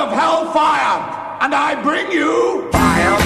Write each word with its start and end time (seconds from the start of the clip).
of 0.00 0.10
hellfire, 0.12 1.36
and 1.42 1.54
I 1.54 1.80
bring 1.82 2.10
you 2.10 2.70
fire. 2.72 3.18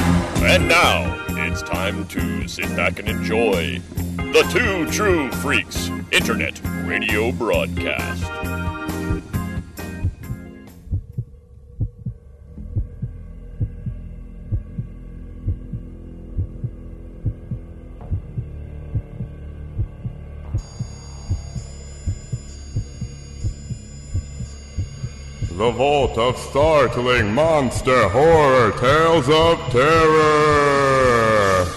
And 0.44 0.66
now 0.68 1.24
it's 1.28 1.62
time 1.62 2.04
to 2.08 2.48
sit 2.48 2.66
back 2.74 2.98
and 2.98 3.08
enjoy 3.08 3.78
the 4.16 4.42
Two 4.50 4.90
True 4.90 5.30
Freaks 5.30 5.88
Internet 6.10 6.60
Radio 6.84 7.30
Broadcast. 7.30 8.24
The 25.64 25.70
Vault 25.70 26.18
of 26.18 26.36
Startling 26.36 27.32
Monster 27.32 28.10
Horror 28.10 28.72
Tales 28.72 29.30
of 29.30 29.58
Terror. 29.72 31.64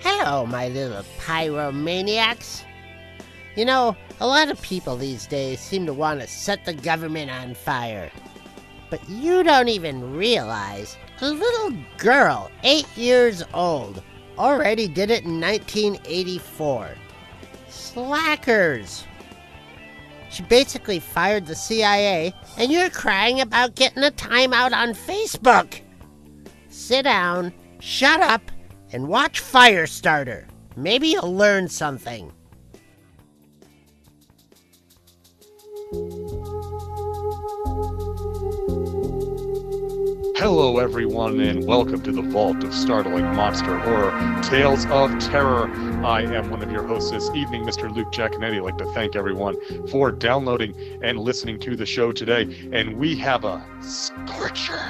Hello, 0.00 0.44
my 0.44 0.68
little 0.68 1.02
pyromaniacs. 1.18 2.64
You 3.56 3.64
know, 3.64 3.96
a 4.20 4.26
lot 4.26 4.50
of 4.50 4.60
people 4.60 4.98
these 4.98 5.26
days 5.26 5.60
seem 5.60 5.86
to 5.86 5.94
want 5.94 6.20
to 6.20 6.26
set 6.26 6.66
the 6.66 6.74
government 6.74 7.30
on 7.30 7.54
fire. 7.54 8.10
But 8.90 9.08
you 9.08 9.44
don't 9.44 9.68
even 9.68 10.14
realize 10.14 10.98
a 11.22 11.30
little 11.30 11.72
girl, 11.96 12.50
eight 12.64 12.94
years 12.98 13.42
old, 13.54 14.02
already 14.38 14.88
did 14.88 15.10
it 15.10 15.24
in 15.24 15.40
1984. 15.40 16.90
Slackers! 17.68 19.04
She 20.30 20.42
basically 20.42 20.98
fired 20.98 21.46
the 21.46 21.54
CIA, 21.54 22.34
and 22.58 22.72
you're 22.72 22.90
crying 22.90 23.40
about 23.40 23.76
getting 23.76 24.02
a 24.02 24.10
timeout 24.10 24.72
on 24.72 24.92
Facebook. 24.94 25.80
Sit 26.68 27.02
down, 27.02 27.52
shut 27.78 28.20
up, 28.20 28.50
and 28.92 29.08
watch 29.08 29.40
Firestarter. 29.40 30.46
Maybe 30.76 31.08
you'll 31.08 31.36
learn 31.36 31.68
something. 31.68 32.32
Hello, 40.36 40.78
everyone, 40.78 41.38
and 41.38 41.64
welcome 41.64 42.02
to 42.02 42.10
the 42.10 42.20
Vault 42.20 42.64
of 42.64 42.74
Startling 42.74 43.24
Monster 43.36 43.78
Horror 43.78 44.42
Tales 44.42 44.84
of 44.86 45.16
Terror. 45.20 45.70
I 46.04 46.22
am 46.22 46.50
one 46.50 46.60
of 46.60 46.72
your 46.72 46.84
hosts 46.84 47.12
this 47.12 47.30
evening, 47.36 47.62
Mr. 47.62 47.94
Luke 47.94 48.10
Giaconetti. 48.10 48.56
I'd 48.56 48.62
like 48.62 48.76
to 48.78 48.92
thank 48.94 49.14
everyone 49.14 49.56
for 49.86 50.10
downloading 50.10 50.74
and 51.04 51.20
listening 51.20 51.60
to 51.60 51.76
the 51.76 51.86
show 51.86 52.10
today. 52.10 52.68
And 52.72 52.96
we 52.96 53.14
have 53.18 53.44
a 53.44 53.64
scorcher 53.80 54.82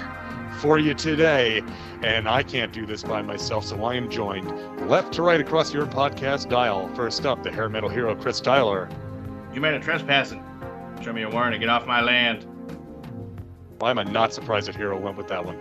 for 0.61 0.79
you 0.79 0.95
today. 0.95 1.63
And 2.03 2.27
I 2.27 2.43
can't 2.43 2.73
do 2.73 2.87
this 2.87 3.03
by 3.03 3.21
myself, 3.21 3.67
so 3.67 3.85
I 3.85 3.97
am 3.97 4.09
joined 4.09 4.49
left 4.89 5.13
to 5.15 5.23
right 5.23 5.43
across 5.43 5.75
your 5.75 5.85
podcast 5.85 6.49
dial. 6.49 6.89
First 6.95 7.27
up, 7.27 7.43
the 7.43 7.53
hair 7.53 7.69
metal 7.69 7.91
hero, 7.91 8.15
Chris 8.17 8.41
Tyler. 8.41 8.89
You 9.53 9.61
made 9.61 9.75
a 9.75 9.81
trespassing. 9.81 10.43
Show 11.03 11.13
me 11.13 11.21
a 11.21 11.29
warrant 11.29 11.55
and 11.55 11.61
get 11.61 11.69
off 11.69 11.87
my 11.87 12.01
land. 12.01 12.47
Why 13.85 13.91
am 13.91 13.99
I 13.99 14.05
not 14.05 14.33
surprised 14.33 14.67
that 14.69 14.77
Hero 14.77 14.99
went 14.99 15.19
with 15.19 15.29
that 15.29 15.45
one? 15.45 15.59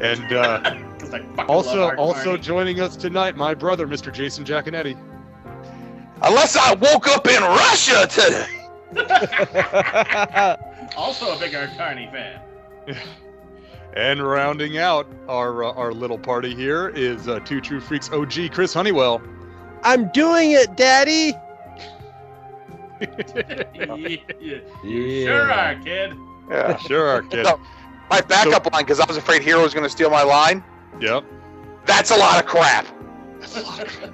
And 0.00 0.32
uh, 0.32 0.60
'Cause 0.98 1.12
I 1.12 1.18
fucking 1.20 1.44
also, 1.50 1.94
also 1.96 2.24
Carney. 2.24 2.42
joining 2.42 2.80
us 2.80 2.96
tonight, 2.96 3.36
my 3.36 3.52
brother, 3.52 3.86
Mr. 3.86 4.10
Jason 4.10 4.42
Giaconetti. 4.42 4.96
Unless 6.22 6.56
I 6.56 6.72
woke 6.72 7.06
up 7.08 7.28
in 7.28 7.42
Russia 7.42 8.06
today. 8.06 8.46
also 10.96 11.36
a 11.36 11.38
big 11.38 11.54
Art 11.54 11.68
Carney 11.76 12.08
fan. 12.10 12.40
And 13.94 14.26
rounding 14.26 14.78
out 14.78 15.06
our 15.28 15.62
uh, 15.64 15.72
our 15.72 15.92
little 15.92 16.18
party 16.18 16.54
here 16.54 16.88
is 16.90 17.26
uh, 17.28 17.40
Two 17.40 17.60
True 17.60 17.80
Freaks 17.80 18.10
OG, 18.12 18.52
Chris 18.52 18.72
Honeywell. 18.72 19.20
I'm 19.82 20.08
doing 20.12 20.52
it, 20.52 20.74
Daddy. 20.76 21.32
you 23.98 24.18
you 24.84 25.26
sure 25.26 25.50
are, 25.52 25.74
kid. 25.76 26.12
Yeah. 26.50 26.76
Sure, 26.86 27.06
are, 27.08 27.22
kid. 27.22 27.44
So, 27.46 27.60
my 28.10 28.20
backup 28.22 28.72
line, 28.72 28.84
because 28.84 29.00
I 29.00 29.04
was 29.06 29.16
afraid 29.16 29.42
Hero 29.42 29.62
was 29.62 29.74
going 29.74 29.84
to 29.84 29.90
steal 29.90 30.10
my 30.10 30.22
line. 30.22 30.64
Yep. 31.00 31.24
That's 31.84 32.10
a 32.10 32.16
lot 32.16 32.42
of 32.42 32.48
crap. 32.48 32.86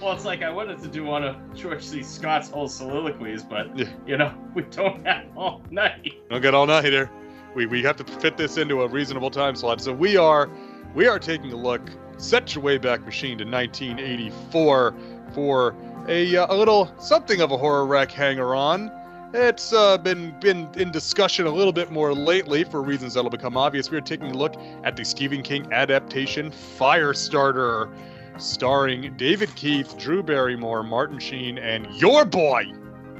well, 0.00 0.12
it's 0.12 0.24
like 0.24 0.42
I 0.42 0.50
wanted 0.50 0.80
to 0.82 0.88
do 0.88 1.04
one 1.04 1.24
of 1.24 1.36
George 1.54 1.82
C. 1.82 2.02
Scott's 2.02 2.50
whole 2.50 2.68
soliloquies, 2.68 3.42
but 3.42 3.76
Yeah. 3.76 3.86
you 4.06 4.16
know 4.16 4.32
we 4.54 4.62
don't 4.62 5.04
have 5.06 5.26
all 5.36 5.62
night. 5.70 6.14
Don't 6.30 6.40
get 6.42 6.54
all 6.54 6.66
night 6.66 6.84
here. 6.84 7.10
We 7.54 7.66
we 7.66 7.82
have 7.82 7.96
to 7.96 8.04
fit 8.04 8.36
this 8.36 8.56
into 8.56 8.82
a 8.82 8.88
reasonable 8.88 9.30
time 9.30 9.56
slot. 9.56 9.80
So 9.80 9.92
we 9.92 10.16
are 10.16 10.48
we 10.94 11.06
are 11.08 11.18
taking 11.18 11.52
a 11.52 11.56
look, 11.56 11.82
set 12.18 12.54
your 12.54 12.62
way 12.62 12.78
back 12.78 13.04
machine 13.04 13.38
to 13.38 13.44
1984 13.44 14.94
for 15.32 15.74
a 16.08 16.36
uh, 16.36 16.54
a 16.54 16.56
little 16.56 16.92
something 16.98 17.40
of 17.40 17.50
a 17.50 17.56
horror 17.56 17.86
wreck 17.86 18.10
hanger 18.12 18.54
on. 18.54 18.90
It's 19.38 19.74
uh, 19.74 19.98
been 19.98 20.34
been 20.40 20.66
in 20.76 20.90
discussion 20.90 21.46
a 21.46 21.50
little 21.50 21.72
bit 21.72 21.90
more 21.90 22.14
lately 22.14 22.64
for 22.64 22.80
reasons 22.80 23.12
that'll 23.12 23.28
become 23.28 23.54
obvious. 23.54 23.90
We 23.90 23.98
are 23.98 24.00
taking 24.02 24.30
a 24.30 24.34
look 24.34 24.54
at 24.82 24.96
the 24.96 25.04
Stephen 25.04 25.42
King 25.42 25.70
adaptation 25.74 26.50
Firestarter, 26.50 27.92
starring 28.38 29.14
David 29.18 29.54
Keith, 29.54 29.98
Drew 29.98 30.22
Barrymore, 30.22 30.82
Martin 30.82 31.18
Sheen, 31.18 31.58
and 31.58 31.86
your 31.96 32.24
boy 32.24 32.64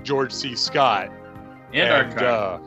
George 0.05 0.33
C. 0.33 0.57
Scott. 0.57 1.11
And, 1.75 2.15
Art 2.15 2.23
uh, 2.23 2.61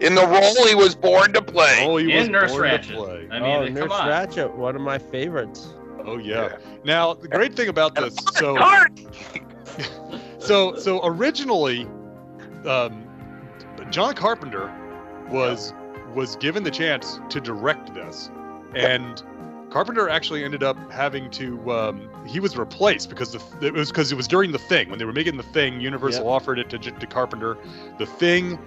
In 0.00 0.14
the 0.14 0.26
role 0.26 0.66
he 0.66 0.74
was 0.74 0.94
born 0.94 1.34
to 1.34 1.42
play. 1.42 1.80
Oh, 1.82 1.98
he 1.98 2.10
and 2.12 2.20
was 2.20 2.28
Nurse 2.30 2.52
born 2.52 2.62
Ratched. 2.62 2.88
to 2.88 2.94
play. 2.94 3.28
I 3.30 3.38
mean, 3.38 3.50
oh, 3.50 3.66
come 3.66 3.74
Nurse 3.74 3.92
on. 3.92 4.08
Ratched, 4.08 4.54
one 4.54 4.74
of 4.74 4.80
my 4.80 4.96
favorites. 4.96 5.74
Oh 6.06 6.16
yeah. 6.16 6.56
Now 6.84 7.12
the 7.12 7.28
great 7.28 7.54
thing 7.54 7.68
about 7.68 7.94
this, 7.96 8.16
so 8.36 8.56
so 10.38 10.74
so 10.76 11.04
originally, 11.04 11.86
um, 12.66 13.04
John 13.90 14.14
Carpenter 14.14 14.72
was 15.28 15.74
was 16.14 16.36
given 16.36 16.64
the 16.64 16.70
chance 16.70 17.20
to 17.28 17.40
direct 17.40 17.94
this, 17.94 18.30
and 18.74 19.22
Carpenter 19.70 20.08
actually 20.08 20.44
ended 20.44 20.62
up 20.62 20.76
having 20.90 21.30
to. 21.32 21.70
Um, 21.72 22.10
he 22.26 22.40
was 22.40 22.56
replaced 22.56 23.08
because 23.08 23.32
the, 23.32 23.66
it 23.66 23.72
was 23.72 23.90
because 23.90 24.12
it 24.12 24.14
was 24.14 24.28
during 24.28 24.52
the 24.52 24.58
thing 24.58 24.88
when 24.88 24.98
they 24.98 25.04
were 25.04 25.12
making 25.12 25.36
the 25.36 25.42
thing. 25.42 25.80
Universal 25.80 26.28
offered 26.28 26.58
it 26.58 26.70
to, 26.70 26.78
to 26.78 27.06
Carpenter. 27.06 27.56
The 27.98 28.06
thing 28.06 28.58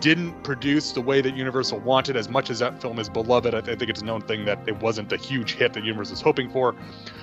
didn't 0.00 0.42
produce 0.44 0.92
the 0.92 1.00
way 1.00 1.20
that 1.20 1.36
Universal 1.36 1.80
wanted. 1.80 2.16
As 2.16 2.28
much 2.28 2.50
as 2.50 2.58
that 2.60 2.80
film 2.80 2.98
is 2.98 3.08
beloved, 3.08 3.54
I, 3.54 3.58
I 3.58 3.76
think 3.76 3.88
it's 3.88 4.02
a 4.02 4.04
known 4.04 4.22
thing 4.22 4.44
that 4.44 4.60
it 4.66 4.80
wasn't 4.80 5.08
the 5.08 5.16
huge 5.16 5.54
hit 5.54 5.72
that 5.72 5.84
Universal 5.84 6.14
was 6.14 6.20
hoping 6.20 6.50
for. 6.50 6.74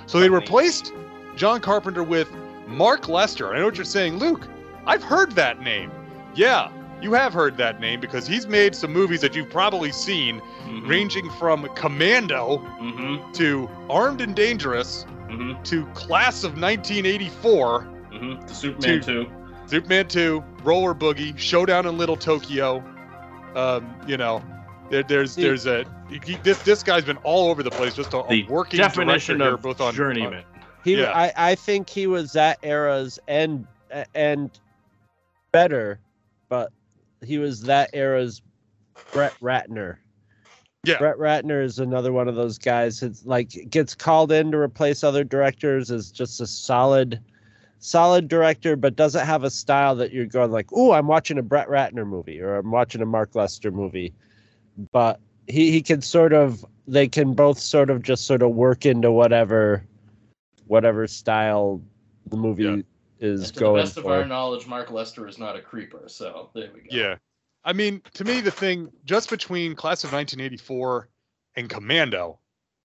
So 0.06 0.19
they 0.19 0.30
replaced 0.30 0.94
John 1.35 1.62
Carpenter 1.62 2.03
with 2.03 2.30
Mark 2.68 3.08
Lester. 3.08 3.53
I 3.53 3.59
know 3.59 3.66
what 3.66 3.75
you're 3.75 3.85
saying, 3.85 4.18
Luke. 4.18 4.47
I've 4.85 5.03
heard 5.03 5.34
that 5.34 5.62
name. 5.62 5.91
Yeah, 6.35 6.69
you 7.01 7.13
have 7.13 7.34
heard 7.34 7.57
that 7.57 7.79
name 7.79 8.00
because 8.00 8.28
he's 8.28 8.47
made 8.47 8.75
some 8.75 8.91
movies 8.91 9.22
that 9.22 9.35
you've 9.35 9.50
probably 9.50 9.91
seen, 9.91 10.41
Mhm, 10.66 10.88
ranging 10.88 11.29
from 11.31 11.68
Commando 11.75 12.57
mhm, 12.79 13.34
to 13.34 13.69
Armed 13.90 14.22
and 14.22 14.35
Dangerous 14.35 15.06
mhm, 15.29 15.63
to 15.66 15.85
Class 15.88 16.44
of 16.44 16.57
1984, 16.57 17.88
mhm. 18.12 18.47
The 18.47 18.53
Superman 18.53 19.01
Two. 19.01 19.28
Superman 19.68 20.07
2, 20.07 20.44
Roller 20.63 20.94
Boogie, 20.94 21.35
Showdown 21.38 21.88
in 21.88 21.97
Little 21.97 22.16
Tokyo. 22.16 22.84
Um, 23.56 23.96
you 24.06 24.16
know, 24.17 24.44
there, 24.91 25.02
there's 25.03 25.31
See- 25.31 25.41
there's 25.41 25.66
a 25.66 25.85
he, 26.09 26.35
this 26.44 26.59
this 26.59 26.84
guy's 26.84 27.03
been 27.03 27.17
all 27.17 27.50
over 27.50 27.63
the 27.63 27.72
place, 27.72 27.96
just 27.96 28.13
a, 28.13 28.19
a 28.25 28.28
The 28.28 28.46
working 28.47 28.79
definition 28.79 29.38
director 29.40 29.44
here, 29.46 29.53
of 29.56 29.62
both 29.63 29.81
on 29.81 29.94
journeyman. 29.96 30.44
He, 30.84 30.97
Yeah. 31.02 31.12
I, 31.13 31.34
I 31.35 31.56
think 31.56 31.90
he 31.90 32.06
was 32.06 32.34
that 32.34 32.59
era's 32.62 33.17
and 33.28 33.66
and 34.14 34.52
better, 35.52 35.99
but 36.50 36.72
he 37.24 37.38
was 37.38 37.62
that 37.64 37.90
era's 37.94 38.42
Brett 39.12 39.34
Ratner. 39.42 39.97
Yeah. 40.84 40.97
Brett 41.00 41.18
Ratner 41.18 41.64
is 41.64 41.80
another 41.80 42.14
one 42.14 42.28
of 42.28 42.36
those 42.36 42.58
guys 42.58 43.00
that 43.00 43.26
like 43.26 43.70
gets 43.70 43.96
called 43.96 44.32
in 44.32 44.52
to 44.52 44.58
replace 44.58 45.03
other 45.03 45.24
directors 45.24 45.90
as 45.90 46.12
just 46.12 46.40
a 46.42 46.47
solid 46.47 47.20
solid 47.80 48.28
director, 48.28 48.76
but 48.76 48.96
doesn't 48.96 49.26
have 49.26 49.44
a 49.44 49.50
style 49.50 49.96
that 49.96 50.12
you're 50.12 50.26
going 50.26 50.52
like, 50.52 50.68
oh, 50.74 50.92
I'm 50.92 51.08
watching 51.08 51.38
a 51.38 51.44
Brett 51.44 51.68
Ratner 51.68 52.06
movie 52.06 52.40
or 52.42 52.56
I'm 52.56 52.72
watching 52.72 53.02
a 53.02 53.06
Mark 53.06 53.36
Lester 53.36 53.72
movie." 53.72 54.14
But 54.92 55.20
he 55.47 55.72
he 55.72 55.82
can 55.82 56.02
sort 56.02 56.34
of 56.34 56.66
they 56.88 57.08
can 57.08 57.34
both 57.34 57.59
sort 57.59 57.90
of 57.90 58.03
just 58.03 58.26
sort 58.26 58.42
of 58.42 58.52
work 58.52 58.86
into 58.86 59.12
whatever 59.12 59.84
whatever 60.68 61.08
style 61.08 61.82
the 62.28 62.38
movie 62.38 62.64
Yeah. 62.64 62.78
Is 63.20 63.47
to 63.52 63.53
the 63.53 63.59
going 63.59 63.84
best 63.84 63.97
of 63.97 64.03
for. 64.03 64.14
our 64.14 64.26
knowledge, 64.26 64.67
Mark 64.67 64.91
Lester 64.91 65.28
is 65.28 65.38
not 65.38 65.56
a 65.56 65.62
creeper. 65.62 66.03
So 66.08 66.50
there 66.53 66.70
we 66.73 66.82
go. 66.82 66.88
Yeah. 66.90 67.16
I 67.64 67.73
mean, 67.73 68.02
to 68.14 68.23
me, 68.23 68.41
the 68.41 68.52
thing 68.52 68.90
just 69.06 69.29
between 69.29 69.76
Class 69.76 70.03
of 70.03 70.12
1984 70.14 71.09
and 71.56 71.70
Commando, 71.70 72.40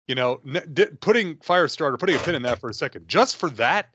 you 0.08 0.14
know, 0.14 0.40
n- 0.46 0.68
di- 0.72 0.86
putting 1.00 1.36
Firestarter, 1.36 1.98
putting 1.98 2.16
a 2.16 2.18
pin 2.18 2.34
in 2.34 2.42
that 2.42 2.58
for 2.60 2.68
a 2.70 2.74
second, 2.74 3.06
just 3.08 3.36
for 3.36 3.50
that, 3.50 3.90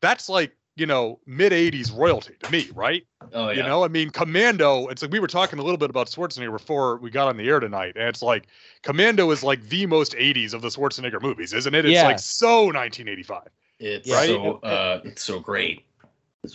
that's 0.00 0.28
like 0.28 0.56
you 0.76 0.86
know 0.86 1.20
mid 1.26 1.52
'80s 1.52 1.94
royalty 1.96 2.34
to 2.42 2.50
me, 2.50 2.70
right? 2.74 3.04
Oh 3.32 3.50
yeah. 3.50 3.56
You 3.58 3.62
know, 3.64 3.84
I 3.84 3.88
mean, 3.88 4.10
Commando. 4.10 4.86
It's 4.88 5.02
like 5.02 5.12
we 5.12 5.18
were 5.20 5.26
talking 5.26 5.58
a 5.58 5.62
little 5.62 5.76
bit 5.78 5.90
about 5.90 6.08
Schwarzenegger 6.08 6.52
before 6.52 6.96
we 6.96 7.10
got 7.10 7.28
on 7.28 7.36
the 7.36 7.46
air 7.48 7.60
tonight, 7.60 7.92
and 7.96 8.08
it's 8.08 8.22
like 8.22 8.46
Commando 8.82 9.30
is 9.30 9.42
like 9.44 9.62
the 9.68 9.86
most 9.86 10.14
'80s 10.14 10.54
of 10.54 10.62
the 10.62 10.68
Schwarzenegger 10.68 11.20
movies, 11.20 11.52
isn't 11.52 11.74
it? 11.74 11.84
It's 11.84 11.92
Yeah. 11.92 12.04
like 12.06 12.18
so 12.18 12.64
1985. 12.64 13.48
It's 13.80 14.08
Right? 14.08 14.26
so 14.26 14.56
uh, 14.62 15.00
it's 15.04 15.24
so 15.24 15.40
great. 15.40 15.86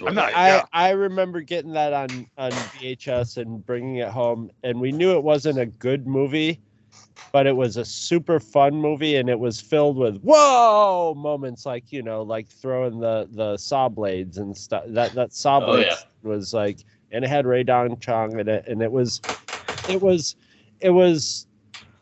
I'm 0.05 0.13
not- 0.15 0.33
I, 0.35 0.47
yeah. 0.47 0.65
I 0.73 0.89
remember 0.91 1.41
getting 1.41 1.73
that 1.73 1.91
on 1.93 2.27
on 2.37 2.51
VHS 2.51 3.37
and 3.37 3.65
bringing 3.65 3.97
it 3.97 4.09
home, 4.09 4.51
and 4.63 4.79
we 4.79 4.91
knew 4.91 5.11
it 5.13 5.23
wasn't 5.23 5.59
a 5.59 5.65
good 5.65 6.05
movie, 6.07 6.61
but 7.31 7.47
it 7.47 7.55
was 7.55 7.77
a 7.77 7.85
super 7.85 8.39
fun 8.39 8.75
movie, 8.75 9.15
and 9.15 9.29
it 9.29 9.39
was 9.39 9.59
filled 9.59 9.97
with 9.97 10.19
whoa 10.21 11.13
moments, 11.15 11.65
like 11.65 11.91
you 11.91 12.03
know, 12.03 12.21
like 12.21 12.47
throwing 12.49 12.99
the 12.99 13.27
the 13.31 13.57
saw 13.57 13.89
blades 13.89 14.37
and 14.37 14.55
stuff. 14.55 14.83
That 14.87 15.13
that 15.15 15.33
saw 15.33 15.59
Oh, 15.59 15.65
blades 15.67 15.85
yeah. 16.23 16.29
was 16.29 16.53
like, 16.53 16.79
and 17.11 17.23
it 17.25 17.27
had 17.27 17.45
Rae 17.45 17.63
Dawn 17.63 17.99
Chong 17.99 18.39
in 18.39 18.47
it, 18.47 18.67
and 18.67 18.81
it 18.81 18.91
was, 18.91 19.21
it 19.87 20.01
was, 20.01 20.35
it 20.79 20.89
was 20.91 21.47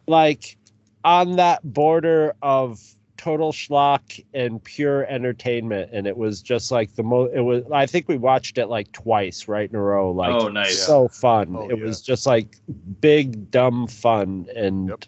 like 0.08 0.58
on 1.04 1.36
that 1.38 1.62
border 1.64 2.34
of 2.42 2.80
total 3.24 3.54
schlock 3.54 4.22
and 4.34 4.62
pure 4.66 5.06
entertainment 5.06 5.90
and 5.94 6.06
it 6.06 6.18
was 6.18 6.42
just 6.42 6.72
like 6.72 6.94
the 6.96 7.04
most 7.04 7.34
it 7.34 7.40
was 7.40 7.64
i 7.72 7.86
think 7.86 8.10
we 8.10 8.18
watched 8.18 8.58
it 8.58 8.68
like 8.68 8.92
twice 8.92 9.48
right 9.48 9.70
in 9.70 9.78
a 9.78 9.81
row 9.81 10.12
like 10.12 10.36
Oh, 10.36 10.50
nice. 10.50 10.78
so 10.78 11.08
fun 11.08 11.56
Oh, 11.56 11.70
it 11.70 11.78
yeah. 11.80 11.86
was 11.86 12.02
just 12.02 12.25
like 12.25 12.58
big 13.00 13.50
dumb 13.50 13.88
fun 13.88 14.46
and 14.54 14.90
Yep. 14.90 15.06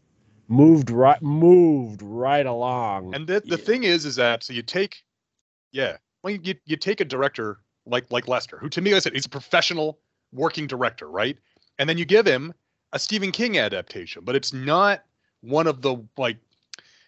moved 0.47 0.89
right 0.91 1.21
moved 1.21 2.01
right 2.01 2.45
along 2.45 3.13
And 3.13 3.27
the 3.27 3.41
the 3.41 3.57
Yeah. 3.57 3.65
thing 3.65 3.83
is, 3.83 4.05
is 4.05 4.15
that 4.15 4.43
so 4.43 4.53
you 4.53 4.61
take, 4.61 5.03
yeah, 5.73 5.97
well 6.23 6.33
you 6.33 6.55
you 6.65 6.77
take 6.77 7.01
a 7.01 7.05
director 7.05 7.59
like 7.85 8.09
like 8.11 8.29
Lester, 8.29 8.57
who 8.57 8.69
to 8.69 8.79
me, 8.81 8.91
like 8.91 8.97
I 8.97 8.99
said, 9.01 9.13
he's 9.13 9.25
a 9.25 9.29
professional 9.29 9.99
working 10.31 10.67
director, 10.67 11.09
right? 11.09 11.37
And 11.79 11.89
then 11.89 11.97
you 11.97 12.05
give 12.05 12.25
him 12.25 12.53
a 12.93 12.99
Stephen 12.99 13.33
King 13.33 13.57
adaptation, 13.57 14.23
but 14.23 14.35
it's 14.35 14.53
not 14.53 15.03
one 15.41 15.67
of 15.67 15.81
the 15.81 15.97
like, 16.17 16.37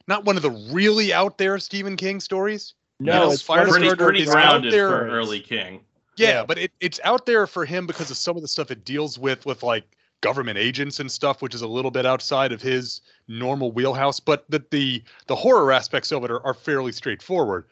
not 0.07 0.25
one 0.25 0.35
of 0.37 0.41
the 0.43 0.51
really 0.71 1.13
out 1.13 1.37
there 1.37 1.57
Stephen 1.59 1.95
King 1.97 2.19
stories. 2.19 2.73
no 2.99 3.25
know, 3.25 3.31
it's 3.31 3.43
Firestarter 3.43 3.67
one 3.67 3.67
of 3.67 3.71
pretty 3.71 3.89
the- 3.89 3.95
pretty 3.97 4.21
is 4.23 4.29
out 4.29 4.33
grounded 4.33 4.73
there. 4.73 4.89
for 4.89 5.07
early 5.09 5.39
King. 5.39 5.81
Yeah, 6.17 6.29
Yeah. 6.29 6.45
but 6.45 6.57
it, 6.57 6.71
it's 6.79 6.99
out 7.03 7.25
there 7.25 7.45
for 7.47 7.65
him 7.65 7.85
because 7.85 8.09
of 8.09 8.17
some 8.17 8.35
of 8.35 8.41
the 8.41 8.47
stuff 8.47 8.71
it 8.71 8.83
deals 8.85 9.19
with 9.19 9.45
with 9.45 9.61
like 9.63 9.83
government 10.21 10.57
agents 10.57 10.99
and 10.99 11.11
stuff, 11.11 11.41
which 11.43 11.53
is 11.53 11.61
a 11.61 11.67
little 11.67 11.91
bit 11.91 12.05
outside 12.05 12.51
of 12.51 12.59
his 12.61 13.01
normal 13.27 13.71
wheelhouse. 13.71 14.19
But 14.19 14.45
the 14.49 14.63
the, 14.71 15.03
the 15.27 15.35
horror 15.35 15.71
aspects 15.71 16.11
of 16.11 16.23
it 16.23 16.31
are, 16.31 16.43
are 16.45 16.55
fairly 16.55 16.91
straightforward. 16.91 17.65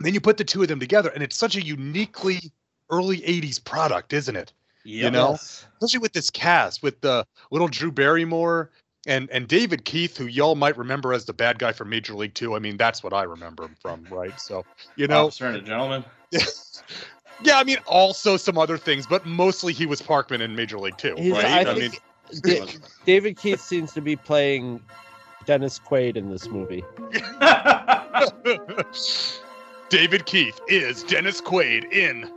Then 0.00 0.12
you 0.12 0.20
put 0.20 0.36
the 0.36 0.44
two 0.44 0.60
of 0.60 0.68
them 0.68 0.78
together, 0.80 1.08
and 1.10 1.22
it's 1.22 1.36
such 1.36 1.56
a 1.56 1.62
uniquely 1.62 2.52
early 2.90 3.20
'80s 3.22 3.64
product, 3.64 4.12
isn't 4.12 4.36
it? 4.36 4.52
Yep. 4.84 5.12
know? 5.14 5.32
Especially 5.32 5.98
with 6.00 6.12
this 6.12 6.28
cast, 6.28 6.82
with 6.82 7.00
the 7.00 7.26
little 7.50 7.66
Drew 7.68 7.90
Barrymore 7.90 8.70
and 9.06 9.30
and 9.30 9.48
David 9.48 9.84
Keith, 9.84 10.16
who 10.16 10.26
y'all 10.26 10.54
might 10.54 10.76
remember 10.76 11.12
as 11.12 11.24
the 11.24 11.32
bad 11.32 11.58
guy 11.58 11.72
from 11.72 11.88
Major 11.88 12.14
League 12.14 12.34
Two. 12.34 12.54
I 12.54 12.58
mean, 12.58 12.76
that's 12.76 13.02
what 13.02 13.12
I 13.12 13.22
remember 13.22 13.64
him 13.64 13.76
from, 13.80 14.06
right? 14.10 14.38
So 14.40 14.64
you 14.96 15.06
know, 15.06 15.26
Officer 15.26 15.46
and 15.46 15.56
a 15.56 15.62
gentleman. 15.62 16.04
yeah, 17.42 17.58
I 17.58 17.64
mean, 17.64 17.78
also 17.86 18.36
some 18.36 18.58
other 18.58 18.78
things, 18.78 19.06
but 19.06 19.24
mostly 19.24 19.72
he 19.72 19.86
was 19.86 20.02
Parkman 20.02 20.40
in 20.40 20.56
Major 20.56 20.78
League 20.78 20.98
Two, 20.98 21.14
He's- 21.16 21.32
right? 21.32 21.66
I 21.66 21.70
I, 21.70 21.74
mean, 21.74 21.90
think 21.90 22.02
Da- 22.42 22.66
david 23.04 23.36
keith 23.36 23.60
seems 23.60 23.92
to 23.92 24.00
be 24.00 24.16
playing 24.16 24.80
dennis 25.44 25.78
quaid 25.78 26.16
in 26.16 26.28
this 26.28 26.48
movie 26.48 26.82
David 29.88 30.26
Keith 30.26 30.60
is 30.66 31.04
Dennis 31.04 31.40
Quaid 31.40 31.84
in. 31.92 32.28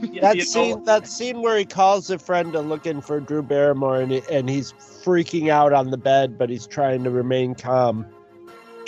that 0.20 0.40
scene 0.42 0.82
that 0.84 1.06
scene 1.06 1.42
where 1.42 1.56
he 1.56 1.64
calls 1.64 2.10
a 2.10 2.18
friend 2.18 2.52
to 2.52 2.60
looking 2.60 3.00
for 3.00 3.20
Drew 3.20 3.42
Barrymore 3.42 4.00
and, 4.00 4.12
he, 4.12 4.22
and 4.30 4.48
he's 4.48 4.72
freaking 4.72 5.48
out 5.48 5.72
on 5.72 5.90
the 5.90 5.96
bed 5.96 6.38
but 6.38 6.50
he's 6.50 6.66
trying 6.66 7.04
to 7.04 7.10
remain 7.10 7.54
calm 7.54 8.06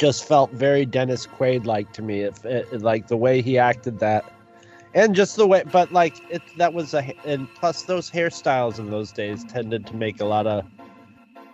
just 0.01 0.25
felt 0.25 0.51
very 0.53 0.87
Dennis 0.87 1.27
Quaid 1.27 1.67
like 1.67 1.93
to 1.93 2.01
me 2.01 2.23
if 2.23 2.43
it, 2.47 2.81
like 2.81 3.09
the 3.09 3.19
way 3.19 3.43
he 3.43 3.59
acted 3.59 3.99
that. 3.99 4.25
And 4.95 5.15
just 5.15 5.37
the 5.37 5.47
way 5.47 5.63
but 5.71 5.93
like 5.93 6.17
it 6.31 6.41
that 6.57 6.73
was 6.73 6.95
a 6.95 7.15
and 7.27 7.47
plus 7.55 7.83
those 7.83 8.11
hairstyles 8.11 8.79
in 8.79 8.91
those 8.91 9.13
days 9.13 9.45
tended 9.45 9.87
to 9.87 9.95
make 9.95 10.21
a 10.21 10.25
lot 10.25 10.47
of 10.47 10.65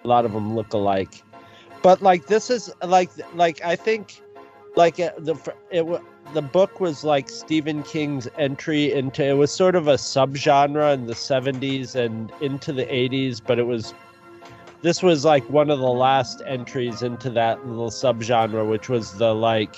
a 0.04 0.08
lot 0.08 0.24
of 0.24 0.32
them 0.32 0.54
look 0.54 0.72
alike. 0.72 1.24
But 1.82 2.02
like 2.02 2.28
this 2.28 2.48
is 2.48 2.72
like 2.84 3.10
like 3.34 3.62
I 3.64 3.74
think 3.74 4.22
like 4.76 5.00
uh, 5.00 5.10
the 5.18 5.34
it 5.72 5.84
the 6.34 6.42
book 6.42 6.80
was 6.80 7.04
like 7.04 7.28
Stephen 7.28 7.82
King's 7.82 8.28
entry 8.38 8.92
into 8.92 9.24
it 9.24 9.34
was 9.34 9.52
sort 9.52 9.74
of 9.76 9.88
a 9.88 9.94
subgenre 9.94 10.92
in 10.94 11.06
the 11.06 11.14
70s 11.14 11.94
and 11.94 12.32
into 12.40 12.72
the 12.72 12.84
80s 12.86 13.40
but 13.44 13.58
it 13.58 13.64
was 13.66 13.94
this 14.82 15.02
was 15.02 15.24
like 15.24 15.48
one 15.48 15.70
of 15.70 15.78
the 15.78 15.88
last 15.90 16.42
entries 16.46 17.02
into 17.02 17.30
that 17.30 17.66
little 17.66 17.90
subgenre 17.90 18.68
which 18.68 18.88
was 18.88 19.14
the 19.14 19.34
like 19.34 19.76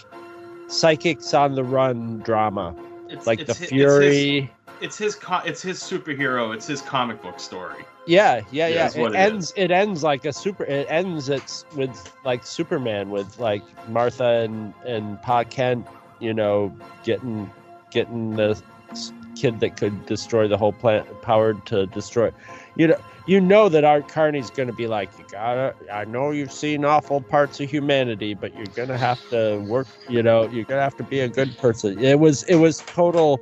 psychics 0.68 1.32
on 1.34 1.54
the 1.54 1.64
run 1.64 2.18
drama 2.20 2.74
It's, 3.08 3.26
like 3.26 3.40
it's 3.40 3.58
the 3.58 3.64
hi- 3.64 3.68
fury 3.68 4.52
It's 4.80 4.96
his, 4.98 5.16
it's 5.16 5.22
his, 5.22 5.40
it's 5.44 5.62
his 5.62 5.78
superhero. 5.80 6.54
It's 6.54 6.66
his 6.66 6.80
comic 6.82 7.20
book 7.22 7.40
story. 7.40 7.84
yeah 8.06 8.42
yeah 8.52 8.68
Yeah, 8.68 8.90
yeah 8.94 9.02
it 9.06 9.12
it 9.12 9.14
ends 9.14 9.52
it 9.56 9.70
ends 9.70 10.02
like 10.02 10.24
a 10.24 10.32
super 10.32 10.64
it 10.64 10.86
ends 10.88 11.28
it's 11.28 11.64
with 11.76 12.12
like 12.24 12.44
superman 12.44 13.10
with 13.10 13.38
like 13.38 13.62
martha 13.88 14.44
and 14.44 14.72
and 14.86 15.20
pa 15.22 15.44
kent 15.44 15.86
you 16.20 16.34
know 16.34 16.72
getting 17.04 17.50
getting 17.90 18.36
the 18.36 18.60
kid 19.36 19.60
that 19.60 19.76
could 19.76 20.04
destroy 20.06 20.48
the 20.48 20.56
whole 20.56 20.72
planet 20.72 21.06
powered 21.22 21.64
to 21.66 21.86
destroy 21.86 22.30
you 22.76 22.86
know 22.88 22.96
you 23.26 23.40
know 23.40 23.68
that 23.68 23.84
art 23.84 24.08
carney's 24.08 24.50
going 24.50 24.66
to 24.66 24.72
be 24.72 24.86
like 24.86 25.10
you 25.18 25.24
gotta 25.30 25.74
i 25.92 26.04
know 26.04 26.30
you've 26.30 26.52
seen 26.52 26.84
awful 26.84 27.20
parts 27.20 27.60
of 27.60 27.70
humanity 27.70 28.34
but 28.34 28.54
you're 28.56 28.66
gonna 28.68 28.98
have 28.98 29.18
to 29.28 29.58
work 29.60 29.88
you 30.08 30.22
know 30.22 30.46
you're 30.48 30.64
gonna 30.64 30.82
have 30.82 30.96
to 30.96 31.04
be 31.04 31.20
a 31.20 31.28
good 31.28 31.56
person 31.58 31.98
it 32.00 32.18
was 32.18 32.42
it 32.44 32.56
was 32.56 32.82
total 32.92 33.40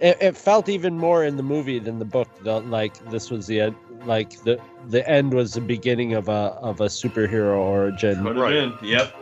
it, 0.00 0.16
it 0.20 0.36
felt 0.36 0.68
even 0.68 0.96
more 0.96 1.24
in 1.24 1.36
the 1.36 1.42
movie 1.42 1.78
than 1.78 1.98
the 1.98 2.04
book 2.04 2.28
the, 2.42 2.60
like 2.60 2.98
this 3.10 3.30
was 3.30 3.46
the 3.46 3.60
end 3.60 3.76
like 4.04 4.30
the 4.44 4.58
the 4.88 5.08
end 5.08 5.34
was 5.34 5.54
the 5.54 5.60
beginning 5.60 6.14
of 6.14 6.28
a 6.28 6.56
of 6.62 6.80
a 6.80 6.86
superhero 6.86 7.58
origin 7.58 8.16
Could 8.22 8.36
have 8.36 8.36
Right. 8.36 8.52
been. 8.54 8.74
Yep. 8.82 9.14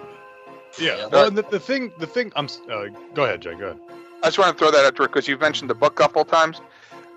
Yeah. 0.78 1.06
Well, 1.06 1.28
and 1.28 1.38
the, 1.38 1.42
the 1.42 1.60
thing, 1.60 1.92
the 1.98 2.06
thing, 2.06 2.32
I'm. 2.36 2.48
Uh, 2.70 2.86
go 3.14 3.24
ahead, 3.24 3.40
Jay. 3.42 3.54
Go 3.54 3.66
ahead. 3.66 3.80
I 4.22 4.28
just 4.28 4.38
want 4.38 4.56
to 4.56 4.58
throw 4.58 4.70
that 4.70 4.84
out 4.84 4.96
there 4.96 5.06
because 5.06 5.28
you've 5.28 5.40
mentioned 5.40 5.68
the 5.68 5.74
book 5.74 5.92
a 5.92 6.02
couple 6.02 6.24
times. 6.24 6.60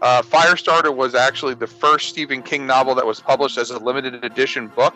Uh, 0.02 0.22
Firestarter 0.22 0.96
was 0.96 1.16
actually 1.16 1.56
the 1.56 1.66
first 1.68 2.10
Stephen 2.10 2.44
King 2.44 2.68
novel 2.68 2.94
that 2.96 3.06
was 3.06 3.20
published 3.20 3.58
as 3.58 3.72
a 3.72 3.80
limited 3.80 4.24
edition 4.24 4.68
book. 4.68 4.96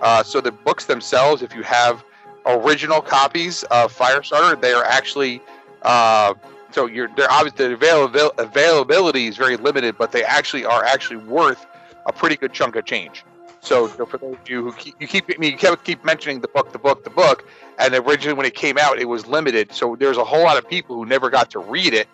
Uh, 0.00 0.22
so 0.22 0.40
the 0.40 0.52
books 0.52 0.86
themselves, 0.86 1.40
if 1.42 1.54
you 1.54 1.62
have 1.62 2.04
original 2.44 3.00
copies 3.00 3.62
of 3.64 3.96
Firestarter, 3.96 4.60
they 4.60 4.72
are 4.72 4.84
actually 4.84 5.40
uh, 5.82 6.34
so 6.72 6.86
you're 6.86 7.08
they're 7.16 7.30
obviously 7.30 7.68
the 7.68 7.74
avail- 7.74 8.32
availability 8.38 9.26
is 9.26 9.36
very 9.36 9.56
limited, 9.56 9.96
but 9.98 10.12
they 10.12 10.24
actually 10.24 10.64
are 10.64 10.84
actually 10.84 11.18
worth 11.18 11.66
a 12.06 12.12
pretty 12.12 12.36
good 12.36 12.52
chunk 12.52 12.76
of 12.76 12.84
change. 12.84 13.24
So 13.62 13.86
you 13.86 14.06
for 14.06 14.18
those 14.18 14.34
of 14.34 14.50
you 14.50 14.62
who 14.64 14.72
keep, 14.72 15.00
you 15.00 15.06
keep 15.06 15.30
I 15.30 15.38
mean, 15.38 15.52
you 15.52 15.56
kept 15.56 15.84
keep 15.84 16.04
mentioning 16.04 16.40
the 16.40 16.48
book, 16.48 16.72
the 16.72 16.80
book, 16.80 17.04
the 17.04 17.10
book, 17.10 17.46
and 17.78 17.94
originally 17.94 18.34
when 18.34 18.44
it 18.44 18.54
came 18.54 18.76
out, 18.76 18.98
it 18.98 19.08
was 19.08 19.26
limited. 19.28 19.72
So 19.72 19.94
there's 19.94 20.16
a 20.16 20.24
whole 20.24 20.42
lot 20.42 20.58
of 20.58 20.68
people 20.68 20.96
who 20.96 21.06
never 21.06 21.30
got 21.30 21.48
to 21.52 21.60
read 21.60 21.94
it 21.94 22.08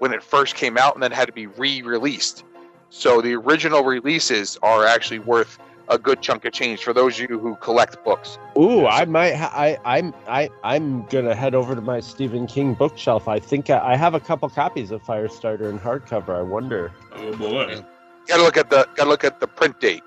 when 0.00 0.12
it 0.12 0.24
first 0.24 0.56
came 0.56 0.76
out, 0.76 0.94
and 0.94 1.02
then 1.02 1.12
had 1.12 1.26
to 1.26 1.32
be 1.32 1.46
re-released. 1.46 2.44
So 2.90 3.20
the 3.20 3.34
original 3.34 3.84
releases 3.84 4.58
are 4.62 4.86
actually 4.86 5.20
worth 5.20 5.58
a 5.88 5.98
good 5.98 6.20
chunk 6.20 6.44
of 6.44 6.52
change 6.52 6.82
for 6.82 6.92
those 6.92 7.18
of 7.20 7.30
you 7.30 7.38
who 7.38 7.54
collect 7.56 8.02
books. 8.04 8.38
Ooh, 8.58 8.86
I 8.86 9.04
might. 9.04 9.36
Ha- 9.36 9.52
I 9.54 9.78
I'm 9.84 10.12
I 10.26 10.50
I'm 10.64 11.06
gonna 11.06 11.34
head 11.34 11.54
over 11.54 11.76
to 11.76 11.80
my 11.80 12.00
Stephen 12.00 12.48
King 12.48 12.74
bookshelf. 12.74 13.28
I 13.28 13.38
think 13.38 13.70
I, 13.70 13.92
I 13.92 13.96
have 13.96 14.14
a 14.14 14.20
couple 14.20 14.48
copies 14.48 14.90
of 14.90 15.02
Firestarter 15.04 15.70
in 15.70 15.78
hardcover. 15.78 16.36
I 16.36 16.42
wonder. 16.42 16.90
Oh 17.14 17.36
boy. 17.36 17.84
Got 18.26 18.38
to 18.38 18.42
look 18.42 18.56
at 18.56 18.68
the 18.68 18.88
got 18.96 19.04
to 19.04 19.10
look 19.10 19.24
at 19.24 19.38
the 19.38 19.46
print 19.46 19.78
date. 19.80 20.02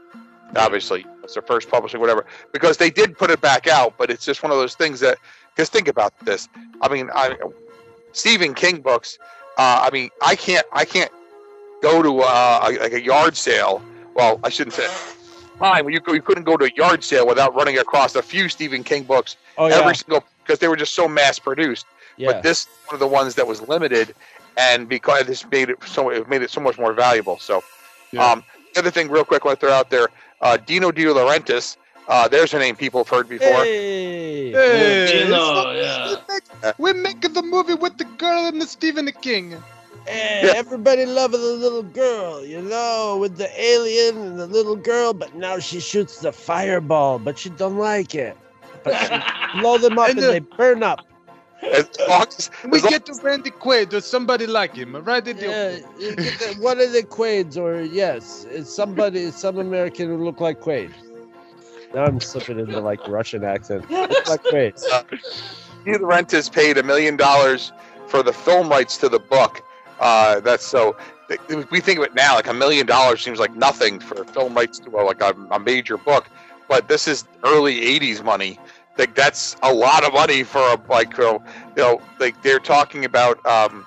Obviously, 0.55 1.05
it's 1.23 1.33
their 1.33 1.43
first 1.43 1.69
publishing, 1.69 1.99
whatever, 1.99 2.25
because 2.51 2.77
they 2.77 2.89
did 2.89 3.17
put 3.17 3.29
it 3.31 3.41
back 3.41 3.67
out. 3.67 3.93
But 3.97 4.09
it's 4.09 4.25
just 4.25 4.43
one 4.43 4.51
of 4.51 4.57
those 4.57 4.75
things 4.75 4.99
that 4.99 5.17
because 5.55 5.69
think 5.69 5.87
about 5.87 6.17
this. 6.25 6.49
I 6.81 6.89
mean, 6.89 7.09
I 7.13 7.35
Stephen 8.13 8.53
King 8.53 8.81
books. 8.81 9.17
Uh, 9.57 9.87
I 9.87 9.89
mean, 9.91 10.09
I 10.21 10.35
can't 10.35 10.65
I 10.73 10.85
can't 10.85 11.11
go 11.81 12.01
to 12.01 12.19
uh, 12.21 12.59
a, 12.63 12.71
like 12.79 12.93
a 12.93 13.01
yard 13.01 13.35
sale. 13.35 13.81
Well, 14.13 14.39
I 14.43 14.49
shouldn't 14.49 14.75
say. 14.75 14.87
Fine, 15.59 15.87
you, 15.89 15.99
you 16.07 16.21
couldn't 16.23 16.43
go 16.43 16.57
to 16.57 16.65
a 16.65 16.71
yard 16.75 17.03
sale 17.03 17.27
without 17.27 17.53
running 17.53 17.77
across 17.77 18.15
a 18.15 18.21
few 18.23 18.49
Stephen 18.49 18.83
King 18.83 19.03
books 19.03 19.37
Oh 19.59 19.67
yeah, 19.67 19.75
every 19.75 19.93
single 19.95 20.23
because 20.43 20.57
they 20.57 20.67
were 20.67 20.75
just 20.75 20.93
so 20.93 21.07
mass 21.07 21.37
produced. 21.37 21.85
yeah. 22.17 22.31
But 22.31 22.43
this 22.43 22.67
one 22.87 22.95
of 22.95 22.99
the 22.99 23.07
ones 23.07 23.35
that 23.35 23.45
was 23.45 23.61
limited, 23.67 24.15
and 24.57 24.89
because 24.89 25.27
this 25.27 25.45
made 25.51 25.69
it 25.69 25.77
so 25.85 26.09
it 26.09 26.27
made 26.27 26.41
it 26.41 26.49
so 26.49 26.61
much 26.61 26.79
more 26.79 26.93
valuable. 26.93 27.37
So, 27.37 27.63
Yeah. 28.11 28.25
um, 28.31 28.43
the 28.73 28.79
other 28.79 28.89
thing, 28.91 29.09
real 29.09 29.23
quick, 29.23 29.43
I 29.43 29.49
want 29.49 29.59
to 29.59 29.67
throw 29.67 29.75
out 29.75 29.89
there, 29.91 30.07
uh, 30.41 30.57
Dino 30.57 30.91
De 30.91 31.03
Laurentiis. 31.05 31.77
Uh, 32.07 32.27
there's 32.27 32.53
a 32.53 32.59
name 32.59 32.75
people 32.75 33.01
have 33.01 33.09
heard 33.09 33.29
before. 33.29 33.63
Hey. 33.63 34.51
Hey, 34.51 35.23
Dino, 35.25 35.71
it's- 35.71 36.19
yeah. 36.27 36.35
it's- 36.35 36.73
we 36.77 36.93
make 36.93 37.21
the 37.21 37.41
movie 37.41 37.75
with 37.75 37.97
the 37.97 38.03
girl 38.05 38.47
and 38.47 38.61
the 38.61 38.67
Stephen 38.67 39.09
King. 39.21 39.53
And 40.07 40.49
everybody 40.49 41.05
loving 41.05 41.39
the 41.41 41.53
little 41.53 41.83
girl, 41.83 42.43
you 42.43 42.59
know, 42.61 43.17
with 43.21 43.37
the 43.37 43.47
alien 43.61 44.17
and 44.17 44.39
the 44.39 44.47
little 44.47 44.75
girl, 44.75 45.13
but 45.13 45.35
now 45.35 45.59
she 45.59 45.79
shoots 45.79 46.19
the 46.19 46.31
fireball, 46.31 47.19
but 47.19 47.37
she 47.37 47.49
don't 47.49 47.77
like 47.77 48.15
it. 48.15 48.35
But 48.83 48.97
she 48.97 49.59
blow 49.61 49.77
them 49.77 49.99
up 49.99 50.09
and, 50.09 50.17
And 50.17 50.27
the- 50.27 50.31
they 50.33 50.39
burn 50.39 50.81
up. 50.83 51.05
As 51.61 51.87
long 52.07 52.25
as, 52.37 52.49
we 52.65 52.77
as 52.77 52.83
long- 52.83 52.91
get 52.91 53.05
to 53.05 53.13
Randy 53.23 53.51
Quaid. 53.51 53.89
Does 53.89 54.05
somebody 54.05 54.47
like 54.47 54.75
him? 54.75 54.95
Right? 54.95 55.23
Did 55.23 55.37
Yeah, 55.37 55.77
the- 55.99 56.55
one 56.59 56.79
of 56.79 56.91
the 56.91 57.03
Quaids, 57.03 57.57
or 57.57 57.81
yes, 57.81 58.45
it's 58.49 58.73
somebody, 58.73 59.31
some 59.31 59.57
American 59.59 60.07
who 60.07 60.23
look 60.23 60.39
like 60.41 60.59
Quaid. 60.61 60.91
Now 61.93 62.05
I'm 62.05 62.19
slipping 62.19 62.59
into 62.59 62.79
like 62.79 63.05
Russian 63.07 63.43
accent. 63.43 63.89
Look 63.91 64.27
like 64.29 64.43
Quaid. 64.43 64.75
De 65.85 65.97
Laurentiis 65.97 66.51
paid 66.51 66.77
a 66.77 66.83
million 66.83 67.17
dollars 67.17 67.71
for 68.07 68.21
the 68.23 68.31
film 68.33 68.69
rights 68.69 68.97
to 68.97 69.09
the 69.09 69.19
book. 69.19 69.61
Uh, 69.99 70.39
that's 70.39 70.65
so. 70.65 70.95
if 71.29 71.69
We 71.71 71.79
think 71.79 71.99
of 71.99 72.05
it 72.05 72.15
now, 72.15 72.35
like 72.35 72.47
a 72.47 72.53
million 72.53 72.85
dollars 72.85 73.21
seems 73.21 73.39
like 73.39 73.55
nothing 73.55 73.99
for 73.99 74.23
film 74.25 74.53
rights 74.55 74.79
to 74.79 74.89
a, 74.97 75.01
like 75.03 75.21
a, 75.21 75.35
a 75.51 75.59
major 75.59 75.97
book, 75.97 76.27
but 76.67 76.87
this 76.87 77.07
is 77.07 77.25
early 77.43 77.81
'80s 77.81 78.23
money. 78.23 78.59
Like 78.97 79.15
that's 79.15 79.55
a 79.63 79.73
lot 79.73 80.03
of 80.03 80.13
money 80.13 80.43
for 80.43 80.59
a 80.59 80.79
like 80.89 81.17
you 81.17 81.39
know, 81.77 82.01
like 82.19 82.41
they're 82.43 82.59
talking 82.59 83.05
about. 83.05 83.43
Um, 83.45 83.85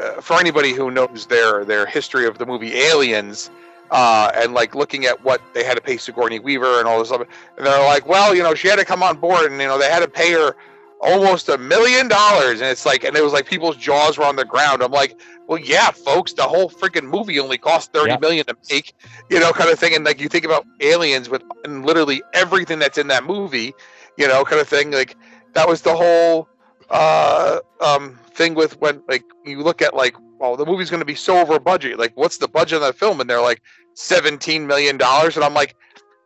uh, 0.00 0.20
for 0.20 0.38
anybody 0.38 0.72
who 0.72 0.90
knows 0.90 1.26
their 1.26 1.64
their 1.64 1.86
history 1.86 2.26
of 2.26 2.38
the 2.38 2.46
movie 2.46 2.74
Aliens, 2.76 3.50
uh, 3.90 4.30
and 4.34 4.54
like 4.54 4.74
looking 4.74 5.04
at 5.04 5.22
what 5.22 5.40
they 5.54 5.64
had 5.64 5.74
to 5.74 5.80
pay 5.82 5.96
Sigourney 5.96 6.38
Weaver 6.38 6.78
and 6.78 6.88
all 6.88 6.98
this 6.98 7.08
stuff, 7.08 7.22
and 7.56 7.66
they're 7.66 7.84
like, 7.84 8.06
well, 8.06 8.34
you 8.34 8.42
know, 8.42 8.54
she 8.54 8.68
had 8.68 8.78
to 8.78 8.84
come 8.84 9.02
on 9.02 9.18
board, 9.18 9.50
and 9.50 9.60
you 9.60 9.66
know, 9.66 9.78
they 9.78 9.90
had 9.90 10.00
to 10.00 10.08
pay 10.08 10.32
her 10.32 10.54
almost 11.00 11.48
a 11.48 11.58
million 11.58 12.08
dollars, 12.08 12.60
and 12.60 12.70
it's 12.70 12.86
like, 12.86 13.04
and 13.04 13.16
it 13.16 13.22
was 13.22 13.32
like 13.32 13.46
people's 13.46 13.76
jaws 13.76 14.18
were 14.18 14.24
on 14.24 14.36
the 14.36 14.44
ground. 14.44 14.82
I'm 14.82 14.92
like, 14.92 15.18
well, 15.46 15.58
yeah, 15.58 15.90
folks, 15.90 16.32
the 16.32 16.42
whole 16.42 16.70
freaking 16.70 17.04
movie 17.04 17.38
only 17.38 17.58
cost 17.58 17.92
thirty 17.92 18.12
Yeah. 18.12 18.18
million 18.18 18.44
to 18.46 18.56
make, 18.70 18.94
you 19.28 19.38
know, 19.40 19.52
kind 19.52 19.70
of 19.70 19.78
thing. 19.78 19.94
And 19.94 20.04
like 20.04 20.20
you 20.20 20.28
think 20.28 20.44
about 20.44 20.66
Aliens 20.80 21.28
with 21.28 21.42
and 21.64 21.84
literally 21.84 22.22
everything 22.32 22.78
that's 22.78 22.98
in 22.98 23.08
that 23.08 23.24
movie, 23.24 23.74
you 24.16 24.28
know, 24.28 24.44
kind 24.44 24.60
of 24.60 24.68
thing. 24.68 24.90
Like 24.90 25.16
that 25.54 25.68
was 25.68 25.82
the 25.82 25.94
whole 25.94 26.48
uh 26.90 27.58
um 27.80 28.18
thing 28.34 28.54
with 28.54 28.78
when 28.80 29.02
like 29.08 29.24
you 29.44 29.62
look 29.62 29.80
at 29.80 29.94
like 29.94 30.14
well 30.38 30.56
the 30.56 30.66
movie's 30.66 30.90
going 30.90 31.00
to 31.00 31.06
be 31.06 31.14
so 31.14 31.38
over 31.38 31.58
budget 31.58 31.98
like 31.98 32.12
what's 32.16 32.36
the 32.38 32.48
budget 32.48 32.76
of 32.76 32.82
that 32.82 32.94
film 32.96 33.20
and 33.20 33.30
they're 33.30 33.40
like 33.40 33.62
17 33.94 34.66
million 34.66 34.96
dollars 34.98 35.36
and 35.36 35.44
i'm 35.44 35.54
like 35.54 35.74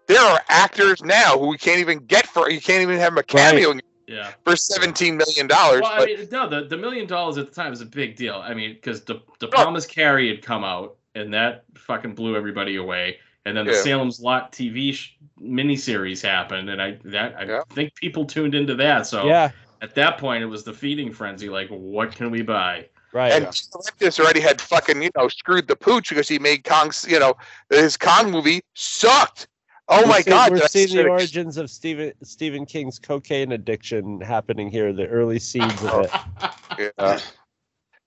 there 0.09 0.21
are 0.21 0.41
actors 0.49 1.03
now 1.05 1.39
who 1.39 1.47
we 1.49 1.59
can't 1.59 1.79
even 1.79 1.99
get 2.07 2.27
for 2.27 2.51
you 2.51 2.61
can't 2.61 2.83
even 2.83 2.99
have 2.99 3.13
them 3.13 3.19
a 3.19 3.23
cameo 3.23 3.75
Yeah. 4.09 4.33
for 4.45 4.57
17 4.57 5.17
million 5.17 5.47
dollars 5.47 5.83
Well, 5.83 6.03
I 6.03 6.07
mean, 6.07 6.29
no, 6.31 6.49
the, 6.49 6.65
the 6.65 6.77
million 6.77 7.07
dollars 7.07 7.39
at 7.39 7.49
the 7.49 7.53
time 7.55 7.71
was 7.71 7.81
a 7.81 7.87
big 7.87 8.17
deal. 8.17 8.37
I 8.37 8.55
mean, 8.55 8.75
because 8.75 9.03
the 9.05 9.21
the 9.41 9.49
Promise 9.49 9.87
Carrie 9.87 10.29
had 10.29 10.43
come 10.43 10.63
out, 10.65 10.97
and 11.17 11.35
that 11.35 11.65
fucking 11.77 12.15
blew 12.15 12.37
everybody 12.37 12.77
away. 12.77 13.19
And 13.47 13.57
then 13.57 13.65
the 13.65 13.73
Yeah. 13.73 13.83
Salem's 13.83 14.21
Lot 14.21 14.53
TV 14.53 14.93
sh- 14.93 15.13
miniseries 15.41 16.21
happened, 16.21 16.69
and 16.69 16.83
I 16.83 16.99
that 17.05 17.35
I 17.39 17.45
Yeah. 17.45 17.63
think 17.73 17.95
people 17.95 18.25
tuned 18.27 18.55
into 18.55 18.75
that. 18.75 19.07
So 19.07 19.27
Yeah, 19.27 19.51
at 19.81 19.95
that 19.95 20.19
point, 20.19 20.43
it 20.43 20.47
was 20.47 20.65
the 20.65 20.73
feeding 20.75 21.13
frenzy. 21.13 21.49
Like, 21.49 21.69
what 21.69 22.13
can 22.15 22.31
we 22.31 22.43
buy? 22.43 22.89
right. 23.13 23.33
and 23.33 23.47
De 23.47 23.51
Laurentiis 23.51 24.21
already 24.21 24.41
had 24.41 24.61
fucking 24.61 25.01
you 25.03 25.09
know 25.17 25.29
screwed 25.29 25.67
the 25.69 25.77
pooch 25.77 26.11
because 26.11 26.29
he 26.29 26.39
made 26.39 26.65
Kong's 26.65 27.07
you 27.09 27.19
know 27.19 27.35
his 27.71 27.97
Kong 27.97 28.31
movie 28.31 28.61
sucked. 28.75 29.47
Oh 29.89 30.03
We're 30.03 30.09
my 30.09 30.21
seeing- 30.23 30.37
god! 30.37 30.51
We're 30.53 30.67
seeing 30.69 30.89
the 30.89 30.93
shit. 30.95 31.07
origins 31.07 31.57
of 31.57 31.71
Stephen 31.71 32.13
Stephen 32.25 32.67
King's 32.67 32.99
cocaine 32.99 33.53
addiction 33.53 34.21
happening 34.21 34.69
here, 34.73 34.93
the 34.93 35.07
early 35.07 35.39
seeds 35.39 35.83
of 35.85 36.05
it. 36.05 36.11
Yeah. 36.99 37.21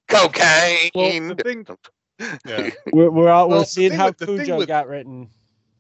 Cocaine. 0.10 0.90
Well, 0.94 1.36
the 1.36 1.44
thing, 1.44 1.66
yeah, 2.46 2.70
We're, 2.94 3.10
we're 3.10 3.30
all 3.30 3.50
Well, 3.50 3.60
we're 3.60 3.66
seeing 3.66 3.92
how 3.92 4.08
with- 4.08 4.18
Cujo 4.20 4.58
with- 4.58 4.68
got 4.68 4.88
written. 4.88 5.30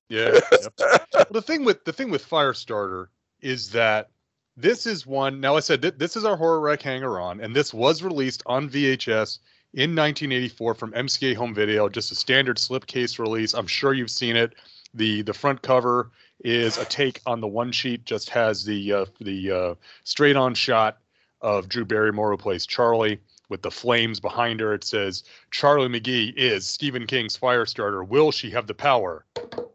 yeah. 0.10 0.39
yep. 0.51 0.74
Well, 0.79 1.25
the 1.31 1.41
thing 1.41 1.65
with 1.65 1.84
the 1.86 1.93
thing 1.93 2.10
with 2.12 2.27
Firestarter 2.27 3.08
is 3.41 3.69
that 3.72 4.10
this 4.58 4.86
is 4.86 5.05
one. 5.08 5.39
Now 5.39 5.55
I 5.55 5.60
said 5.62 5.81
th- 5.81 5.96
this 5.98 6.15
is 6.15 6.25
our 6.25 6.36
horror 6.38 6.60
rec 6.60 6.81
hanger 6.81 7.19
on, 7.19 7.39
and 7.41 7.55
this 7.55 7.74
was 7.74 8.03
released 8.03 8.43
on 8.46 8.69
VHS 8.69 9.39
in 9.75 9.91
1984 9.96 10.74
from 10.74 10.91
MCA 10.93 11.36
Home 11.36 11.53
Video, 11.53 11.88
just 11.88 12.12
a 12.12 12.15
standard 12.15 12.58
slipcase 12.58 13.19
release. 13.19 13.53
I'm 13.53 13.67
sure 13.67 13.93
you've 13.93 14.10
seen 14.12 14.36
it. 14.36 14.55
the 14.93 15.22
The 15.22 15.34
front 15.34 15.62
cover 15.62 16.12
is 16.43 16.77
a 16.77 16.86
take 16.86 17.22
on 17.25 17.39
the 17.41 17.48
one 17.48 17.72
sheet, 17.72 18.05
just 18.05 18.29
has 18.31 18.63
the 18.65 18.93
uh, 18.93 19.05
the 19.22 19.51
uh, 19.51 19.75
straight 20.03 20.36
on 20.36 20.53
shot 20.55 20.98
of 21.41 21.69
Drew 21.69 21.86
Barrymore 21.86 22.31
who 22.31 22.38
plays 22.38 22.65
Charlie 22.65 23.19
with 23.50 23.62
the 23.62 23.72
flames 23.72 24.20
behind 24.20 24.60
her. 24.60 24.74
It 24.74 24.84
says 24.84 25.24
Charlie 25.51 25.89
McGee 25.89 26.34
is 26.36 26.65
Stephen 26.68 27.06
King's 27.06 27.38
Firestarter. 27.38 28.08
Will 28.08 28.32
she 28.32 28.50
have 28.51 28.68
the 28.68 28.74
power 28.74 29.25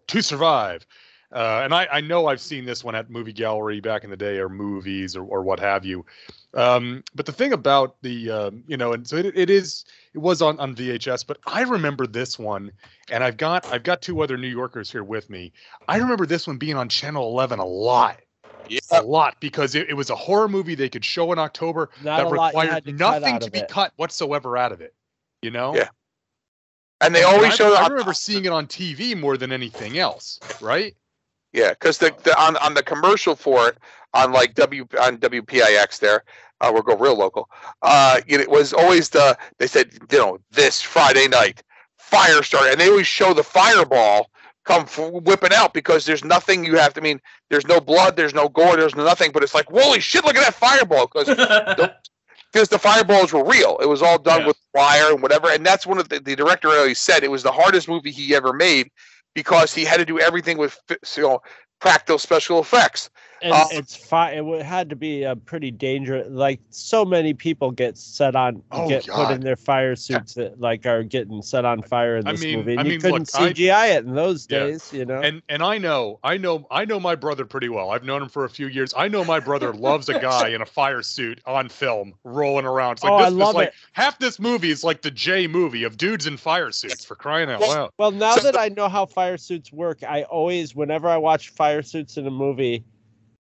to 0.07 0.23
survive? 0.23 0.87
Uh, 1.35 1.63
and 1.65 1.75
I, 1.75 1.89
I 1.91 2.01
know 2.01 2.29
I've 2.29 2.41
seen 2.41 2.65
this 2.65 2.85
one 2.85 2.95
at 2.95 3.11
movie 3.11 3.33
gallery 3.33 3.81
back 3.81 4.05
in 4.05 4.11
the 4.11 4.17
day, 4.17 4.39
or 4.39 4.49
movies, 4.49 5.17
or, 5.17 5.25
or 5.25 5.43
what 5.43 5.59
have 5.59 5.85
you. 5.85 6.07
Um, 6.55 7.03
but 7.17 7.27
the 7.27 7.33
thing 7.33 7.53
about 7.53 7.97
the, 8.03 8.31
um, 8.31 8.63
you 8.69 8.77
know, 8.77 8.93
and 8.93 9.07
so 9.07 9.17
it, 9.17 9.37
it 9.37 9.51
is, 9.51 9.85
it 10.15 10.19
was 10.19 10.41
on, 10.41 10.61
on 10.61 10.77
VHS, 10.77 11.27
but 11.27 11.39
I 11.45 11.63
remember 11.63 12.07
this 12.07 12.39
one, 12.39 12.71
and 13.11 13.25
I've 13.25 13.37
got 13.37 13.67
I've 13.73 13.83
got 13.83 14.01
two 14.01 14.23
other 14.23 14.37
New 14.37 14.49
Yorkers 14.49 14.93
here 14.93 15.03
with 15.03 15.29
me. 15.29 15.53
I 15.89 15.97
remember 15.97 16.25
this 16.25 16.47
one 16.47 16.57
being 16.57 16.77
on 16.77 16.89
Channel 16.89 17.27
11 17.27 17.59
a 17.59 17.65
lot, 17.65 18.21
Yeah. 18.69 18.79
a 18.93 19.03
lot, 19.03 19.37
because 19.41 19.75
it, 19.75 19.89
it 19.89 19.95
was 19.95 20.11
a 20.11 20.15
horror 20.17 20.49
movie 20.49 20.75
they 20.75 20.89
could 20.89 21.05
show 21.05 21.33
in 21.33 21.39
October 21.39 21.91
Not 22.03 22.17
that 22.19 22.27
a 22.27 22.29
lot 22.31 22.55
you 22.55 22.61
required 22.61 22.85
to 22.85 22.93
nothing 22.93 23.39
to 23.41 23.51
be 23.51 23.59
it. 23.61 23.69
cut 23.69 23.93
whatsoever 23.97 24.57
out 24.57 24.73
of 24.73 24.81
it. 24.81 24.95
You 25.43 25.51
know? 25.51 25.75
Yeah. 25.75 25.89
And 27.01 27.15
they 27.15 27.23
And 27.25 27.35
always 27.35 27.53
I, 27.53 27.57
show 27.57 27.75
I 27.75 27.83
that. 27.83 27.91
remember 27.91 28.15
seeing 28.15 28.45
it 28.45 28.53
on 28.53 28.67
TV 28.67 29.19
more 29.19 29.37
than 29.37 29.53
anything 29.53 29.99
else, 29.99 30.39
right? 30.61 30.95
Yeah, 31.53 31.71
because 31.71 31.99
the, 31.99 32.15
the 32.25 32.41
on 32.41 32.57
on 32.57 32.75
the 32.75 32.83
commercial 32.83 33.37
for 33.37 33.69
it 33.69 33.79
on 34.15 34.33
like 34.33 34.55
W 34.55 34.87
on 35.01 35.19
WPIX 35.19 35.99
there, 36.01 36.25
uh, 36.61 36.71
we'll 36.73 36.83
go 36.83 36.97
real 36.97 37.17
local. 37.17 37.49
Uh, 37.83 38.21
it 38.27 38.49
was 38.51 38.73
always 38.73 39.09
the 39.11 39.37
they 39.59 39.67
said 39.67 39.93
you 40.11 40.19
know 40.19 40.39
this 40.51 40.81
Friday 40.81 41.29
night 41.29 41.63
fire 41.99 42.43
starter, 42.43 42.71
and 42.71 42.81
they 42.81 42.89
always 42.89 43.07
show 43.07 43.35
the 43.35 43.45
fireball 43.45 44.31
come 44.65 44.83
f- 44.83 45.11
whipping 45.13 45.53
out 45.53 45.75
because 45.75 46.05
there's 46.07 46.25
nothing 46.25 46.65
you 46.65 46.77
have 46.77 46.95
to 46.95 47.01
I 47.01 47.05
mean. 47.05 47.21
There's 47.51 47.67
no 47.67 47.81
blood, 47.81 48.17
there's 48.17 48.35
no 48.35 48.49
gore, 48.49 48.77
there's 48.77 48.95
nothing, 48.97 49.31
but 49.33 49.43
it's 49.43 49.55
like 49.55 49.67
holy 49.67 50.01
shit, 50.01 50.25
look 50.25 50.37
at 50.37 50.45
that 50.45 50.55
fireball 50.55 51.07
because 51.13 51.29
because 52.53 52.69
the 52.71 52.79
fireballs 52.79 53.33
were 53.33 53.45
real. 53.45 53.79
It 53.81 53.87
was 53.89 54.03
all 54.03 54.19
done 54.19 54.41
Yeah. 54.41 54.47
with 54.49 54.57
wire 54.75 55.11
and 55.13 55.23
whatever. 55.23 55.51
And 55.51 55.65
that's 55.65 55.87
one 55.87 55.99
of 55.99 56.09
the, 56.09 56.21
the 56.21 56.35
director 56.37 56.69
always 56.69 56.99
said 56.99 57.23
it 57.23 57.31
was 57.31 57.43
the 57.43 57.53
hardest 57.53 57.89
movie 57.89 58.11
he 58.11 58.35
ever 58.35 58.53
made 58.53 58.91
because 59.35 59.75
he 59.75 59.85
had 59.85 59.99
to 59.99 60.05
do 60.05 60.19
everything 60.21 60.59
with 60.59 60.79
you 61.17 61.23
know 61.23 61.41
practical 61.81 62.19
special 62.19 62.61
effects. 62.61 63.11
And 63.43 63.53
Uh, 63.53 63.67
it's 63.73 63.95
fine. 63.95 64.39
It 64.49 64.63
had 64.65 64.89
to 64.91 64.97
be 64.97 65.23
a 65.25 65.37
pretty 65.37 65.71
dangerous. 65.71 66.27
Like 66.31 66.61
so 66.71 67.05
many 67.05 67.35
people 67.35 67.71
get 67.71 67.99
set 67.99 68.35
on, 68.37 68.63
Oh, 68.71 68.89
get 68.89 69.07
put 69.07 69.31
in 69.33 69.41
their 69.41 69.57
fire 69.57 69.97
suits 69.97 70.35
that 70.35 70.61
like 70.61 70.87
are 70.87 71.03
getting 71.03 71.43
set 71.43 71.65
on 71.65 71.83
fire 71.83 72.17
in 72.17 72.27
I 72.27 72.33
this 72.33 72.43
mean- 72.43 72.59
movie. 72.59 72.73
And 72.73 72.81
I 72.81 72.85
you 72.85 72.91
mean, 72.91 73.01
couldn't 73.01 73.33
look, 73.35 73.43
I- 73.43 73.53
CGI 73.53 73.87
it 73.97 74.05
in 74.07 74.15
those 74.15 74.47
Yeah. 74.49 74.61
days, 74.61 74.93
you 74.93 75.05
know. 75.05 75.21
And 75.21 75.43
and 75.49 75.63
I 75.63 75.79
know, 75.79 76.19
I 76.25 76.37
know, 76.37 76.67
I 76.71 76.85
know 76.85 76.99
my 77.01 77.15
brother 77.15 77.45
pretty 77.45 77.69
well. 77.69 77.91
I've 77.91 78.05
known 78.05 78.23
him 78.23 78.29
for 78.29 78.45
a 78.45 78.49
few 78.49 78.69
years. 78.69 78.95
I 78.97 79.09
know 79.09 79.25
my 79.25 79.41
brother 79.41 79.73
loves 79.75 80.09
a 80.09 80.19
guy 80.19 80.49
in 80.49 80.63
a 80.63 80.67
fire 80.67 81.03
suit 81.03 81.41
on 81.47 81.69
film 81.69 82.15
rolling 82.25 82.65
around. 82.67 82.93
It's 82.93 83.05
like 83.05 83.13
Oh, 83.13 83.19
this 83.19 83.27
I 83.27 83.31
love 83.31 83.55
like 83.55 83.69
it. 83.69 83.75
half 83.93 84.19
this 84.19 84.39
movie 84.39 84.71
is 84.71 84.85
like 84.85 85.03
the 85.03 85.11
J 85.11 85.47
movie 85.47 85.85
of 85.85 85.97
dudes 85.97 86.27
in 86.27 86.37
fire 86.37 86.71
suits 86.71 87.05
for 87.05 87.15
crying 87.15 87.51
out 87.51 87.61
loud. 87.61 87.91
Well, 87.99 88.11
now 88.11 88.37
So- 88.37 88.43
that 88.51 88.59
I 88.59 88.69
know 88.69 88.89
how 88.89 89.07
fire 89.07 89.37
suits 89.37 89.73
work, 89.73 90.03
I 90.03 90.23
always, 90.25 90.75
whenever 90.75 91.09
I 91.09 91.17
watch 91.17 91.51
fire 91.51 91.83
suits 91.83 92.17
in 92.17 92.27
a 92.27 92.31
movie, 92.31 92.85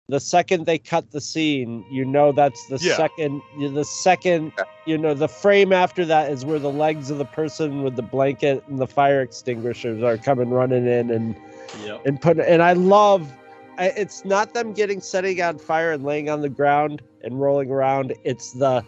the 0.08 0.18
second 0.20 0.64
they 0.64 0.78
cut 0.78 1.10
the 1.10 1.20
scene, 1.20 1.84
you 1.90 2.04
know 2.04 2.32
that's 2.32 2.66
the 2.66 2.78
Yeah. 2.80 2.96
second. 2.96 3.42
The 3.58 3.84
second, 3.84 4.52
you 4.86 4.96
know, 4.96 5.12
the 5.12 5.28
frame 5.28 5.72
after 5.72 6.04
that 6.06 6.30
is 6.32 6.46
where 6.46 6.58
the 6.58 6.70
legs 6.70 7.10
of 7.10 7.18
the 7.18 7.26
person 7.26 7.82
with 7.82 7.96
the 7.96 8.02
blanket 8.02 8.64
and 8.68 8.78
the 8.78 8.86
fire 8.86 9.20
extinguishers 9.20 10.02
are 10.02 10.16
coming 10.16 10.50
running 10.50 10.86
in 10.86 11.10
and 11.10 11.36
yep. 11.84 12.04
and 12.06 12.20
put. 12.20 12.38
And 12.38 12.62
I 12.62 12.72
love. 12.72 13.30
I, 13.76 13.88
it's 13.96 14.24
not 14.24 14.54
them 14.54 14.72
getting 14.72 15.00
setting 15.00 15.40
on 15.40 15.58
fire 15.58 15.92
and 15.92 16.02
laying 16.04 16.28
on 16.28 16.40
the 16.40 16.48
ground 16.48 17.00
and 17.22 17.40
rolling 17.40 17.70
around. 17.70 18.14
It's 18.24 18.52
the 18.52 18.82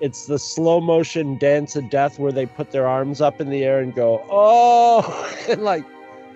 it's 0.00 0.26
the 0.26 0.38
slow 0.38 0.80
motion 0.80 1.38
dance 1.38 1.74
of 1.74 1.88
death 1.88 2.18
where 2.18 2.32
they 2.32 2.44
put 2.44 2.70
their 2.70 2.86
arms 2.86 3.22
up 3.22 3.40
in 3.40 3.48
the 3.48 3.64
air 3.64 3.80
and 3.80 3.94
go, 3.94 4.24
oh, 4.30 5.34
and 5.48 5.62
like 5.62 5.84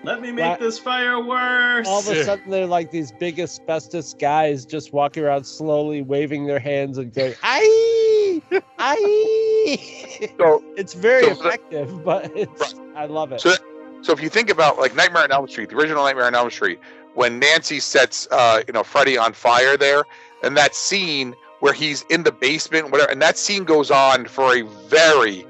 Let 0.03 0.19
me 0.21 0.31
make 0.31 0.43
Right. 0.45 0.59
this 0.59 0.79
fire 0.79 1.19
worse. 1.23 1.87
all 1.87 1.99
of 1.99 2.07
a 2.07 2.23
sudden 2.23 2.49
they're 2.49 2.65
like 2.65 2.89
these 2.91 3.11
big 3.11 3.39
asbestos 3.39 4.15
guys 4.15 4.65
just 4.65 4.93
walking 4.93 5.23
around 5.23 5.43
slowly 5.43 6.01
waving 6.01 6.47
their 6.47 6.59
hands 6.59 6.97
and 6.97 7.13
going, 7.13 7.35
"Aye, 7.43 8.41
aye." 8.79 10.29
So 10.39 10.63
It's 10.75 10.93
very 10.93 11.23
So 11.23 11.35
the- 11.35 11.47
effective, 11.47 12.03
but 12.03 12.31
it's 12.35 12.75
I 12.95 13.05
love 13.05 13.31
it. 13.31 13.41
So, 13.41 13.53
so 14.01 14.11
if 14.11 14.21
you 14.21 14.29
think 14.29 14.49
about 14.49 14.79
like 14.79 14.95
Nightmare 14.95 15.23
on 15.23 15.31
Elm 15.31 15.47
Street, 15.47 15.69
the 15.69 15.75
original 15.75 16.03
Nightmare 16.03 16.25
on 16.25 16.33
Elm 16.35 16.49
Street, 16.49 16.79
when 17.13 17.37
Nancy 17.39 17.79
sets 17.79 18.27
uh, 18.31 18.61
you 18.65 18.73
know 18.73 18.83
Freddy 18.83 19.17
on 19.19 19.33
fire 19.33 19.77
there, 19.77 20.03
and 20.43 20.57
that 20.57 20.73
scene 20.75 21.35
where 21.59 21.73
he's 21.73 22.01
in 22.09 22.23
the 22.23 22.31
basement, 22.31 22.89
whatever, 22.91 23.11
and 23.11 23.21
that 23.21 23.37
scene 23.37 23.63
goes 23.65 23.91
on 23.91 24.25
for 24.25 24.55
a 24.55 24.63
very, 24.87 25.45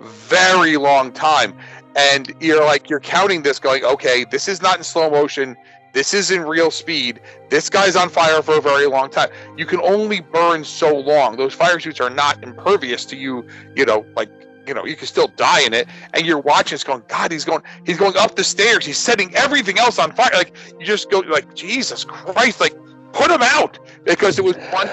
very 0.00 0.76
long 0.76 1.10
time. 1.10 1.52
And 1.96 2.34
you're 2.40 2.64
like, 2.64 2.90
you're 2.90 3.00
counting 3.00 3.42
this, 3.42 3.58
going, 3.58 3.84
okay, 3.84 4.24
this 4.30 4.48
is 4.48 4.60
not 4.60 4.76
in 4.78 4.84
slow 4.84 5.10
motion. 5.10 5.56
This 5.92 6.12
is 6.12 6.30
in 6.30 6.42
real 6.42 6.70
speed. 6.70 7.20
This 7.48 7.70
guy's 7.70 7.96
on 7.96 8.10
fire 8.10 8.42
for 8.42 8.58
a 8.58 8.60
very 8.60 8.86
long 8.86 9.08
time. 9.08 9.30
You 9.56 9.64
can 9.64 9.80
only 9.80 10.20
burn 10.20 10.62
so 10.62 10.94
long. 10.94 11.36
Those 11.36 11.54
fire 11.54 11.80
suits 11.80 12.00
are 12.00 12.10
not 12.10 12.42
impervious 12.44 13.06
to 13.06 13.16
you, 13.16 13.46
you 13.74 13.86
know, 13.86 14.04
like 14.14 14.28
you 14.66 14.74
know, 14.74 14.84
you 14.84 14.96
can 14.96 15.06
still 15.06 15.28
die 15.28 15.60
in 15.60 15.72
it, 15.72 15.86
and 16.12 16.26
you're 16.26 16.40
watching 16.40 16.74
it's 16.74 16.82
going, 16.82 17.02
God, 17.08 17.30
he's 17.30 17.44
going, 17.44 17.62
he's 17.86 17.96
going 17.96 18.16
up 18.16 18.34
the 18.34 18.42
stairs, 18.42 18.84
he's 18.84 18.98
setting 18.98 19.32
everything 19.36 19.78
else 19.78 19.98
on 19.98 20.12
fire. 20.12 20.30
Like 20.34 20.56
you 20.78 20.84
just 20.84 21.08
go, 21.08 21.20
like 21.20 21.54
Jesus 21.54 22.04
Christ, 22.04 22.60
like 22.60 22.74
put 23.12 23.30
him 23.30 23.42
out 23.42 23.78
because 24.04 24.38
it 24.38 24.44
was 24.44 24.56
one. 24.70 24.88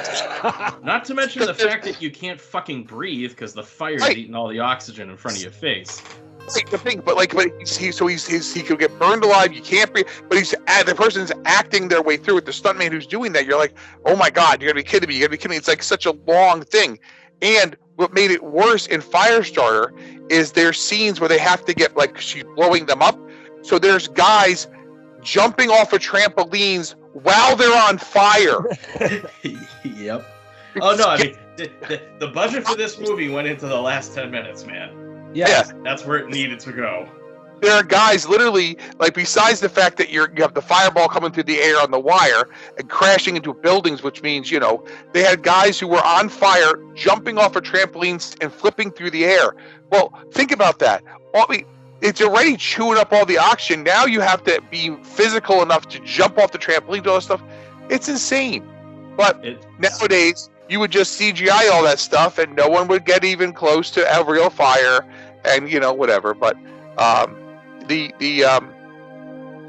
Not 0.84 1.06
to 1.06 1.14
mention 1.14 1.46
the 1.46 1.54
fact 1.54 1.84
that 1.86 2.02
you 2.02 2.12
can't 2.12 2.40
fucking 2.40 2.84
breathe 2.84 3.32
because 3.32 3.54
the 3.54 3.64
fire's 3.64 4.02
Right. 4.02 4.18
eating 4.18 4.36
all 4.36 4.48
the 4.48 4.60
oxygen 4.60 5.10
in 5.10 5.18
front 5.18 5.38
of 5.38 5.44
your 5.44 5.52
face. 5.52 6.02
The 6.48 6.78
thing, 6.78 7.02
but 7.04 7.16
like, 7.16 7.34
but 7.34 7.48
he's, 7.60 7.78
he 7.78 7.92
so 7.92 8.08
he's, 8.08 8.28
he's 8.28 8.54
he 8.54 8.62
could 8.62 8.80
get 8.80 8.98
burned 9.00 9.24
alive. 9.24 9.54
You 9.54 9.62
can't 9.62 9.94
be, 9.94 10.04
but 10.28 10.38
he's 10.38 10.52
the 10.52 10.96
person's 10.96 11.32
acting 11.46 11.88
their 11.88 12.02
way 12.02 12.18
through 12.18 12.40
it. 12.40 12.46
The 12.46 12.52
stuntman 12.52 12.92
who's 12.92 13.08
doing 13.08 13.34
that, 13.34 13.46
you're 13.46 13.58
like, 13.58 13.74
oh 14.06 14.16
my 14.16 14.30
god, 14.30 14.62
you're 14.62 14.72
gonna 14.72 14.84
be 14.84 14.90
kidding 14.90 15.10
me. 15.10 15.16
You're 15.16 15.28
gonna 15.28 15.38
be 15.38 15.38
kidding 15.38 15.52
me. 15.52 15.58
It's 15.58 15.68
like 15.68 15.84
such 15.84 16.06
a 16.06 16.12
long 16.12 16.64
thing, 16.64 17.00
and 17.42 17.76
what 17.96 18.14
made 18.14 18.32
it 18.32 18.44
worse 18.44 18.88
in 18.88 19.02
Firestarter 19.02 19.92
is 20.32 20.54
there's 20.54 20.80
scenes 20.80 21.20
where 21.20 21.30
they 21.30 21.40
have 21.40 21.64
to 21.66 21.74
get 21.74 21.96
like 21.96 22.20
she's 22.20 22.44
blowing 22.56 22.86
them 22.86 23.02
up. 23.02 23.20
So 23.62 23.80
there's 23.80 24.08
guys 24.08 24.68
jumping 25.22 25.70
off 25.70 25.94
of 25.94 26.00
trampolines 26.00 26.96
while 27.14 27.56
they're 27.56 27.78
on 27.88 27.98
fire. 27.98 28.60
yep. 29.84 30.26
Oh 30.82 30.96
no, 30.96 31.06
I 31.06 31.18
mean 31.22 31.38
the, 31.56 31.72
the, 31.88 32.02
the 32.20 32.28
budget 32.28 32.66
for 32.66 32.76
this 32.76 33.00
movie 33.00 33.30
went 33.30 33.48
into 33.48 33.68
the 33.68 33.80
last 33.80 34.14
ten 34.14 34.32
minutes, 34.32 34.66
man. 34.66 35.13
Yeah. 35.34 35.64
That's 35.84 36.06
where 36.06 36.18
it 36.18 36.30
needed 36.30 36.60
to 36.62 36.72
go. 36.72 37.08
there 37.62 37.74
are 37.74 37.84
guys 37.84 38.28
literally 38.28 38.78
like 39.00 39.14
besides 39.14 39.60
the 39.62 39.70
fact 39.70 39.98
that 39.98 40.10
you're 40.10 40.30
you 40.36 40.42
have 40.42 40.54
the 40.54 40.62
fireball 40.62 41.08
coming 41.08 41.32
through 41.32 41.44
the 41.44 41.60
air 41.62 41.80
on 41.80 41.92
the 41.92 42.00
wire 42.00 42.44
and 42.78 42.90
crashing 42.90 43.38
into 43.38 43.54
buildings 43.54 44.04
which 44.04 44.22
means 44.22 44.52
you 44.52 44.60
know 44.60 44.84
they 45.14 45.24
had 45.24 45.44
guys 45.44 45.80
who 45.80 45.88
were 45.88 46.04
on 46.04 46.28
fire 46.28 46.74
jumping 46.94 47.38
off 47.38 47.56
of 47.56 47.64
trampolines 47.64 48.36
and 48.42 48.52
flipping 48.52 48.92
through 48.92 49.12
the 49.12 49.24
air. 49.24 49.56
Well 49.92 50.12
think 50.32 50.52
about 50.52 50.80
that. 50.80 51.04
All, 51.34 51.46
I 51.48 51.58
mean, 51.58 51.66
it's 52.02 52.22
already 52.22 52.58
chewing 52.58 52.98
up 52.98 53.14
all 53.14 53.26
the 53.26 53.38
oxygen. 53.38 53.84
Now 53.84 54.06
you 54.06 54.20
have 54.20 54.44
to 54.44 54.62
be 54.70 54.98
physical 55.04 55.62
enough 55.62 55.88
to 55.90 56.00
jump 56.00 56.38
off 56.38 56.52
the 56.52 56.58
trampoline 56.60 57.04
to 57.06 57.12
all 57.12 57.16
that 57.16 57.22
stuff. 57.22 57.44
It's 57.90 58.10
insane. 58.10 58.68
But 59.16 59.46
It, 59.46 59.66
nowadays 59.80 60.50
you 60.68 60.80
would 60.82 60.92
just 60.92 61.20
CGI 61.20 61.72
all 61.72 61.84
that 61.84 62.00
stuff 62.00 62.40
and 62.40 62.56
no 62.56 62.68
one 62.68 62.88
would 62.90 63.06
get 63.06 63.24
even 63.24 63.54
close 63.54 63.90
to 63.92 64.02
a 64.20 64.24
real 64.26 64.50
fire 64.50 65.06
and 65.46 65.70
you 65.72 65.80
know 65.80 65.94
whatever 65.94 66.34
but 66.34 66.58
um, 66.98 67.36
the 67.88 68.14
the 68.20 68.44
um, 68.44 68.74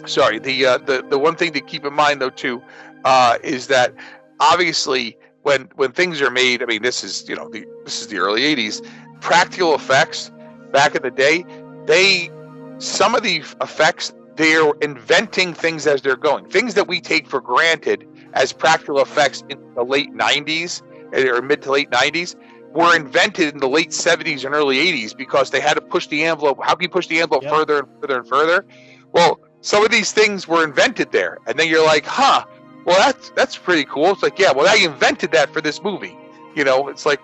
sorry 0.06 0.38
the 0.38 0.66
uh, 0.66 0.78
the 0.78 1.04
the 1.08 1.18
one 1.18 1.36
thing 1.36 1.52
to 1.52 1.60
keep 1.60 1.84
in 1.84 1.92
mind 1.94 2.20
though 2.20 2.30
too 2.30 2.62
uh, 3.04 3.38
is 3.42 3.66
that 3.68 3.94
obviously 4.40 5.16
when 5.42 5.68
when 5.76 5.92
things 5.92 6.20
are 6.20 6.30
made 6.30 6.62
I 6.62 6.66
mean 6.66 6.82
this 6.82 7.04
is 7.04 7.28
you 7.28 7.36
know 7.36 7.48
the, 7.48 7.64
this 7.84 8.00
is 8.00 8.08
the 8.08 8.18
early 8.18 8.42
80s 8.42 8.86
practical 9.20 9.74
effects 9.74 10.30
back 10.72 10.94
in 10.94 11.02
the 11.02 11.10
day 11.10 11.44
they 11.86 12.30
some 12.78 13.14
of 13.14 13.22
the 13.22 13.42
effects 13.60 14.12
they're 14.36 14.72
inventing 14.80 15.54
things 15.54 15.86
as 15.86 16.02
they're 16.02 16.16
going. 16.16 16.46
Things 16.46 16.74
that 16.74 16.88
we 16.88 17.00
take 17.00 17.28
for 17.28 17.40
granted 17.40 18.06
as 18.32 18.52
practical 18.52 19.00
effects 19.00 19.44
in 19.48 19.58
the 19.74 19.84
late 19.84 20.12
90s 20.12 20.82
or 21.14 21.40
mid 21.42 21.62
to 21.62 21.70
late 21.70 21.90
90s 21.90 22.34
were 22.74 22.94
invented 22.94 23.54
in 23.54 23.60
the 23.60 23.68
late 23.68 23.90
70s 23.90 24.44
and 24.44 24.54
early 24.54 24.76
80s 24.78 25.16
because 25.16 25.50
they 25.50 25.60
had 25.60 25.74
to 25.74 25.80
push 25.80 26.06
the 26.08 26.24
envelope. 26.24 26.58
How 26.62 26.74
can 26.74 26.82
you 26.82 26.88
push 26.88 27.06
the 27.06 27.20
envelope 27.20 27.44
Yep. 27.44 27.52
further 27.52 27.78
and 27.78 27.88
further 28.00 28.18
and 28.18 28.28
further? 28.28 28.66
Well, 29.12 29.40
some 29.60 29.84
of 29.84 29.90
these 29.90 30.12
things 30.12 30.46
were 30.48 30.64
invented 30.64 31.12
there, 31.12 31.38
and 31.46 31.58
then 31.58 31.68
you're 31.68 31.84
like, 31.86 32.04
huh? 32.04 32.44
Well, 32.84 32.98
that's 32.98 33.30
that's 33.30 33.56
pretty 33.56 33.84
cool. 33.84 34.10
It's 34.10 34.22
like, 34.22 34.38
yeah, 34.38 34.52
well, 34.52 34.68
I 34.68 34.76
invented 34.84 35.32
that 35.32 35.52
for 35.54 35.60
this 35.62 35.82
movie. 35.82 36.18
You 36.54 36.64
know, 36.64 36.88
it's 36.88 37.06
like 37.06 37.20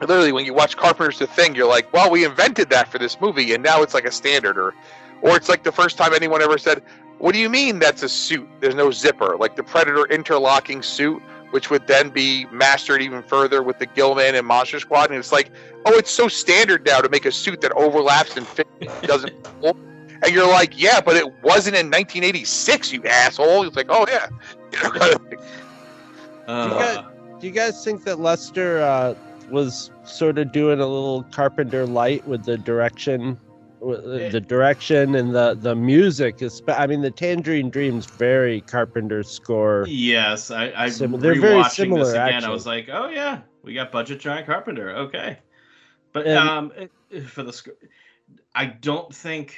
literally 0.00 0.32
when 0.32 0.44
you 0.44 0.54
watch 0.54 0.76
Carpenter's 0.76 1.18
The 1.18 1.26
Thing, 1.26 1.54
you're 1.54 1.68
like, 1.68 1.92
well, 1.92 2.10
we 2.10 2.24
invented 2.24 2.70
that 2.70 2.88
for 2.90 2.98
this 2.98 3.20
movie, 3.20 3.54
and 3.54 3.62
now 3.62 3.82
it's 3.82 3.94
like 3.94 4.04
a 4.04 4.12
standard, 4.12 4.58
or 4.58 4.74
or 5.22 5.36
it's 5.36 5.48
like 5.48 5.62
the 5.62 5.72
first 5.72 5.96
time 5.96 6.12
anyone 6.14 6.42
ever 6.42 6.58
said, 6.58 6.82
what 7.18 7.32
do 7.34 7.38
you 7.38 7.50
mean 7.50 7.78
that's 7.78 8.02
a 8.02 8.08
suit? 8.08 8.48
There's 8.60 8.74
no 8.74 8.90
zipper, 8.90 9.36
like 9.38 9.54
the 9.56 9.62
Predator 9.62 10.06
interlocking 10.06 10.82
suit, 10.82 11.22
which 11.50 11.70
would 11.70 11.86
then 11.86 12.10
be 12.10 12.46
mastered 12.46 13.02
even 13.02 13.22
further 13.22 13.62
with 13.62 13.78
the 13.78 13.86
Gilman 13.86 14.34
and 14.34 14.46
Monster 14.46 14.80
Squad. 14.80 15.10
And 15.10 15.18
it's 15.18 15.32
like, 15.32 15.50
oh, 15.86 15.96
it's 15.96 16.10
so 16.10 16.28
standard 16.28 16.84
now 16.86 17.00
to 17.00 17.08
make 17.08 17.24
a 17.26 17.32
suit 17.32 17.60
that 17.62 17.72
overlaps 17.72 18.36
and 18.36 18.46
fits, 18.46 18.70
doesn't. 19.02 19.34
And 19.62 20.34
you're 20.34 20.48
like, 20.48 20.80
yeah, 20.80 21.00
but 21.00 21.16
it 21.16 21.26
wasn't 21.42 21.76
in 21.76 21.86
1986, 21.86 22.92
you 22.92 23.02
asshole. 23.04 23.66
It's 23.66 23.76
like, 23.76 23.86
oh 23.88 24.06
yeah. 24.08 24.28
You 24.72 26.56
know, 26.56 26.76
uh, 26.78 27.02
Do 27.38 27.46
you 27.46 27.52
guys 27.52 27.84
think 27.84 28.04
that 28.04 28.18
Lester 28.18 28.80
uh, 28.80 29.14
was 29.50 29.90
sort 30.04 30.38
of 30.38 30.52
doing 30.52 30.80
a 30.80 30.86
little 30.86 31.24
Carpenter 31.24 31.86
light 31.86 32.26
with 32.26 32.44
the 32.44 32.56
direction, 32.56 33.38
with 33.48 33.49
the- 33.80 34.28
the 34.30 34.40
direction 34.40 35.14
and 35.14 35.34
the 35.34 35.54
the 35.60 35.74
music? 35.74 36.38
espe- 36.38 36.78
I 36.78 36.86
mean, 36.86 37.00
the 37.00 37.10
Tangerine 37.10 37.70
Dreams 37.70 38.06
very 38.06 38.60
Carpenter 38.62 39.22
score. 39.22 39.84
yes, 39.88 40.50
I, 40.50 40.72
I 40.76 40.88
Sim- 40.90 41.18
they're 41.18 41.40
very 41.40 41.64
similar, 41.64 42.04
this 42.04 42.12
again. 42.12 42.44
I 42.44 42.50
was 42.50 42.66
like, 42.66 42.88
oh 42.92 43.08
yeah, 43.08 43.40
we 43.62 43.74
got 43.74 43.90
budget 43.90 44.20
John 44.20 44.44
Carpenter. 44.44 44.90
Okay, 44.90 45.38
but 46.12 46.26
And- 46.26 46.38
um, 46.38 46.72
for 47.26 47.42
the 47.42 47.52
sc- 47.52 47.68
I 48.54 48.66
don't 48.66 49.14
think 49.14 49.56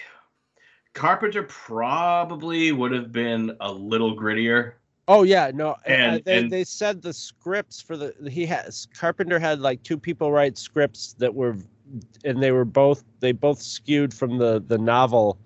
Carpenter 0.95 1.43
probably 1.45 2.73
would 2.73 2.93
have 2.93 3.13
been 3.13 3.57
a 3.61 3.73
little 3.73 4.17
grittier. 4.17 4.75
Oh 5.09 5.25
yeah, 5.25 5.51
no, 5.53 5.71
uh, 5.71 5.77
And- 5.87 6.25
they, 6.25 6.39
and- 6.39 6.51
they 6.53 6.63
said 6.65 7.03
the 7.03 7.13
scripts 7.13 7.81
for 7.81 7.97
the 7.97 8.15
he 8.31 8.47
has 8.47 8.87
Carpenter 8.97 9.39
had 9.39 9.59
like 9.61 9.83
two 9.83 9.99
people 9.99 10.31
write 10.31 10.57
scripts 10.57 11.15
that 11.15 11.35
were, 11.35 11.57
and 12.25 12.43
they 12.43 12.53
were 12.53 12.65
both 12.65 13.05
they 13.21 13.33
both 13.33 13.61
skewed 13.61 14.13
from 14.15 14.39
the 14.39 14.63
the 14.67 14.79
novel, 14.79 15.39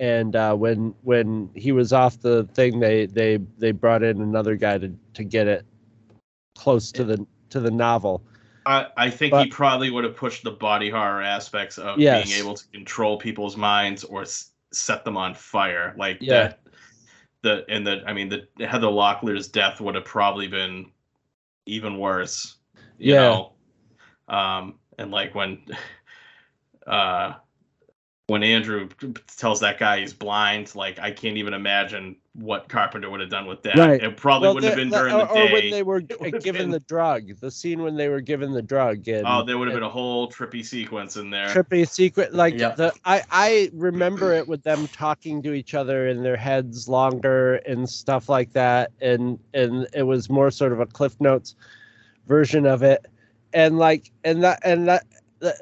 and 0.00 0.34
uh, 0.36 0.54
when 0.54 0.94
when 1.02 1.50
he 1.54 1.72
was 1.72 1.92
off 1.92 2.20
the 2.20 2.44
thing, 2.54 2.80
they 2.80 3.06
they 3.06 3.38
they 3.58 3.72
brought 3.72 4.02
in 4.02 4.20
another 4.20 4.56
guy 4.56 4.78
to 4.78 4.92
to 5.14 5.24
get 5.24 5.46
it 5.46 5.64
close 6.56 6.92
to 6.92 7.04
the 7.04 7.26
to 7.50 7.60
the 7.60 7.70
novel. 7.70 8.22
I, 8.66 8.86
I 8.98 9.10
think 9.10 9.34
he 9.34 9.46
probably 9.46 9.88
would 9.90 10.04
have 10.04 10.14
pushed 10.14 10.44
the 10.44 10.50
body 10.50 10.90
horror 10.90 11.22
aspects 11.22 11.78
of 11.78 11.98
Yes. 11.98 12.26
being 12.26 12.38
able 12.38 12.54
to 12.54 12.68
control 12.68 13.16
people's 13.16 13.56
minds 13.56 14.04
or 14.04 14.22
s- 14.22 14.50
set 14.72 15.04
them 15.06 15.16
on 15.16 15.34
fire. 15.34 15.94
Like 15.96 16.18
Yeah. 16.20 16.48
that, 16.48 16.60
the 17.40 17.64
and 17.70 17.86
the 17.86 18.02
I 18.06 18.12
mean 18.12 18.28
the 18.28 18.66
Heather 18.66 18.88
Locklear's 18.88 19.48
death 19.48 19.80
would 19.80 19.94
have 19.94 20.04
probably 20.04 20.48
been 20.48 20.90
even 21.64 21.98
worse. 21.98 22.56
You 22.98 23.14
Yeah. 23.14 23.20
know, 23.20 23.52
um, 24.28 24.78
and 24.98 25.10
like 25.10 25.34
when, 25.34 25.58
uh, 26.86 27.34
when 28.26 28.42
Andrew 28.42 28.88
tells 29.38 29.60
that 29.60 29.78
guy 29.78 30.00
he's 30.00 30.12
blind, 30.12 30.74
like 30.74 30.98
I 30.98 31.10
can't 31.10 31.38
even 31.38 31.54
imagine 31.54 32.16
what 32.34 32.68
Carpenter 32.68 33.08
would 33.08 33.20
have 33.20 33.30
done 33.30 33.46
with 33.46 33.62
that. 33.62 33.76
Right. 33.76 34.02
It 34.02 34.16
probably 34.18 34.48
Well, 34.48 34.54
wouldn't 34.56 34.70
have 34.74 34.76
been 34.78 34.90
during 34.90 35.14
or, 35.14 35.18
the 35.24 35.30
or 35.30 35.46
day. 35.46 35.52
when 35.52 35.70
they 35.70 35.82
were 35.82 36.00
given 36.00 36.42
been- 36.42 36.70
the 36.70 36.80
drug, 36.80 37.30
the 37.40 37.50
scene 37.50 37.82
when 37.82 37.96
they 37.96 38.08
were 38.08 38.20
given 38.20 38.52
the 38.52 38.60
drug. 38.60 39.08
And, 39.08 39.26
Oh, 39.26 39.42
there 39.44 39.56
would 39.56 39.66
have 39.68 39.74
and- 39.76 39.80
been 39.80 39.88
a 39.88 39.90
whole 39.90 40.30
trippy 40.30 40.62
sequence 40.64 41.16
in 41.16 41.30
there. 41.30 41.48
trippy 41.48 41.88
secret 41.88 42.34
like 42.34 42.58
Yep. 42.58 42.76
the 42.76 42.92
I 43.06 43.22
I 43.30 43.70
remember 43.72 44.34
it 44.34 44.46
with 44.46 44.62
them 44.62 44.86
talking 44.88 45.42
to 45.42 45.54
each 45.54 45.74
other 45.74 46.08
in 46.08 46.22
their 46.22 46.36
heads 46.36 46.86
longer 46.86 47.54
and 47.66 47.88
stuff 47.88 48.28
like 48.28 48.52
that 48.52 48.90
and 49.00 49.38
and 49.54 49.88
it 49.94 50.02
was 50.02 50.28
more 50.28 50.50
sort 50.50 50.72
of 50.72 50.80
a 50.80 50.86
cliff 50.86 51.18
notes 51.20 51.56
version 52.26 52.66
of 52.66 52.82
it 52.82 53.06
and 53.52 53.78
like 53.78 54.10
and 54.24 54.42
that 54.42 54.60
and 54.64 54.88
that 54.88 55.06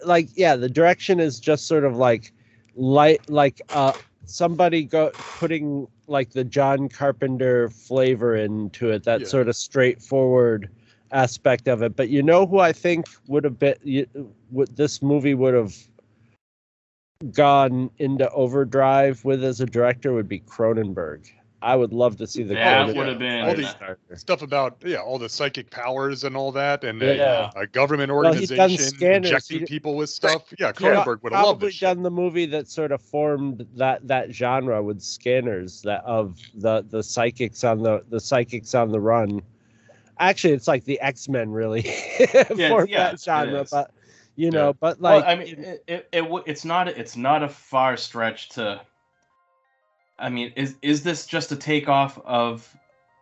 like 0.05 0.29
yeah 0.35 0.57
the 0.57 0.68
direction 0.68 1.20
is 1.20 1.38
just 1.38 1.66
sort 1.66 1.85
of 1.85 1.96
like 1.96 2.33
light 2.75 3.29
like 3.29 3.61
uh 3.70 3.92
somebody 4.25 4.83
go 4.85 5.12
putting 5.35 5.87
like 6.09 6.31
the 6.31 6.44
John 6.44 6.88
Carpenter 6.88 7.68
flavor 7.68 8.37
into 8.37 8.90
it 8.90 9.05
that 9.05 9.22
Yeah. 9.22 9.27
sort 9.27 9.49
of 9.49 9.57
straightforward 9.57 10.68
aspect 11.12 11.68
of 11.68 11.83
it 11.83 11.94
but 11.94 12.09
you 12.09 12.22
know 12.22 12.46
who 12.46 12.59
I 12.59 12.72
think 12.72 13.07
would 13.29 13.44
have 13.44 13.59
been 13.59 13.77
you, 13.83 14.07
would 14.51 14.77
this 14.77 15.03
movie 15.03 15.35
would 15.35 15.55
have 15.55 15.77
gone 17.33 17.90
into 17.99 18.29
overdrive 18.31 19.25
with 19.25 19.42
as 19.42 19.61
a 19.61 19.66
director 19.66 20.12
would 20.12 20.29
be 20.29 20.40
Cronenberg. 20.40 21.31
I 21.62 21.75
would 21.75 21.92
love 21.92 22.19
to 22.19 22.27
see 22.27 22.42
the 22.42 22.55
That 22.55 22.95
would 22.95 23.09
have 23.09 23.19
been- 23.19 23.45
All 23.49 23.55
the- 23.55 23.97
Stuff 24.19 24.42
about 24.42 24.77
yeah, 24.85 24.99
all 24.99 25.19
the 25.19 25.29
psychic 25.29 25.71
powers 25.71 26.25
and 26.25 26.37
all 26.37 26.53
that, 26.53 26.85
and 26.85 27.01
Yeah. 27.01 27.51
a, 27.57 27.61
a 27.61 27.66
government 27.66 28.12
Well, 28.12 28.27
organization 28.27 28.77
scanners. 28.79 29.27
injecting 29.31 29.61
He- 29.61 29.64
people 29.66 29.97
with 29.97 30.11
stuff. 30.11 30.53
Yeah, 30.59 30.69
He'd 30.69 30.77
pro- 30.77 31.03
Cronenberg 31.03 31.23
would 31.23 31.33
have 31.33 31.45
loved 31.45 31.61
probably 31.61 31.69
this. 31.69 31.75
shit. 31.77 31.87
done 31.88 32.03
the 32.03 32.11
movie 32.11 32.47
that 32.47 32.69
sort 32.69 32.92
of 32.92 33.01
formed 33.01 33.66
that 33.77 34.07
that 34.07 34.33
genre 34.35 34.83
with 34.83 35.01
scanners 35.01 35.81
that 35.83 36.05
of 36.05 36.38
the 36.55 36.85
the 36.90 37.03
psychics 37.03 37.64
on 37.64 37.83
the 37.83 38.05
the 38.11 38.21
psychics 38.21 38.75
on 38.75 38.90
the 38.92 39.01
run 39.01 39.40
actually 40.19 40.53
it's 40.55 40.69
like 40.69 40.85
the 40.85 41.01
x-men 41.01 41.51
really 41.51 41.83
Yeah, 42.55 42.69
for 42.69 42.87
yeah, 42.87 43.11
that 43.11 43.21
genre 43.21 43.64
but 43.71 43.90
you 44.37 44.51
know 44.51 44.69
Yeah. 44.69 44.73
but 44.81 45.01
like 45.01 45.25
well, 45.25 45.31
I 45.33 45.37
mean, 45.37 45.59
it, 45.64 45.85
it, 45.88 46.09
it 46.12 46.42
it's 46.47 46.64
not 46.64 46.88
it's 46.88 47.16
not 47.16 47.42
a 47.42 47.49
far 47.49 47.97
stretch 47.97 48.51
to. 48.51 48.81
I 50.18 50.29
mean, 50.31 50.52
is 50.57 50.76
is 50.83 51.02
this 51.02 51.26
just 51.26 51.52
a 51.52 51.57
takeoff 51.57 52.18
of 52.24 52.74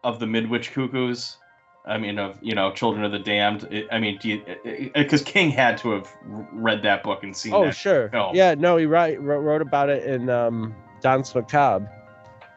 of 0.03 0.21
the 0.21 0.27
Midwich 0.27 0.73
Cuckoos? 0.73 1.39
I 1.87 1.99
mean, 1.99 2.19
of 2.19 2.39
you 2.41 2.55
know, 2.55 2.73
Children 2.73 3.05
of 3.05 3.13
the 3.13 3.19
Damned. 3.19 3.69
I- 3.71 3.97
I 3.97 3.99
mean, 3.99 4.19
do 4.19 4.29
you 4.29 4.91
because 4.95 5.23
King 5.23 5.51
had 5.51 5.77
to 5.79 5.91
have 5.91 6.09
read 6.53 6.83
that 6.83 7.03
book 7.03 7.23
and 7.23 7.37
seen 7.37 7.53
oh 7.53 7.71
sure 7.71 8.09
film. 8.09 8.35
yeah 8.35 8.55
no 8.55 8.77
he 8.77 8.87
write, 8.87 9.21
wrote, 9.21 9.41
wrote 9.41 9.61
about 9.63 9.91
it 9.91 10.05
in 10.05 10.31
um 10.31 10.75
Danse 11.01 11.35
Macabre. 11.35 11.91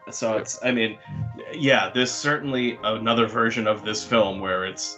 So 0.09 0.37
it's, 0.37 0.57
I 0.63 0.71
mean, 0.71 0.97
yeah, 1.51 1.91
there's 1.93 2.11
certainly 2.11 2.79
another 2.83 3.27
version 3.27 3.67
of 3.67 3.83
this 3.83 4.05
film 4.05 4.39
where 4.39 4.65
it's 4.65 4.97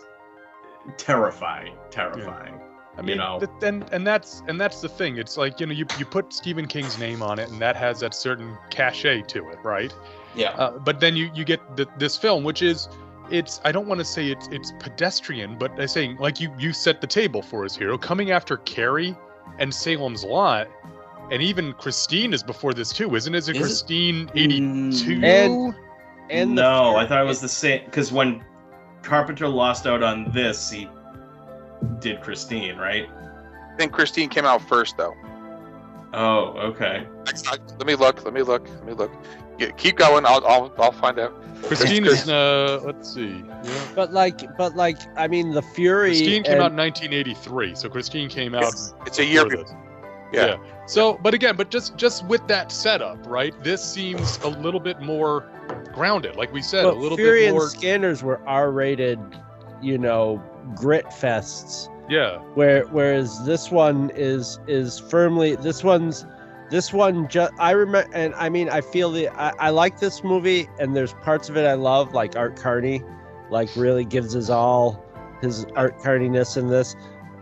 terrifying, 0.97 1.73
terrifying. 1.89 2.59
I 2.99 3.01
You 3.01 3.07
mean, 3.07 3.17
know. 3.17 3.39
th- 3.39 3.49
and 3.63 3.85
and 3.93 4.05
that's 4.05 4.43
and 4.47 4.59
that's 4.59 4.81
the 4.81 4.89
thing. 4.89 5.17
It's 5.17 5.37
like 5.37 5.59
you 5.59 5.65
know, 5.65 5.73
you 5.73 5.85
you 5.97 6.05
put 6.05 6.33
Stephen 6.33 6.67
King's 6.67 6.99
name 6.99 7.21
on 7.23 7.39
it, 7.39 7.49
and 7.49 7.59
that 7.61 7.75
has 7.77 8.01
that 8.01 8.13
certain 8.13 8.57
cachet 8.69 9.21
to 9.23 9.49
it, 9.49 9.57
right? 9.63 9.93
Yeah. 10.35 10.49
Uh, 10.51 10.77
but 10.79 10.99
then 10.99 11.15
you 11.15 11.31
you 11.33 11.45
get 11.45 11.59
th- 11.77 11.87
this 11.97 12.17
film, 12.17 12.43
which 12.43 12.61
is 12.61 12.89
it's 13.31 13.61
I 13.63 13.71
don't 13.71 13.87
want 13.87 13.99
to 13.99 14.05
say 14.05 14.27
it's 14.31 14.47
it's 14.49 14.73
pedestrian, 14.79 15.57
but 15.57 15.79
I 15.79 15.85
say 15.85 16.15
like 16.19 16.41
you 16.41 16.53
you 16.59 16.73
set 16.73 16.99
the 16.99 17.07
table 17.07 17.41
for 17.41 17.63
his 17.63 17.75
hero 17.75 17.97
coming 17.97 18.31
after 18.31 18.57
Carrie 18.57 19.15
and 19.59 19.73
Salem's 19.73 20.23
Lot, 20.23 20.67
and 21.31 21.41
even 21.41 21.73
Christine 21.73 22.33
is 22.33 22.43
before 22.43 22.73
this 22.73 22.91
too, 22.91 23.15
isn't 23.15 23.33
it? 23.33 23.37
Is 23.37 23.49
it 23.49 23.55
Is 23.55 23.61
it? 23.61 23.63
Christine 23.65 24.29
eighty 24.35 24.59
two? 24.91 25.21
And- 25.23 25.75
and 26.31 26.53
no, 26.53 26.91
fear- 26.93 26.97
I 26.99 27.07
thought 27.07 27.21
it 27.21 27.25
was 27.27 27.41
the 27.41 27.49
same 27.49 27.85
because 27.85 28.11
when 28.11 28.43
Carpenter 29.01 29.47
lost 29.47 29.87
out 29.87 30.03
on 30.03 30.31
this, 30.31 30.69
he 30.69 30.87
did 31.99 32.21
Christine, 32.21 32.77
right? 32.77 33.07
I 33.09 33.77
think 33.77 33.91
Christine 33.91 34.29
came 34.29 34.45
out 34.45 34.61
first 34.61 34.97
though. 34.97 35.15
Oh, 36.13 36.57
okay. 36.57 37.05
Let 37.25 37.85
me 37.85 37.95
look. 37.95 38.23
Let 38.25 38.33
me 38.33 38.41
look. 38.41 38.67
Let 38.69 38.85
me 38.85 38.93
look. 38.93 39.11
Yeah, 39.57 39.71
keep 39.71 39.97
going. 39.97 40.25
I'll 40.25 40.45
I'll, 40.45 40.73
I'll 40.79 40.91
find 40.91 41.19
out. 41.19 41.33
Christine 41.63 42.05
is 42.05 42.29
uh 42.29 42.79
let's 42.83 43.13
see. 43.13 43.43
Yeah. 43.63 43.87
but 43.93 44.13
like 44.13 44.57
but 44.57 44.75
like 44.77 44.97
i 45.17 45.27
mean 45.27 45.51
the 45.51 45.61
fury 45.61 46.11
Christine 46.11 46.43
came 46.43 46.53
and- 46.53 46.61
out 46.63 46.71
in 46.71 46.77
1983, 46.77 47.75
so 47.75 47.89
Christine 47.89 48.29
came 48.29 48.55
out. 48.55 48.63
It's, 48.63 48.93
it's 49.05 49.19
a 49.19 49.25
year 49.25 49.43
before 49.45 49.63
before. 49.65 49.75
this. 49.75 49.85
Yeah. 50.31 50.57
So, 50.85 51.19
but 51.21 51.33
again, 51.33 51.55
but 51.55 51.69
just 51.69 51.97
just 51.97 52.25
with 52.25 52.45
that 52.47 52.71
setup, 52.71 53.25
right? 53.27 53.53
This 53.63 53.83
seems 53.83 54.37
a 54.39 54.47
little 54.47 54.79
bit 54.79 55.01
more 55.01 55.49
grounded, 55.93 56.35
like 56.35 56.51
we 56.53 56.61
said, 56.61 56.83
but 56.83 56.93
a 56.95 56.97
little 56.97 57.17
fury 57.17 57.41
bit 57.41 57.47
and 57.49 57.57
more. 57.57 57.67
scanners 57.69 58.23
were 58.23 58.39
r-rated 58.47 59.19
you 59.81 59.97
know 59.97 60.41
grit 60.75 61.05
fests. 61.07 61.89
Yeah, 62.09 62.39
where 62.55 62.85
whereas 62.87 63.45
this 63.45 63.69
one 63.69 64.11
is 64.15 64.59
is 64.67 64.99
firmly 64.99 65.55
this 65.55 65.83
one's 65.83 66.25
this 66.71 66.93
one 66.93 67.27
just 67.27 67.51
i 67.57 67.71
remember 67.71 68.11
and 68.13 68.33
i 68.35 68.47
mean 68.47 68.69
i 68.69 68.79
feel 68.79 69.11
the 69.11 69.27
I, 69.29 69.49
I 69.57 69.69
like 69.71 69.99
this 69.99 70.23
movie 70.23 70.67
and 70.79 70.95
there's 70.95 71.13
parts 71.13 71.49
of 71.49 71.57
it 71.57 71.65
i 71.65 71.73
love 71.73 72.13
like 72.13 72.35
art 72.35 72.55
carney 72.55 73.01
like 73.49 73.69
really 73.75 74.05
gives 74.05 74.33
his 74.33 74.49
all 74.49 75.03
his 75.41 75.65
art 75.75 75.99
carniness 76.01 76.57
in 76.57 76.67
this. 76.67 76.95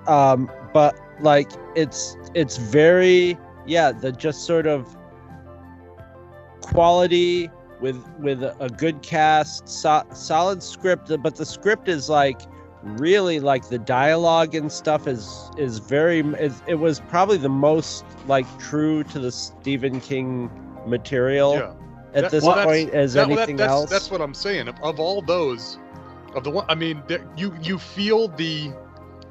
Um 0.07 0.49
but 0.73 0.97
like 1.19 1.51
it's 1.75 2.17
it's 2.33 2.57
very 2.57 3.37
yeah 3.65 3.91
the 3.91 4.11
just 4.11 4.45
sort 4.45 4.67
of 4.67 4.95
quality 6.61 7.49
with 7.81 8.03
with 8.19 8.43
a 8.43 8.69
good 8.77 9.01
cast 9.01 9.67
so, 9.67 10.03
solid 10.13 10.63
script 10.63 11.11
but 11.21 11.35
the 11.35 11.45
script 11.45 11.87
is 11.87 12.09
like 12.09 12.41
really 12.83 13.39
like 13.39 13.69
the 13.69 13.77
dialogue 13.77 14.55
and 14.55 14.71
stuff 14.71 15.07
is 15.07 15.49
is 15.57 15.79
very 15.79 16.19
it, 16.19 16.51
it 16.67 16.75
was 16.75 16.99
probably 17.01 17.37
the 17.37 17.49
most 17.49 18.05
like 18.27 18.45
true 18.59 19.03
to 19.03 19.19
the 19.19 19.31
Stephen 19.31 19.99
King 19.99 20.49
material 20.85 21.55
yeah. 21.55 21.73
at 22.13 22.23
That- 22.23 22.31
this 22.31 22.43
well, 22.43 22.63
point 22.63 22.91
as 22.91 23.13
That- 23.13 23.27
well, 23.27 23.35
that- 23.35 23.41
anything 23.43 23.57
that's, 23.57 23.71
else 23.71 23.89
That's 23.89 24.11
what 24.11 24.21
I'm 24.21 24.33
saying. 24.33 24.67
Of, 24.67 24.75
of 24.81 24.99
all 24.99 25.21
those, 25.21 25.77
of 26.35 26.43
the 26.43 26.51
one, 26.51 26.65
I 26.69 26.75
mean, 26.75 27.03
you 27.35 27.53
you 27.61 27.77
feel 27.77 28.27
the, 28.29 28.71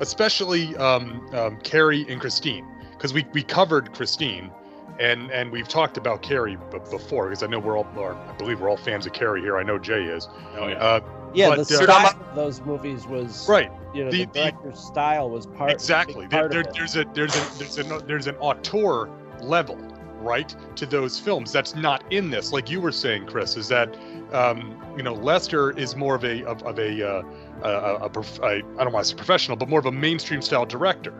especially 0.00 0.76
um, 0.76 1.26
um, 1.32 1.58
Carrie 1.62 2.04
and 2.08 2.20
Christine, 2.20 2.66
because 2.92 3.12
we 3.14 3.24
we 3.32 3.42
covered 3.42 3.92
Christine, 3.92 4.50
and 4.98 5.30
and 5.30 5.50
we've 5.52 5.68
talked 5.68 5.96
about 5.96 6.22
Carrie 6.22 6.56
b- 6.70 6.78
before, 6.90 7.28
because 7.28 7.42
I 7.42 7.46
know 7.46 7.58
we're 7.58 7.76
all, 7.76 7.86
or 7.96 8.14
I 8.14 8.32
believe 8.36 8.60
we're 8.60 8.70
all 8.70 8.76
fans 8.76 9.06
of 9.06 9.12
Carrie 9.12 9.40
here. 9.40 9.56
I 9.58 9.62
know 9.62 9.78
Jay 9.78 10.04
is. 10.04 10.28
Oh 10.56 10.68
yeah. 10.68 10.74
Uh, 10.76 11.00
yeah 11.34 11.48
but, 11.50 11.66
the 11.68 11.74
uh, 11.78 11.82
style 11.82 12.06
of 12.28 12.34
those 12.34 12.60
movies 12.62 13.06
was 13.06 13.48
right. 13.48 13.70
you 13.94 14.04
know 14.04 14.10
The- 14.10 14.24
the, 14.24 14.32
the- 14.32 14.38
director's 14.40 14.78
style 14.80 15.28
was 15.30 15.46
part 15.46 15.70
exactly 15.72 16.22
big 16.22 16.30
there, 16.30 16.40
part 16.42 16.52
there, 16.52 16.60
of 16.60 16.66
it. 16.68 16.74
there's 16.74 16.96
a 16.96 17.04
there's 17.14 17.34
a 17.36 17.58
there's 17.58 17.78
a 17.78 17.98
there's 18.06 18.26
an 18.26 18.36
auteur 18.36 19.08
level 19.40 19.76
right 20.20 20.54
to 20.76 20.86
those 20.86 21.18
films 21.18 21.52
that's 21.52 21.74
not 21.74 22.02
in 22.10 22.30
this 22.30 22.50
like 22.52 22.70
you 22.70 22.80
were 22.80 22.90
saying 22.92 23.26
chris 23.26 23.54
is 23.56 23.68
that 23.68 23.94
um 24.32 24.80
you 24.96 25.02
know 25.02 25.12
lester 25.12 25.72
is 25.72 25.94
more 25.94 26.14
of 26.14 26.24
a 26.24 26.42
of, 26.46 26.62
of 26.62 26.78
a 26.78 27.06
uh 27.06 27.22
a, 27.62 27.68
a, 27.68 27.94
a, 28.06 28.08
prof- 28.08 28.38
a 28.40 28.46
i 28.46 28.60
don't 28.84 28.92
want 28.92 29.04
to 29.04 29.10
say 29.10 29.14
professional 29.14 29.56
but 29.58 29.68
more 29.68 29.78
of 29.78 29.84
a 29.86 29.92
mainstream 29.92 30.40
style 30.40 30.64
director 30.64 31.12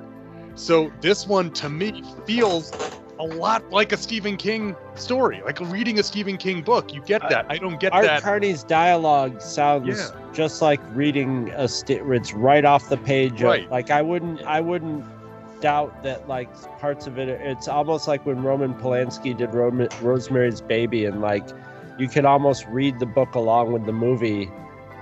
so 0.54 0.90
this 1.02 1.26
one 1.26 1.50
to 1.52 1.68
me 1.68 2.02
feels 2.24 2.72
a 3.18 3.24
lot 3.24 3.68
like 3.70 3.92
a 3.92 3.96
stephen 3.96 4.36
king 4.36 4.76
story 4.94 5.40
like 5.44 5.58
reading 5.60 5.98
a 5.98 6.02
stephen 6.02 6.36
king 6.36 6.60
book 6.62 6.92
you 6.92 7.00
get 7.02 7.22
that 7.30 7.46
i 7.48 7.56
don't 7.56 7.80
get 7.80 7.92
Art 7.92 8.04
that 8.04 8.22
Carney's 8.22 8.62
dialogue 8.62 9.40
sounds 9.40 9.88
Yeah. 9.88 10.20
just 10.34 10.60
like 10.60 10.80
reading 10.94 11.50
a 11.56 11.66
st- 11.66 12.02
it's 12.12 12.34
right 12.34 12.64
off 12.64 12.88
the 12.90 12.98
page. 12.98 13.40
of- 13.40 13.48
Right. 13.48 13.70
like 13.70 13.90
I 13.90 14.02
wouldn't, 14.02 14.42
I 14.42 14.60
wouldn't 14.60 15.02
doubt 15.62 16.02
that 16.02 16.28
like 16.28 16.52
parts 16.78 17.06
of 17.06 17.18
it. 17.18 17.28
It's 17.30 17.68
almost 17.68 18.06
like 18.06 18.26
when 18.26 18.42
Roman 18.42 18.74
Polanski 18.74 19.34
did 19.34 19.54
Ro- 19.54 19.88
Rosemary's 20.02 20.60
Baby, 20.60 21.06
and 21.06 21.22
like 21.22 21.46
you 21.98 22.08
can 22.08 22.26
almost 22.26 22.66
read 22.68 22.98
the 22.98 23.06
book 23.06 23.34
along 23.34 23.72
with 23.72 23.86
the 23.86 23.92
movie, 23.92 24.50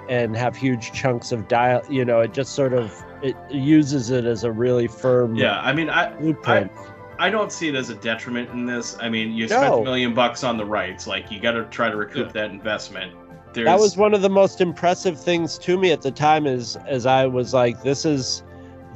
and 0.09 0.37
have 0.37 0.55
huge 0.55 0.93
chunks 0.93 1.33
of 1.33 1.49
dial. 1.49 1.83
You 1.91 2.05
know, 2.05 2.21
it 2.21 2.33
just 2.33 2.55
sort 2.55 2.73
of 2.75 2.95
it 3.23 3.35
uses 3.51 4.11
it 4.11 4.25
as 4.27 4.45
a 4.45 4.53
really 4.53 4.87
firm 4.87 5.35
yeah, 5.35 5.59
I 5.61 5.73
mean, 5.73 5.91
I 5.91 6.11
blueprint. 6.15 6.71
I 6.73 6.94
don't 7.31 7.53
see 7.53 7.69
it 7.69 7.75
as 7.75 7.91
a 7.91 7.95
detriment 7.95 8.51
in 8.51 8.67
this. 8.67 8.97
I 9.01 9.09
mean, 9.09 9.33
you 9.33 9.47
spent 9.49 9.63
No. 9.65 9.81
a 9.81 9.85
million 9.85 10.15
bucks 10.15 10.45
on 10.45 10.57
the 10.57 10.65
rights, 10.65 11.07
like 11.07 11.31
you 11.31 11.41
got 11.41 11.53
to 11.53 11.65
try 11.65 11.89
to 11.91 11.97
recoup 11.97 12.33
that 12.33 12.51
investment. 12.51 13.13
There's, 13.53 13.67
that 13.67 13.79
was 13.79 13.97
one 13.97 14.15
of 14.15 14.23
the 14.23 14.29
most 14.31 14.61
impressive 14.61 15.21
things 15.21 15.59
to 15.59 15.79
me 15.79 15.93
at 15.93 16.03
the 16.03 16.11
time 16.11 16.45
is 16.45 16.77
as 16.89 17.07
i 17.07 17.25
was 17.25 17.55
like 17.55 17.81
this 17.85 18.05
is 18.05 18.43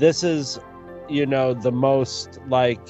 this 0.01 0.25
is 0.25 0.59
you 1.09 1.27
know 1.27 1.55
the 1.55 1.71
most 1.71 2.41
like 2.49 2.81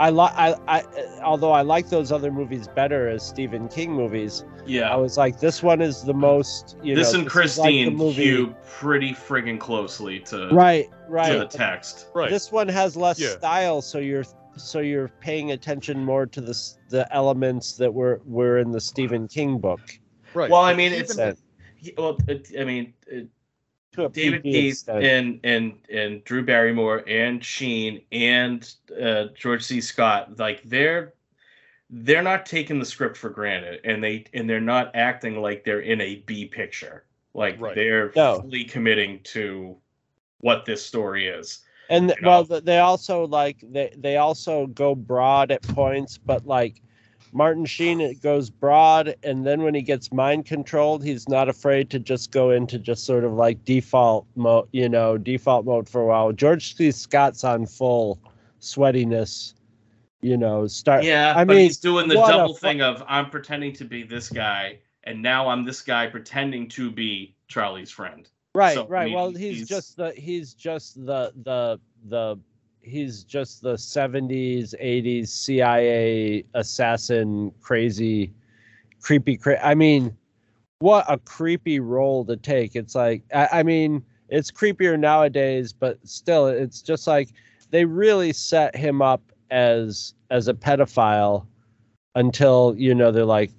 i 0.00 0.10
like 0.10 0.32
I, 0.34 0.56
I 0.66 0.82
although 1.22 1.52
i 1.52 1.62
like 1.62 1.90
those 1.90 2.10
other 2.10 2.32
movies 2.32 2.66
better 2.66 3.08
as 3.08 3.24
stephen 3.24 3.68
king 3.68 3.92
movies 3.92 4.44
Yeah, 4.66 4.90
i 4.92 4.96
was 4.96 5.16
like 5.16 5.38
this 5.38 5.62
one 5.62 5.80
is 5.80 6.02
the 6.02 6.12
most 6.12 6.76
you 6.82 6.96
This 6.96 7.12
know 7.12 7.20
and 7.20 7.28
is 7.28 7.34
like 7.56 7.70
the 7.70 7.84
Christine 7.84 7.96
movie 7.96 8.24
hew 8.24 8.56
pretty 8.66 9.12
friggin' 9.12 9.60
closely 9.60 10.18
to 10.20 10.48
right 10.50 10.90
right 11.06 11.30
to 11.30 11.38
right 11.38 11.50
the 11.50 11.56
text. 11.56 12.08
right 12.14 12.30
this 12.30 12.50
one 12.50 12.66
has 12.66 12.96
less 12.96 13.20
Yeah. 13.20 13.28
style 13.38 13.80
so 13.80 13.98
you're 13.98 14.24
so 14.56 14.80
you're 14.80 15.08
paying 15.20 15.52
attention 15.52 16.04
more 16.04 16.26
to 16.26 16.40
the 16.40 16.58
the 16.88 17.06
elements 17.14 17.76
that 17.76 17.92
were 17.92 18.20
were 18.24 18.58
in 18.58 18.70
the 18.70 18.80
stephen 18.80 19.26
king 19.28 19.58
book 19.58 19.80
right 20.34 20.50
Well, 20.50 20.60
I 20.62 20.74
mean, 20.74 20.92
it's 20.92 21.16
That- 21.16 21.38
he- 21.76 21.94
well, 21.98 22.16
it, 22.28 22.48
I 22.58 22.64
mean, 22.64 22.94
it, 23.06 23.28
to 23.92 24.08
David 24.08 24.42
PG 24.42 24.52
Keith 24.52 24.88
and 24.88 25.38
and 25.44 25.74
and 25.92 26.24
Drew 26.24 26.42
Barrymore 26.44 27.04
and 27.08 27.44
Sheen 27.44 28.00
and 28.12 28.72
uh, 29.00 29.24
George 29.34 29.62
C. 29.62 29.80
Scott, 29.82 30.38
like 30.38 30.62
they're 30.64 31.12
they're 31.90 32.22
not 32.22 32.46
taking 32.46 32.78
the 32.78 32.86
script 32.86 33.16
for 33.18 33.28
granted, 33.28 33.80
and 33.84 34.02
they 34.02 34.24
and 34.32 34.48
they're 34.48 34.60
not 34.60 34.90
acting 34.94 35.42
like 35.42 35.64
they're 35.64 35.80
in 35.80 36.00
a 36.00 36.16
B 36.26 36.46
picture. 36.46 37.04
Like 37.34 37.60
Right. 37.60 37.74
they're 37.74 38.12
No. 38.16 38.40
fully 38.40 38.64
committing 38.64 39.20
to 39.24 39.76
what 40.40 40.64
this 40.64 40.84
story 40.84 41.26
is. 41.28 41.60
And 41.92 42.08
you 42.10 42.22
know? 42.22 42.42
well 42.46 42.60
they 42.60 42.78
also 42.78 43.26
like 43.26 43.58
they 43.62 43.92
they 43.96 44.16
also 44.16 44.66
go 44.68 44.94
broad 44.94 45.50
at 45.50 45.62
points 45.62 46.18
but 46.18 46.46
like 46.46 46.82
martin 47.32 47.64
sheen 47.64 48.00
it 48.00 48.20
goes 48.20 48.50
broad 48.50 49.14
and 49.22 49.46
then 49.46 49.62
when 49.62 49.74
he 49.74 49.82
gets 49.82 50.12
mind 50.12 50.44
controlled 50.44 51.02
he's 51.04 51.28
not 51.28 51.48
afraid 51.48 51.88
to 51.90 51.98
just 51.98 52.30
go 52.30 52.50
into 52.50 52.78
just 52.78 53.04
sort 53.04 53.24
of 53.24 53.32
like 53.32 53.64
default 53.64 54.26
mode 54.36 54.68
you 54.72 54.88
know 54.88 55.16
default 55.16 55.64
mode 55.64 55.88
for 55.88 56.00
a 56.02 56.06
while 56.06 56.32
george 56.32 56.74
c 56.76 56.90
scott's 56.90 57.44
on 57.44 57.64
full 57.64 58.18
sweatiness 58.60 59.54
you 60.22 60.36
know 60.36 60.66
start 60.66 61.04
Yeah, 61.04 61.34
I 61.36 61.44
but 61.44 61.56
mean, 61.56 61.64
he's 61.64 61.78
doing 61.78 62.08
the 62.08 62.14
double 62.14 62.54
fu- 62.54 62.60
thing 62.60 62.80
of 62.80 63.02
I'm 63.08 63.28
pretending 63.28 63.72
to 63.74 63.84
be 63.84 64.04
this 64.04 64.28
guy, 64.30 64.78
and 65.04 65.20
now 65.20 65.48
I'm 65.48 65.64
this 65.64 65.82
guy 65.82 66.06
pretending 66.06 66.68
to 66.70 66.90
be 66.90 67.34
Charlie's 67.48 67.90
friend. 67.90 68.28
Right 68.54 68.74
so, 68.74 68.84
I 68.84 68.86
right 68.88 69.04
mean, 69.06 69.14
well 69.14 69.30
he's, 69.30 69.38
he's- 69.38 69.68
just 69.68 69.96
the 69.96 70.12
he's 70.12 70.54
just 70.54 71.04
the 71.06 71.32
the 71.42 71.80
the 72.08 72.38
he's 72.80 73.22
just 73.24 73.62
the 73.62 73.74
70s 73.74 74.74
80s 74.82 75.28
cia 75.28 76.44
assassin 76.54 77.52
crazy 77.60 78.32
creepy 79.00 79.36
cra- 79.36 79.64
i 79.64 79.72
mean 79.74 80.16
what 80.82 81.04
a 81.08 81.16
creepy 81.16 81.78
role 81.78 82.24
to 82.24 82.36
take. 82.36 82.74
It's 82.74 82.96
like 82.96 83.22
I, 83.32 83.48
I 83.52 83.62
mean, 83.62 84.04
it's 84.28 84.50
creepier 84.50 84.98
nowadays, 84.98 85.72
but 85.72 85.96
still, 86.02 86.48
it's 86.48 86.82
just 86.82 87.06
like 87.06 87.28
they 87.70 87.84
really 87.84 88.32
set 88.32 88.74
him 88.74 89.00
up 89.00 89.22
as 89.52 90.14
as 90.30 90.48
a 90.48 90.54
pedophile 90.54 91.46
until 92.16 92.74
you 92.76 92.96
know 92.96 93.12
they're 93.12 93.24
like 93.24 93.52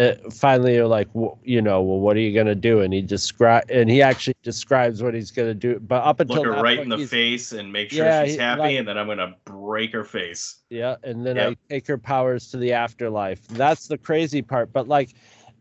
uh, 0.00 0.14
finally 0.30 0.74
you're 0.74 0.86
like 0.86 1.06
w- 1.12 1.36
you 1.44 1.60
know 1.62 1.82
well 1.82 2.00
what 2.00 2.16
are 2.16 2.20
you 2.20 2.34
gonna 2.34 2.54
do 2.54 2.80
and 2.80 2.92
he 2.92 3.02
describe 3.02 3.62
and 3.70 3.90
he 3.90 4.00
actually 4.02 4.34
describes 4.42 5.02
what 5.02 5.12
he's 5.14 5.30
gonna 5.30 5.54
do 5.54 5.78
but 5.80 6.02
up 6.02 6.18
until 6.20 6.36
Look 6.36 6.46
her 6.46 6.62
right 6.62 6.78
point, 6.78 6.92
in 6.92 6.98
the 6.98 7.06
face 7.06 7.52
and 7.52 7.72
make 7.72 7.90
sure 7.90 8.06
Yeah, 8.06 8.24
she's 8.24 8.34
he- 8.34 8.40
happy, 8.40 8.60
like- 8.60 8.78
and 8.78 8.88
then 8.88 8.96
I'm 8.98 9.06
gonna 9.06 9.36
break 9.44 9.92
her 9.92 10.04
face. 10.04 10.56
Yeah, 10.70 10.96
and 11.04 11.24
then 11.26 11.36
Yep. 11.36 11.52
I 11.52 11.56
take 11.74 11.86
her 11.86 11.98
powers 11.98 12.50
to 12.50 12.56
the 12.56 12.72
afterlife. 12.72 13.46
That's 13.48 13.86
the 13.88 13.98
crazy 13.98 14.40
part. 14.42 14.72
But 14.72 14.88
like, 14.88 15.10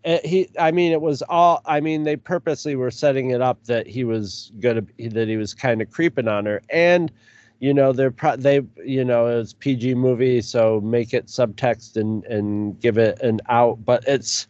it, 0.06 0.26
he, 0.26 0.50
I 0.58 0.72
mean, 0.72 0.92
it 0.94 1.02
was 1.02 1.22
all. 1.24 1.62
I 1.66 1.82
mean, 1.82 2.04
they 2.06 2.16
purposely 2.16 2.76
were 2.78 2.92
setting 2.92 3.32
it 3.32 3.42
up 3.42 3.64
that 3.66 3.86
he 3.88 4.04
was 4.06 4.52
gonna, 4.60 4.84
that 5.00 5.28
he 5.28 5.36
was 5.36 5.54
kind 5.54 5.82
of 5.82 5.90
creeping 5.92 6.28
on 6.30 6.46
her, 6.46 6.62
and 6.70 7.12
you 7.60 7.74
know, 7.74 7.92
they're 7.92 8.12
pro- 8.12 8.38
they, 8.38 8.62
you 8.86 9.04
know, 9.04 9.28
it's 9.28 9.54
PG 9.54 9.96
movie, 9.96 10.42
so 10.42 10.80
make 10.82 11.14
it 11.14 11.28
subtext 11.28 11.98
and 11.98 12.24
and 12.26 12.80
give 12.80 12.98
it 12.98 13.20
an 13.22 13.40
out. 13.50 13.84
But 13.86 14.04
it's, 14.08 14.48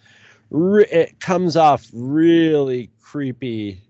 re- 0.52 0.86
it 0.92 1.20
comes 1.20 1.56
off 1.58 1.88
really 1.94 2.90
creepy. 3.02 3.82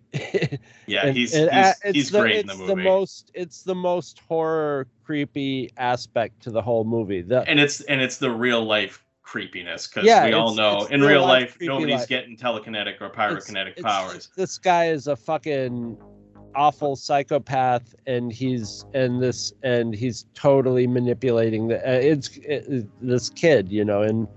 Yeah, 0.88 1.06
And- 1.08 1.16
he's 1.18 1.34
and, 1.36 1.52
he's, 1.52 1.76
it's 1.84 1.96
he's 1.96 2.10
the, 2.12 2.22
great 2.22 2.38
in 2.42 2.48
the 2.48 2.54
it's 2.54 2.62
movie. 2.62 2.84
most 2.84 3.32
it's 3.34 3.62
the 3.64 3.76
most 3.76 4.20
horror 4.28 4.88
creepy 5.04 5.70
aspect 5.78 6.42
to 6.44 6.52
the 6.52 6.62
whole 6.62 6.84
movie. 6.84 7.22
The, 7.22 7.42
and 7.48 7.60
it's 7.60 7.82
and 7.82 8.02
it's 8.02 8.18
the 8.18 8.32
real 8.32 8.64
life 8.64 9.04
creepiness 9.22 9.86
because 9.86 10.06
Yeah, 10.06 10.26
we 10.26 10.34
all 10.34 10.56
know 10.56 10.86
in 10.90 11.02
real 11.02 11.22
life 11.22 11.52
life 11.52 11.58
nobody's 11.62 12.00
life. 12.00 12.08
getting 12.08 12.36
telekinetic 12.38 13.00
or 13.02 13.10
pyrokinetic 13.12 13.72
it's- 13.78 13.84
powers. 13.84 14.30
This 14.36 14.58
guy 14.58 14.88
is 14.88 15.06
a 15.08 15.16
fucking 15.16 15.98
awful 16.56 16.96
psychopath, 16.96 17.96
and 18.08 18.32
he's 18.32 18.86
and 18.94 19.22
this 19.22 19.54
and 19.64 19.94
he's 19.94 20.26
totally 20.34 20.88
manipulating 20.88 21.68
the. 21.68 21.78
Uh, 21.80 21.92
it's 21.94 22.38
it, 22.38 22.88
this 23.02 23.30
kid, 23.30 23.70
you 23.72 23.84
know, 23.86 24.02
in 24.02 24.28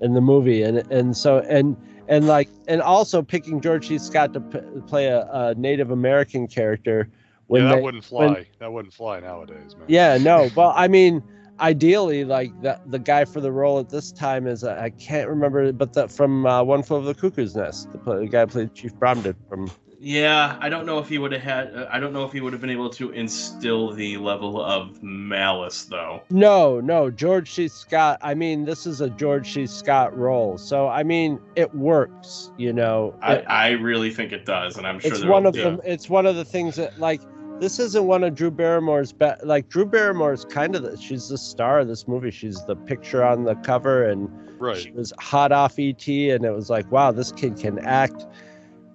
in 0.00 0.14
the 0.14 0.20
movie, 0.20 0.62
and 0.62 0.78
and 0.92 1.16
so 1.16 1.38
and 1.48 1.76
and 2.08 2.26
like 2.26 2.48
and 2.68 2.80
also 2.82 3.22
picking 3.22 3.60
George 3.60 3.88
C. 3.88 3.98
Scott 3.98 4.32
to 4.34 4.40
p- 4.40 4.60
play 4.86 5.06
a, 5.06 5.28
a 5.32 5.54
Native 5.56 5.90
American 5.90 6.46
character. 6.46 7.08
When 7.48 7.62
yeah, 7.62 7.68
that 7.70 7.74
they- 7.76 7.82
wouldn't 7.82 8.04
fly. 8.04 8.26
when- 8.26 8.46
that 8.58 8.72
wouldn't 8.72 8.94
fly 8.94 9.20
nowadays, 9.20 9.76
man. 9.76 9.86
yeah, 9.88 10.18
no. 10.18 10.50
Well, 10.56 10.72
I 10.74 10.88
mean, 10.88 11.22
ideally, 11.60 12.24
like 12.24 12.50
the 12.62 12.80
the 12.86 12.98
guy 12.98 13.24
for 13.24 13.40
the 13.40 13.52
role 13.52 13.78
at 13.78 13.88
this 13.88 14.10
time 14.12 14.46
is 14.46 14.64
uh, 14.64 14.78
I 14.80 14.90
can't 14.90 15.28
remember, 15.28 15.72
but 15.72 15.92
the 15.92 16.08
from 16.08 16.44
uh, 16.46 16.62
One 16.62 16.82
Flew 16.82 16.96
Over 16.96 17.06
the 17.06 17.14
Cuckoo's 17.14 17.54
Nest, 17.54 17.90
the, 17.92 17.98
play, 17.98 18.18
the 18.18 18.26
guy 18.26 18.44
played 18.46 18.74
Chief 18.74 18.94
Bromden 18.96 19.34
from. 19.48 19.70
Yeah, 19.98 20.56
I 20.60 20.68
don't 20.68 20.84
know 20.86 20.98
if 20.98 21.08
he 21.08 21.18
would 21.18 21.32
have 21.32 21.42
had. 21.42 21.74
Uh, 21.74 21.86
I 21.90 21.98
don't 22.00 22.12
know 22.12 22.24
if 22.24 22.32
he 22.32 22.40
would 22.40 22.52
have 22.52 22.60
been 22.60 22.70
able 22.70 22.90
to 22.90 23.10
instill 23.12 23.92
the 23.92 24.16
level 24.18 24.62
of 24.62 25.02
malice, 25.02 25.84
though. 25.84 26.22
No, 26.30 26.80
no, 26.80 27.10
George 27.10 27.52
C. 27.52 27.68
Scott. 27.68 28.18
I 28.22 28.34
mean, 28.34 28.64
this 28.64 28.86
is 28.86 29.00
a 29.00 29.08
George 29.10 29.52
C. 29.54 29.66
Scott 29.66 30.16
role, 30.16 30.58
so 30.58 30.88
I 30.88 31.02
mean, 31.02 31.40
it 31.56 31.74
works. 31.74 32.50
You 32.58 32.72
know, 32.72 33.14
I, 33.22 33.34
It- 33.36 33.44
I 33.48 33.70
really 33.70 34.10
think 34.12 34.32
it 34.32 34.44
does, 34.44 34.76
and 34.76 34.86
I'm 34.86 35.00
sure 35.00 35.12
it's 35.12 35.24
one 35.24 35.46
of 35.46 35.54
be- 35.54 35.62
them. 35.62 35.80
It's 35.84 36.08
one 36.10 36.26
of 36.26 36.36
the 36.36 36.44
things 36.44 36.76
that 36.76 36.98
like. 36.98 37.20
This 37.58 37.78
isn't 37.78 38.06
one 38.06 38.22
of 38.22 38.34
Drew 38.34 38.50
Barrymore's 38.50 39.12
best. 39.12 39.42
Like 39.42 39.70
Drew 39.70 39.86
Barrymore's 39.86 40.44
kind 40.44 40.76
of 40.76 40.82
the, 40.82 40.94
she's 40.98 41.28
the 41.30 41.38
star 41.38 41.78
of 41.78 41.88
this 41.88 42.06
movie. 42.06 42.30
She's 42.30 42.62
the 42.66 42.76
picture 42.76 43.24
on 43.24 43.44
the 43.44 43.54
cover, 43.54 44.04
and 44.04 44.28
Right. 44.58 44.76
She 44.76 44.90
was 44.90 45.12
hot 45.18 45.52
off 45.52 45.78
ET, 45.78 46.06
and 46.08 46.44
it 46.44 46.54
was 46.54 46.70
like, 46.70 46.90
wow, 46.90 47.12
this 47.12 47.32
kid 47.32 47.58
can 47.58 47.78
act, 47.80 48.26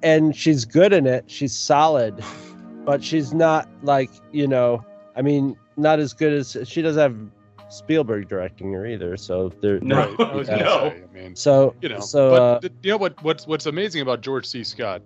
and 0.03 0.35
she's 0.35 0.65
good 0.65 0.93
in 0.93 1.05
it. 1.07 1.25
She's 1.29 1.55
solid, 1.55 2.23
but 2.85 3.03
she's 3.03 3.33
not 3.33 3.67
like 3.83 4.09
you 4.31 4.47
know. 4.47 4.83
I 5.15 5.21
mean, 5.21 5.57
not 5.77 5.99
as 5.99 6.13
good 6.13 6.33
as 6.33 6.55
she 6.65 6.81
doesn't 6.81 7.01
have 7.01 7.71
Spielberg 7.71 8.27
directing 8.29 8.71
her 8.73 8.85
either. 8.85 9.17
So 9.17 9.49
there, 9.61 9.79
No. 9.81 10.13
Right. 10.15 10.19
I 10.49 10.57
No. 10.59 10.89
say, 10.89 11.03
I 11.09 11.13
mean, 11.13 11.35
So 11.35 11.75
you 11.81 11.89
know, 11.89 11.99
so 11.99 12.29
but 12.29 12.41
uh, 12.41 12.59
th- 12.61 12.73
you 12.83 12.91
know 12.91 12.97
what? 12.97 13.21
What's 13.23 13.45
what's 13.47 13.65
amazing 13.65 14.01
about 14.01 14.21
George 14.21 14.45
C. 14.45 14.63
Scott 14.63 15.01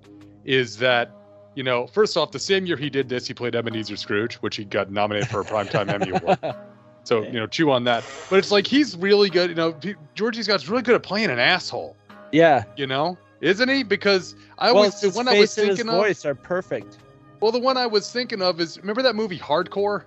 is 0.45 0.77
that 0.77 1.11
you 1.55 1.63
know, 1.63 1.87
first 1.87 2.17
off, 2.17 2.31
the 2.31 2.39
same 2.39 2.65
year 2.65 2.75
he 2.75 2.89
did 2.89 3.07
this, 3.07 3.25
he 3.25 3.33
played 3.33 3.55
Ebenezer 3.55 3.95
Scrooge, 3.95 4.35
which 4.35 4.57
he 4.57 4.65
got 4.65 4.91
nominated 4.91 5.29
for 5.29 5.39
a 5.41 5.45
primetime 5.45 5.89
Emmy 5.89 6.09
award. 6.11 6.37
So 7.05 7.21
you 7.21 7.33
know, 7.33 7.45
chew 7.45 7.69
on 7.69 7.83
that. 7.83 8.03
But 8.31 8.39
it's 8.39 8.49
like 8.49 8.65
he's 8.65 8.97
really 8.97 9.29
good. 9.29 9.51
You 9.51 9.55
know, 9.55 9.75
George 10.15 10.37
C. 10.37 10.41
Scott's 10.41 10.67
really 10.67 10.81
good 10.81 10.95
at 10.95 11.03
playing 11.03 11.29
an 11.29 11.37
asshole. 11.37 11.95
yeah. 12.31 12.63
You 12.77 12.87
know, 12.87 13.15
isn't 13.41 13.69
he? 13.69 13.83
Because 13.83 14.35
I 14.57 14.67
Well, 14.71 14.77
always 14.83 14.99
the 15.01 15.09
one 15.11 15.27
I 15.27 15.39
was 15.39 15.53
face 15.53 15.57
and 15.59 15.67
his 15.69 15.77
thinking 15.79 15.93
of. 15.93 15.99
voice 16.03 16.25
are 16.25 16.35
perfect. 16.35 16.97
Well, 17.41 17.51
the 17.51 17.59
one 17.59 17.77
I 17.77 17.85
was 17.85 18.11
thinking 18.11 18.41
of 18.41 18.59
is 18.59 18.79
remember 18.79 19.01
that 19.03 19.15
movie 19.15 19.37
Hardcore. 19.39 20.03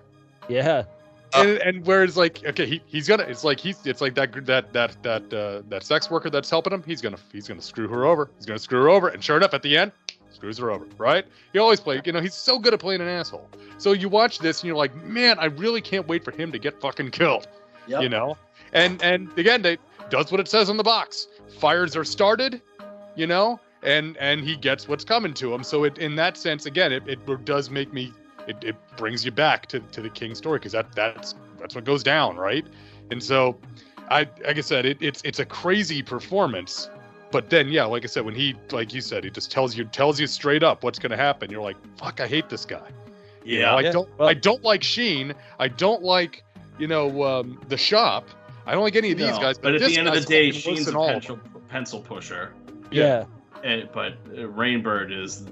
Yeah. 0.47 0.83
and, 1.35 1.57
and 1.59 1.85
where 1.85 2.03
it's 2.03 2.17
like 2.17 2.43
okay 2.43 2.65
he, 2.65 2.81
he's 2.87 3.07
gonna 3.07 3.21
it's 3.21 3.43
like 3.43 3.59
he's 3.59 3.77
it's 3.85 4.01
like 4.01 4.15
that 4.15 4.33
that 4.47 4.73
that 4.73 5.03
that 5.03 5.31
uh, 5.31 5.61
that 5.69 5.83
sex 5.83 6.09
worker 6.09 6.27
that's 6.31 6.49
helping 6.49 6.73
him 6.73 6.81
he's 6.87 7.01
gonna 7.01 7.19
he's 7.31 7.47
gonna 7.47 7.61
screw 7.61 7.87
her 7.87 8.03
over 8.05 8.31
he's 8.37 8.47
gonna 8.47 8.57
screw 8.57 8.81
her 8.81 8.89
over 8.89 9.09
and 9.09 9.23
sure 9.23 9.37
enough 9.37 9.53
at 9.53 9.61
the 9.61 9.77
end 9.77 9.91
screws 10.31 10.57
her 10.57 10.71
over 10.71 10.87
right 10.97 11.25
he 11.53 11.59
always 11.59 11.79
play 11.79 12.01
you 12.03 12.11
know 12.11 12.19
he's 12.19 12.33
so 12.33 12.57
good 12.57 12.73
at 12.73 12.79
playing 12.79 12.99
an 12.99 13.07
asshole 13.07 13.47
so 13.77 13.91
you 13.91 14.09
watch 14.09 14.39
this 14.39 14.61
and 14.61 14.67
you're 14.69 14.75
like 14.75 14.95
man 15.03 15.37
i 15.37 15.45
really 15.45 15.81
can't 15.81 16.07
wait 16.07 16.23
for 16.23 16.31
him 16.31 16.51
to 16.51 16.57
get 16.57 16.81
fucking 16.81 17.11
killed 17.11 17.47
Yep. 17.85 18.01
you 18.01 18.09
know 18.09 18.35
and 18.73 18.99
and 19.03 19.29
again 19.37 19.61
they 19.61 19.77
does 20.09 20.31
what 20.31 20.39
it 20.39 20.47
says 20.47 20.67
on 20.67 20.77
the 20.77 20.83
box 20.83 21.27
fires 21.59 21.95
are 21.95 22.03
started 22.03 22.59
you 23.19 23.27
know? 23.27 23.59
And 23.83 24.17
and 24.17 24.41
he 24.41 24.55
gets 24.55 24.87
what's 24.87 25.05
coming 25.05 25.33
to 25.35 25.53
him. 25.53 25.63
So 25.63 25.83
it 25.83 25.97
in 25.99 26.15
that 26.15 26.37
sense 26.37 26.65
again 26.65 26.91
it, 26.91 27.03
it 27.07 27.45
does 27.45 27.69
make 27.69 27.93
me 27.93 28.11
it, 28.47 28.57
it 28.63 28.75
brings 28.97 29.23
you 29.23 29.31
back 29.31 29.67
to, 29.67 29.79
to 29.79 30.01
the 30.01 30.09
king 30.09 30.33
story 30.35 30.59
because 30.59 30.71
that 30.73 30.93
that's 30.95 31.35
that's 31.59 31.75
what 31.75 31.85
goes 31.85 32.03
down 32.03 32.35
right? 32.37 32.65
And 33.11 33.21
so 33.23 33.57
i 34.09 34.19
like 34.45 34.57
i 34.57 34.61
said 34.61 34.85
it, 34.85 34.97
it's 35.01 35.21
it's 35.23 35.39
a 35.39 35.45
crazy 35.45 36.01
performance. 36.01 36.89
But 37.31 37.49
then 37.49 37.69
yeah 37.69 37.85
like 37.85 38.03
i 38.03 38.07
said 38.07 38.25
when 38.25 38.35
he 38.35 38.55
like 38.71 38.93
you 38.93 39.01
said 39.01 39.23
he 39.23 39.29
just 39.29 39.49
tells 39.51 39.77
you 39.77 39.85
tells 39.85 40.19
you 40.19 40.27
straight 40.27 40.63
up 40.63 40.83
what's 40.83 40.99
going 40.99 41.11
to 41.11 41.17
happen. 41.17 41.49
You're 41.51 41.61
like 41.61 41.77
fuck 41.97 42.19
i 42.19 42.27
hate 42.27 42.49
this 42.49 42.65
guy. 42.65 42.87
You 43.45 43.59
know, 43.59 43.65
Yeah. 43.65 43.75
i 43.75 43.81
Yeah, 43.81 43.91
don't 43.91 44.09
well- 44.17 44.27
i 44.29 44.33
don't 44.33 44.63
like 44.63 44.83
sheen. 44.83 45.33
I 45.57 45.67
don't 45.69 46.03
like 46.03 46.43
you 46.79 46.87
know 46.87 47.23
um, 47.23 47.61
the 47.69 47.77
shop. 47.77 48.27
I 48.65 48.73
don't 48.73 48.83
like 48.83 48.95
any 48.95 49.11
of 49.11 49.17
these 49.17 49.35
No, 49.35 49.39
guys 49.39 49.57
but 49.57 49.73
at 49.75 49.79
this 49.81 49.93
the 49.93 49.99
end 49.99 50.07
of 50.09 50.13
the 50.13 50.21
day, 50.21 50.51
Sheen's 50.51 50.87
a 50.87 50.93
pencil, 50.93 51.39
pencil 51.69 51.99
pusher, 52.01 52.53
Yeah. 52.91 53.25
and, 53.63 53.89
but 53.93 54.13
uh, 54.27 54.47
Rainbird 54.47 55.11
is 55.17 55.45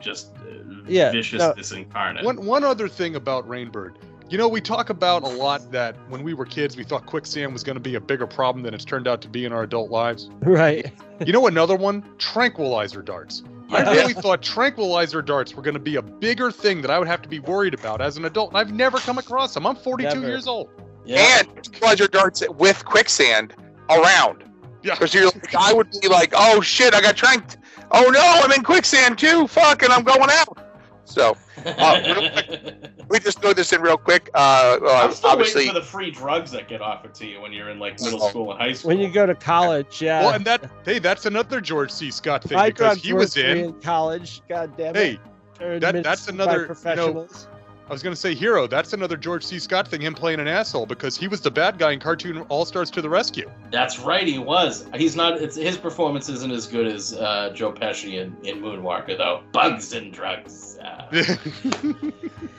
just 0.00 0.34
uh, 0.36 0.82
Yeah, 0.86 1.06
no. 1.06 1.12
viciousness 1.12 1.72
incarnate. 1.72 2.24
One 2.24 2.44
one 2.44 2.64
other 2.64 2.88
thing 2.88 3.16
about 3.16 3.48
Rainbird. 3.48 3.94
You 4.28 4.38
know, 4.38 4.48
we 4.48 4.60
talk 4.60 4.90
about 4.90 5.22
a 5.22 5.28
lot 5.28 5.70
that 5.70 5.94
when 6.08 6.24
we 6.24 6.34
were 6.34 6.46
kids, 6.46 6.76
we 6.76 6.82
thought 6.82 7.06
quicksand 7.06 7.52
was 7.52 7.62
going 7.62 7.76
to 7.76 7.80
be 7.80 7.94
a 7.94 8.00
bigger 8.00 8.26
problem 8.26 8.64
than 8.64 8.74
it's 8.74 8.84
turned 8.84 9.06
out 9.06 9.20
to 9.22 9.28
be 9.28 9.44
in 9.44 9.52
our 9.52 9.62
adult 9.62 9.90
lives. 9.90 10.28
Right. 10.40 10.92
You 11.24 11.32
know, 11.32 11.46
another 11.46 11.76
one? 11.76 12.04
Tranquilizer 12.18 13.02
darts. 13.02 13.42
I 13.70 13.82
Yeah. 13.82 13.90
really 13.92 14.14
thought 14.14 14.42
tranquilizer 14.42 15.22
darts 15.22 15.54
were 15.54 15.62
going 15.62 15.74
to 15.74 15.80
be 15.80 15.96
a 15.96 16.02
bigger 16.02 16.50
thing 16.50 16.82
that 16.82 16.90
I 16.90 16.98
would 16.98 17.06
have 17.08 17.22
to 17.22 17.28
be 17.28 17.38
worried 17.38 17.72
about 17.74 18.00
as 18.00 18.16
an 18.16 18.24
adult, 18.24 18.50
and 18.50 18.58
I've 18.58 18.72
never 18.72 18.98
come 18.98 19.18
across 19.18 19.54
them. 19.54 19.64
I'm 19.66 19.76
42 19.76 20.08
Never. 20.14 20.26
years 20.26 20.46
old. 20.48 20.68
Yeah. 21.04 21.38
And 21.40 21.72
pleasure 21.72 22.08
darts 22.08 22.42
with 22.48 22.84
quicksand 22.84 23.54
around. 23.90 24.42
Yeah. 24.86 24.94
Because 24.94 25.12
you're 25.12 25.24
like, 25.26 25.54
I 25.56 25.72
would 25.72 25.90
be 26.00 26.08
like, 26.08 26.32
oh 26.36 26.60
shit, 26.60 26.94
I 26.94 27.00
got 27.00 27.16
tranked. 27.16 27.58
Oh 27.90 28.08
no, 28.08 28.20
I'm 28.22 28.52
in 28.52 28.62
quicksand 28.62 29.18
too. 29.18 29.48
Fuck, 29.48 29.82
and 29.82 29.92
I'm 29.92 30.04
going 30.04 30.30
out. 30.30 30.58
So 31.04 31.36
uh, 31.64 32.02
real 32.04 32.72
we 33.08 33.18
just 33.18 33.40
throw 33.40 33.52
this 33.52 33.72
in 33.72 33.80
real 33.80 33.96
quick. 33.96 34.30
Uh, 34.34 34.78
uh, 34.82 35.00
I'm 35.04 35.12
still 35.12 35.30
obviously, 35.30 35.62
waiting 35.62 35.74
for 35.74 35.80
the 35.80 35.86
free 35.86 36.10
drugs 36.12 36.50
that 36.52 36.68
get 36.68 36.80
offered 36.80 37.14
to 37.16 37.26
you 37.26 37.40
when 37.40 37.52
you're 37.52 37.70
in 37.70 37.78
like 37.80 38.00
middle 38.00 38.22
Oh. 38.22 38.28
school 38.28 38.52
and 38.52 38.60
high 38.60 38.72
school. 38.72 38.88
When 38.90 38.98
you 39.00 39.08
go 39.08 39.26
to 39.26 39.34
college, 39.34 40.00
yeah. 40.00 40.20
Well, 40.22 40.34
and 40.34 40.44
that 40.44 40.70
hey, 40.84 40.98
that's 41.00 41.26
another 41.26 41.60
George 41.60 41.90
C. 41.90 42.10
Scott 42.12 42.44
thing 42.44 42.56
My 42.56 42.70
because 42.70 43.02
he 43.02 43.12
were 43.12 43.20
was 43.20 43.36
in. 43.36 43.56
in 43.58 43.72
college. 43.80 44.42
God 44.48 44.76
damn 44.76 44.94
it. 44.94 45.18
Hey, 45.58 45.78
that- 45.78 46.02
that's 46.02 46.28
administered 46.28 46.36
by 46.38 46.44
another, 46.44 46.52
you 46.54 46.60
know, 46.62 46.66
professionals. 46.66 47.48
I 47.88 47.92
was 47.92 48.02
gonna 48.02 48.16
say 48.16 48.34
hero. 48.34 48.66
That's 48.66 48.92
another 48.92 49.16
George 49.16 49.44
C. 49.44 49.60
Scott 49.60 49.86
thing. 49.86 50.00
Him 50.00 50.12
playing 50.12 50.40
an 50.40 50.48
asshole 50.48 50.86
because 50.86 51.16
he 51.16 51.28
was 51.28 51.40
the 51.40 51.52
bad 51.52 51.78
guy 51.78 51.92
in 51.92 52.00
cartoon 52.00 52.38
All 52.48 52.64
Stars 52.64 52.90
to 52.90 53.02
the 53.02 53.08
Rescue. 53.08 53.48
That's 53.70 54.00
right, 54.00 54.26
he 54.26 54.40
was. 54.40 54.86
He's 54.94 55.14
not. 55.14 55.40
It's, 55.40 55.54
his 55.54 55.76
performance 55.76 56.28
isn't 56.28 56.50
as 56.50 56.66
good 56.66 56.88
as 56.88 57.14
uh, 57.14 57.52
Joe 57.54 57.72
Pesci 57.72 58.14
in, 58.14 58.36
in 58.44 58.60
Moonwalker, 58.60 59.16
though. 59.16 59.42
Bugs 59.52 59.92
and 59.92 60.12
drugs. 60.12 60.78
Uh, 60.86 61.24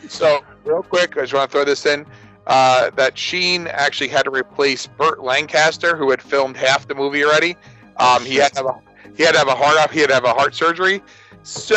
so 0.09 0.43
real 0.65 0.83
quick, 0.83 1.17
I 1.17 1.21
just 1.21 1.33
want 1.33 1.49
to 1.49 1.55
throw 1.55 1.63
this 1.63 1.85
in. 1.85 2.05
Uh, 2.45 2.89
that 2.91 3.17
Sheen 3.17 3.67
actually 3.67 4.09
had 4.09 4.23
to 4.23 4.31
replace 4.31 4.85
Burt 4.85 5.21
Lancaster, 5.21 5.95
who 5.95 6.09
had 6.09 6.21
filmed 6.21 6.57
half 6.57 6.87
the 6.87 6.95
movie 6.95 7.23
already. 7.23 7.55
Um, 7.97 8.25
he 8.25 8.35
had 8.35 8.53
to 8.53 8.63
have 8.63 8.65
a 8.65 8.81
he 9.15 9.23
had 9.23 9.33
to 9.33 9.37
have 9.37 9.47
a 9.47 9.55
heart 9.55 9.77
up. 9.77 9.91
He 9.91 9.99
had 9.99 10.09
to 10.09 10.13
have 10.15 10.25
a 10.25 10.33
heart 10.33 10.55
surgery. 10.55 11.01
So 11.43 11.75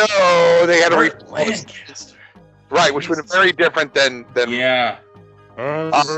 they 0.65 0.81
had 0.81 0.89
to 0.89 0.97
Burt 0.97 1.23
replace 1.23 1.65
Lancaster. 1.65 2.10
Right, 2.71 2.93
which 2.93 3.09
would 3.09 3.17
have 3.17 3.27
been 3.27 3.37
very 3.37 3.51
different 3.51 3.93
than 3.93 4.25
than 4.33 4.49
yeah, 4.49 4.97
Because 5.55 6.17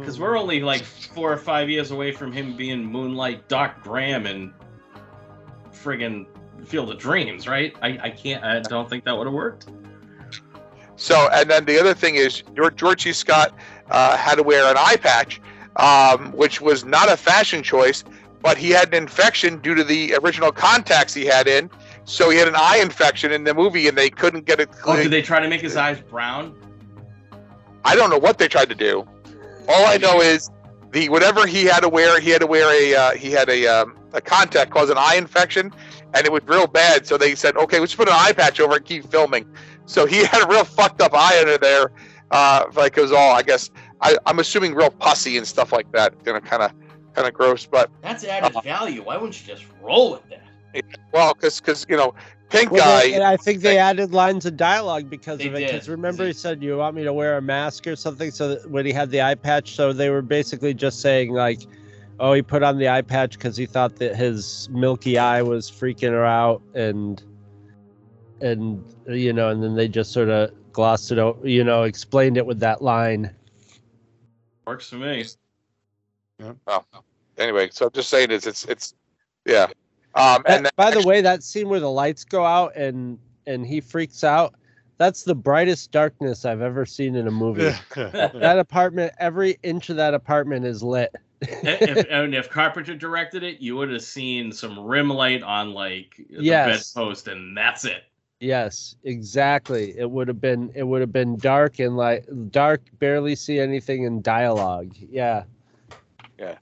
because 0.00 0.20
we're 0.20 0.38
only 0.38 0.60
like 0.60 0.82
four 0.82 1.32
or 1.32 1.36
five 1.36 1.68
years 1.70 1.90
away 1.90 2.12
from 2.12 2.32
him 2.32 2.56
being 2.56 2.84
Moonlight 2.84 3.48
Doc 3.48 3.82
Graham 3.82 4.26
and 4.26 4.52
friggin' 5.72 6.26
Field 6.64 6.90
of 6.90 6.98
Dreams, 6.98 7.46
right? 7.46 7.74
I, 7.82 7.98
I 8.02 8.10
can't. 8.10 8.42
I 8.42 8.60
don't 8.60 8.88
think 8.88 9.04
that 9.04 9.16
would 9.16 9.26
have 9.26 9.34
worked. 9.34 9.66
So, 10.96 11.28
and 11.32 11.50
then 11.50 11.64
the 11.64 11.80
other 11.80 11.94
thing 11.94 12.14
is 12.14 12.42
George, 12.54 12.76
George 12.76 13.02
C. 13.02 13.12
Scott 13.12 13.54
uh, 13.90 14.16
had 14.16 14.36
to 14.36 14.42
wear 14.42 14.70
an 14.70 14.76
eye 14.78 14.96
patch, 14.96 15.40
um, 15.76 16.32
which 16.32 16.60
was 16.60 16.84
not 16.84 17.10
a 17.10 17.16
fashion 17.16 17.62
choice, 17.62 18.04
but 18.40 18.56
he 18.56 18.70
had 18.70 18.88
an 18.88 18.94
infection 18.94 19.58
due 19.58 19.74
to 19.74 19.84
the 19.84 20.14
original 20.22 20.52
contacts 20.52 21.14
he 21.14 21.24
had 21.24 21.48
in. 21.48 21.70
So 22.04 22.30
he 22.30 22.38
had 22.38 22.48
an 22.48 22.56
eye 22.56 22.78
infection 22.82 23.32
in 23.32 23.44
the 23.44 23.54
movie, 23.54 23.88
and 23.88 23.96
they 23.96 24.10
couldn't 24.10 24.44
get 24.44 24.60
it. 24.60 24.68
Oh, 24.86 24.96
did 24.96 25.10
they 25.10 25.22
try 25.22 25.40
to 25.40 25.48
make 25.48 25.60
his 25.60 25.76
eyes 25.76 26.00
brown? 26.00 26.54
I 27.84 27.96
don't 27.96 28.10
know 28.10 28.18
what 28.18 28.38
they 28.38 28.48
tried 28.48 28.68
to 28.70 28.74
do. 28.74 29.06
All 29.68 29.86
I 29.86 29.96
know 29.96 30.20
is 30.20 30.50
the 30.90 31.08
whatever 31.08 31.46
he 31.46 31.64
had 31.64 31.80
to 31.80 31.88
wear, 31.88 32.20
he 32.20 32.30
had 32.30 32.40
to 32.40 32.46
wear 32.46 32.70
a 32.72 32.94
uh, 32.94 33.10
he 33.12 33.30
had 33.30 33.48
a 33.48 33.66
um, 33.66 33.96
a 34.12 34.20
contact 34.20 34.70
caused 34.70 34.90
an 34.90 34.98
eye 34.98 35.14
infection, 35.16 35.72
and 36.14 36.26
it 36.26 36.32
was 36.32 36.42
real 36.46 36.66
bad. 36.66 37.06
So 37.06 37.16
they 37.16 37.34
said, 37.34 37.56
okay, 37.56 37.78
let's 37.78 37.94
put 37.94 38.08
an 38.08 38.14
eye 38.16 38.32
patch 38.32 38.60
over 38.60 38.76
and 38.76 38.84
keep 38.84 39.10
filming. 39.10 39.46
So 39.86 40.06
he 40.06 40.24
had 40.24 40.42
a 40.42 40.48
real 40.48 40.64
fucked 40.64 41.00
up 41.00 41.14
eye 41.14 41.38
under 41.40 41.58
there, 41.58 41.92
uh, 42.30 42.64
like 42.74 42.96
it 42.98 43.02
was 43.02 43.12
all 43.12 43.32
I 43.32 43.42
guess 43.42 43.70
I, 44.00 44.16
I'm 44.26 44.38
assuming 44.38 44.74
real 44.74 44.90
pussy 44.90 45.36
and 45.36 45.46
stuff 45.46 45.72
like 45.72 45.90
that. 45.92 46.14
You 46.26 46.32
know, 46.32 46.40
kind 46.40 46.62
of 46.62 46.72
kind 47.14 47.28
of 47.28 47.34
gross, 47.34 47.66
but 47.66 47.90
That's 48.00 48.24
added 48.24 48.60
value. 48.62 49.02
Why 49.02 49.16
wouldn't 49.16 49.40
you 49.40 49.46
just 49.46 49.66
roll 49.80 50.12
with 50.12 50.28
that? 50.30 50.41
Well, 51.12 51.34
because 51.34 51.60
because 51.60 51.86
you 51.88 51.96
know, 51.96 52.14
pink 52.50 52.70
Well, 52.70 52.80
guy. 52.84 53.08
they- 53.08 53.14
and 53.14 53.24
I 53.24 53.36
think 53.36 53.62
they 53.62 53.78
added 53.78 54.12
lines 54.12 54.46
of 54.46 54.56
dialogue 54.56 55.10
because 55.10 55.40
of 55.40 55.54
it. 55.54 55.66
Because 55.66 55.86
did. 55.86 55.90
remember, 55.90 56.26
he 56.26 56.32
said, 56.32 56.62
"You 56.62 56.76
want 56.78 56.94
me 56.96 57.04
to 57.04 57.12
wear 57.12 57.36
a 57.36 57.42
mask 57.42 57.86
or 57.86 57.96
something?" 57.96 58.30
So 58.30 58.48
that 58.50 58.70
when 58.70 58.86
he 58.86 58.92
had 58.92 59.10
the 59.10 59.22
eye 59.22 59.34
patch, 59.34 59.74
so 59.74 59.92
they 59.92 60.10
were 60.10 60.22
basically 60.22 60.74
just 60.74 61.00
saying 61.00 61.32
like, 61.32 61.60
"Oh, 62.18 62.32
he 62.32 62.42
put 62.42 62.62
on 62.62 62.78
the 62.78 62.88
eye 62.88 63.02
patch 63.02 63.32
because 63.32 63.56
he 63.56 63.66
thought 63.66 63.96
that 63.96 64.16
his 64.16 64.68
milky 64.70 65.18
eye 65.18 65.42
was 65.42 65.70
freaking 65.70 66.10
her 66.10 66.24
out," 66.24 66.62
and 66.74 67.22
and 68.40 68.84
you 69.08 69.32
know, 69.32 69.48
and 69.50 69.62
then 69.62 69.74
they 69.74 69.88
just 69.88 70.12
sort 70.12 70.28
of 70.28 70.50
glossed 70.72 71.12
it 71.12 71.18
over, 71.18 71.46
you 71.46 71.64
know, 71.64 71.82
explained 71.82 72.36
it 72.36 72.46
with 72.46 72.60
that 72.60 72.82
line. 72.82 73.30
Works 74.66 74.88
for 74.88 74.96
me. 74.96 75.24
oh, 76.66 76.84
anyway, 77.38 77.68
so 77.70 77.86
I'm 77.86 77.92
just 77.92 78.08
saying 78.08 78.30
is 78.30 78.46
it's 78.46 78.64
it's 78.64 78.94
yeah. 79.46 79.68
Um, 80.14 80.42
and 80.46 80.66
That- 80.66 80.76
by 80.76 80.90
the 80.90 81.06
way, 81.06 81.20
that 81.22 81.42
scene 81.42 81.68
where 81.68 81.80
the 81.80 81.90
lights 81.90 82.24
go 82.24 82.44
out 82.44 82.76
and 82.76 83.18
and 83.46 83.66
he 83.66 83.80
freaks 83.80 84.22
out. 84.24 84.54
That's 84.98 85.24
the 85.24 85.34
brightest 85.34 85.90
darkness 85.90 86.44
I've 86.44 86.60
ever 86.60 86.86
seen 86.86 87.16
in 87.16 87.26
a 87.26 87.30
movie. 87.30 87.72
that 87.96 88.56
apartment, 88.58 89.12
every 89.18 89.58
inch 89.64 89.90
of 89.90 89.96
that 89.96 90.14
apartment 90.14 90.64
is 90.64 90.82
lit. 90.82 91.12
if, 91.40 92.06
and 92.08 92.34
if 92.36 92.48
Carpenter 92.48 92.94
directed 92.94 93.42
it, 93.42 93.60
you 93.60 93.74
would 93.74 93.90
have 93.90 94.02
seen 94.02 94.52
some 94.52 94.78
rim 94.78 95.08
light 95.10 95.42
on 95.42 95.72
like 95.74 96.14
the 96.30 96.44
Yes. 96.44 96.92
bedpost, 96.92 97.26
and 97.26 97.56
that's 97.56 97.84
it. 97.84 98.04
Yes, 98.38 98.94
exactly. 99.02 99.98
It 99.98 100.08
would 100.08 100.28
have 100.28 100.40
been 100.40 100.70
it 100.74 100.82
would 100.84 101.00
have 101.00 101.12
been 101.12 101.36
dark 101.36 101.78
and 101.80 101.96
like 101.96 102.24
dark, 102.50 102.80
barely 103.00 103.34
see 103.34 103.58
anything 103.58 104.04
in 104.04 104.20
dialogue. 104.22 104.92
Yeah. 105.10 105.44
Yeah. 106.38 106.56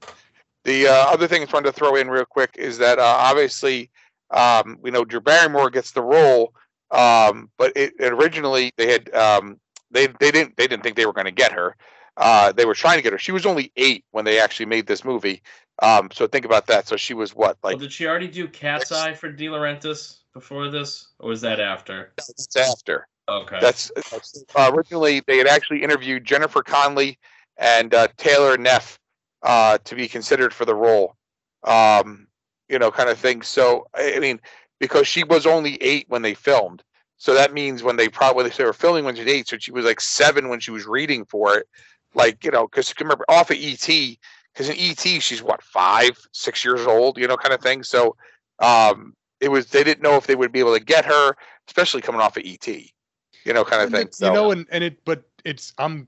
The 0.63 0.87
uh, 0.87 0.93
other 0.93 1.27
thing 1.27 1.41
I 1.41 1.51
wanted 1.51 1.71
to 1.71 1.73
throw 1.73 1.95
in 1.95 2.09
real 2.09 2.25
quick 2.25 2.51
is 2.55 2.77
that 2.77 2.99
uh, 2.99 3.15
obviously, 3.17 3.89
um, 4.29 4.77
we 4.81 4.91
know 4.91 5.03
Drew 5.03 5.21
Barrymore 5.21 5.69
gets 5.69 5.91
the 5.91 6.03
role, 6.03 6.53
um, 6.91 7.49
but 7.57 7.71
it, 7.75 7.93
originally 7.99 8.71
they 8.77 8.91
had 8.91 9.13
um, 9.13 9.59
they 9.89 10.07
they 10.07 10.31
didn't 10.31 10.57
they 10.57 10.67
didn't 10.67 10.83
think 10.83 10.95
they 10.95 11.05
were 11.05 11.13
going 11.13 11.25
to 11.25 11.31
get 11.31 11.51
her. 11.51 11.75
Uh, 12.17 12.51
they 12.51 12.65
were 12.65 12.75
trying 12.75 12.97
to 12.97 13.01
get 13.01 13.13
her. 13.13 13.19
She 13.19 13.31
was 13.31 13.45
only 13.45 13.71
eight 13.75 14.05
when 14.11 14.25
they 14.25 14.39
actually 14.39 14.67
made 14.67 14.85
this 14.85 15.03
movie. 15.03 15.41
Um, 15.81 16.09
so 16.11 16.27
think 16.27 16.45
about 16.45 16.67
that. 16.67 16.87
So 16.87 16.95
she 16.95 17.13
was 17.13 17.35
what 17.35 17.57
like 17.63 17.73
well, 17.73 17.79
did 17.79 17.91
she 17.91 18.05
already 18.05 18.27
do 18.27 18.47
Cat's 18.47 18.91
Eye 18.91 19.13
for 19.13 19.31
De 19.31 19.47
Laurentiis 19.47 20.19
before 20.33 20.69
this, 20.69 21.07
or 21.19 21.29
was 21.29 21.41
that 21.41 21.59
after? 21.59 22.13
that's 22.17 22.55
after. 22.55 23.07
Okay. 23.29 23.59
That's, 23.61 23.91
that's 24.11 24.43
uh, 24.55 24.71
originally 24.73 25.21
they 25.25 25.37
had 25.37 25.47
actually 25.47 25.83
interviewed 25.83 26.25
Jennifer 26.25 26.61
Connelly 26.61 27.17
and 27.57 27.93
uh, 27.93 28.09
Taylor 28.17 28.57
Neff 28.57 28.99
uh, 29.43 29.77
to 29.79 29.95
be 29.95 30.07
considered 30.07 30.53
for 30.53 30.65
the 30.65 30.75
role, 30.75 31.15
um, 31.63 32.27
you 32.69 32.79
know, 32.79 32.91
kind 32.91 33.09
of 33.09 33.17
thing. 33.17 33.41
So 33.41 33.87
I 33.95 34.19
mean, 34.19 34.39
because 34.79 35.07
she 35.07 35.23
was 35.23 35.45
only 35.45 35.75
eight 35.81 36.05
when 36.09 36.21
they 36.21 36.33
filmed, 36.33 36.83
so 37.17 37.33
that 37.33 37.53
means 37.53 37.83
when 37.83 37.97
they 37.97 38.09
probably 38.09 38.49
they 38.49 38.63
were 38.63 38.73
filming 38.73 39.05
when 39.05 39.15
she 39.15 39.23
was 39.23 39.31
eight, 39.33 39.47
so 39.47 39.57
she 39.59 39.71
was 39.71 39.85
like 39.85 40.01
seven 40.01 40.49
when 40.49 40.59
she 40.59 40.71
was 40.71 40.85
reading 40.85 41.25
for 41.25 41.57
it, 41.57 41.67
like 42.13 42.43
you 42.43 42.51
know, 42.51 42.67
because 42.67 42.93
remember 42.99 43.25
off 43.29 43.51
of 43.51 43.57
ET, 43.59 43.85
because 43.85 44.69
in 44.69 44.75
ET 44.77 45.21
she's 45.21 45.43
what 45.43 45.61
five, 45.63 46.17
six 46.31 46.63
years 46.65 46.85
old, 46.85 47.17
you 47.17 47.27
know, 47.27 47.37
kind 47.37 47.53
of 47.53 47.61
thing. 47.61 47.83
So 47.83 48.15
um, 48.59 49.15
it 49.39 49.49
was 49.49 49.67
they 49.67 49.83
didn't 49.83 50.03
know 50.03 50.15
if 50.15 50.27
they 50.27 50.35
would 50.35 50.51
be 50.51 50.59
able 50.59 50.77
to 50.77 50.83
get 50.83 51.05
her, 51.05 51.35
especially 51.67 52.01
coming 52.01 52.21
off 52.21 52.37
of 52.37 52.43
ET, 52.45 52.67
you 52.67 53.53
know, 53.53 53.63
kind 53.63 53.81
of 53.81 53.87
And 53.87 53.95
thing. 53.95 54.07
it- 54.07 54.15
So, 54.15 54.27
You 54.27 54.33
know, 54.33 54.51
and, 54.51 54.65
and 54.71 54.83
it, 54.83 55.03
but 55.05 55.23
it's 55.43 55.73
um, 55.77 56.07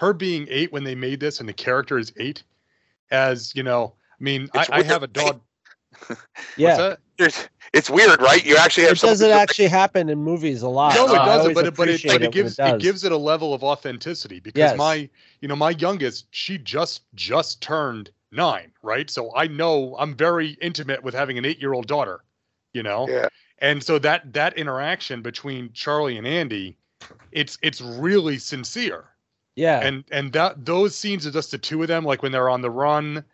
her 0.00 0.12
being 0.14 0.46
eight 0.48 0.72
when 0.72 0.82
they 0.84 0.94
made 0.94 1.20
this, 1.20 1.40
and 1.40 1.48
the 1.48 1.52
character 1.52 1.98
is 1.98 2.12
eight. 2.18 2.42
As 3.10 3.54
you 3.54 3.62
know, 3.62 3.94
I 4.18 4.22
mean, 4.22 4.48
I, 4.54 4.66
I 4.72 4.82
have 4.82 5.02
a 5.02 5.06
dog. 5.06 5.40
Yeah. 6.56 6.96
What's 7.18 7.36
that? 7.36 7.48
It's 7.74 7.90
weird, 7.90 8.20
right? 8.22 8.44
You 8.44 8.56
actually 8.56 8.84
have 8.84 8.92
It 8.94 8.96
someone 9.00 9.12
doesn't 9.12 9.28
who's- 9.30 9.40
actually 9.42 9.68
happen 9.68 10.08
in 10.08 10.18
movies 10.18 10.62
a 10.62 10.68
lot. 10.68 10.94
No, 10.94 11.04
it 11.06 11.08
doesn't. 11.16 11.40
always 11.40 11.54
But 11.54 11.66
it, 11.66 11.76
but 11.76 11.88
it, 11.88 11.94
appreciate 11.96 12.12
but 12.12 12.22
it 12.22 12.32
gives 12.32 12.52
it, 12.58 12.62
does. 12.62 12.82
gives 12.82 13.04
it 13.04 13.12
a 13.12 13.16
level 13.16 13.52
of 13.52 13.62
authenticity 13.62 14.40
because 14.40 14.58
Yes. 14.58 14.78
my 14.78 15.08
you 15.40 15.48
know 15.48 15.56
my 15.56 15.70
youngest 15.70 16.26
she 16.30 16.56
just 16.58 17.02
just 17.14 17.60
turned 17.60 18.10
nine, 18.32 18.72
right? 18.82 19.10
So 19.10 19.34
I 19.36 19.46
know 19.48 19.94
I'm 19.98 20.14
very 20.14 20.56
intimate 20.62 21.02
with 21.02 21.14
having 21.14 21.36
an 21.36 21.44
eight 21.44 21.60
year 21.60 21.74
old 21.74 21.86
daughter, 21.86 22.20
you 22.72 22.82
know. 22.82 23.06
Yeah. 23.08 23.28
And 23.58 23.82
so 23.82 23.98
that 23.98 24.32
that 24.32 24.56
interaction 24.56 25.20
between 25.20 25.72
Charlie 25.74 26.16
and 26.16 26.26
Andy, 26.26 26.78
it's 27.32 27.58
it's 27.62 27.80
really 27.82 28.38
sincere. 28.38 29.04
Yeah. 29.56 29.80
and 29.80 30.04
and 30.10 30.32
that 30.32 30.64
those 30.64 30.96
scenes 30.96 31.26
are 31.26 31.30
just 31.30 31.50
the 31.50 31.58
two 31.58 31.82
of 31.82 31.88
them 31.88 32.04
like 32.04 32.22
when 32.22 32.32
they're 32.32 32.48
on 32.48 32.60
the 32.60 32.70
run 32.70 33.24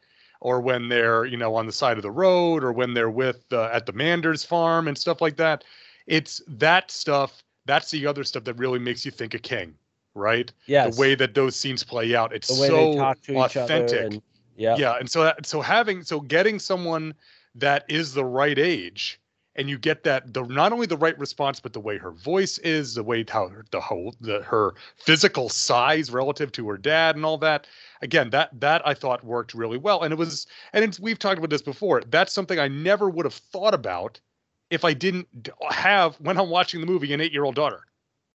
or 0.40 0.60
when 0.60 0.88
they're 0.88 1.24
you 1.24 1.36
know 1.36 1.54
on 1.54 1.66
the 1.66 1.72
side 1.72 1.96
of 1.96 2.02
the 2.02 2.10
road 2.10 2.62
or 2.62 2.72
when 2.72 2.94
they're 2.94 3.10
with 3.10 3.44
uh, 3.52 3.70
at 3.72 3.86
the 3.86 3.92
manders 3.92 4.44
farm 4.44 4.88
and 4.88 4.96
stuff 4.96 5.20
like 5.20 5.36
that 5.36 5.64
it's 6.06 6.42
that 6.46 6.90
stuff 6.90 7.42
that's 7.64 7.90
the 7.90 8.06
other 8.06 8.24
stuff 8.24 8.44
that 8.44 8.54
really 8.54 8.78
makes 8.78 9.04
you 9.04 9.10
think 9.10 9.34
of 9.34 9.42
king 9.42 9.74
right 10.14 10.52
Yeah. 10.66 10.88
the 10.88 11.00
way 11.00 11.14
that 11.14 11.34
those 11.34 11.56
scenes 11.56 11.84
play 11.84 12.14
out 12.14 12.32
it's 12.32 12.48
the 12.48 12.54
so 12.54 12.92
they 12.92 12.96
talk 12.96 13.20
to 13.22 13.44
each 13.44 13.56
authentic 13.56 14.20
yeah. 14.56 14.76
yeah 14.76 14.92
and 14.98 15.10
so 15.10 15.24
that, 15.24 15.46
so 15.46 15.60
having 15.60 16.02
so 16.02 16.20
getting 16.20 16.58
someone 16.58 17.14
that 17.54 17.84
is 17.88 18.14
the 18.14 18.24
right 18.24 18.58
age 18.58 19.20
and 19.56 19.68
you 19.68 19.78
get 19.78 20.04
that 20.04 20.32
the 20.32 20.42
not 20.44 20.72
only 20.72 20.86
the 20.86 20.96
right 20.96 21.18
response 21.18 21.60
but 21.60 21.72
the 21.72 21.80
way 21.80 21.98
her 21.98 22.12
voice 22.12 22.58
is 22.58 22.94
the 22.94 23.02
way 23.02 23.24
how 23.28 23.48
her, 23.48 23.64
the 23.70 23.80
whole 23.80 24.14
the 24.20 24.42
her 24.42 24.74
physical 24.96 25.48
size 25.48 26.10
relative 26.10 26.52
to 26.52 26.68
her 26.68 26.76
dad 26.78 27.16
and 27.16 27.24
all 27.24 27.38
that. 27.38 27.66
Again 28.02 28.30
that 28.30 28.50
that 28.60 28.86
i 28.86 28.94
thought 28.94 29.24
worked 29.24 29.54
really 29.54 29.78
well. 29.78 30.02
And 30.02 30.12
it 30.12 30.16
was 30.16 30.46
and 30.72 30.84
it's, 30.84 31.00
we've 31.00 31.18
talked 31.18 31.38
about 31.38 31.50
this 31.50 31.62
before. 31.62 32.02
That's 32.02 32.32
something 32.32 32.58
i 32.58 32.68
never 32.68 33.08
would 33.10 33.26
have 33.26 33.34
thought 33.34 33.74
about 33.74 34.20
if 34.70 34.84
i 34.84 34.92
didn't 34.92 35.28
have 35.70 36.16
when 36.16 36.38
i'm 36.38 36.50
watching 36.50 36.80
the 36.80 36.86
movie 36.86 37.12
an 37.12 37.20
eight 37.20 37.32
year 37.32 37.44
old 37.44 37.54
daughter 37.54 37.86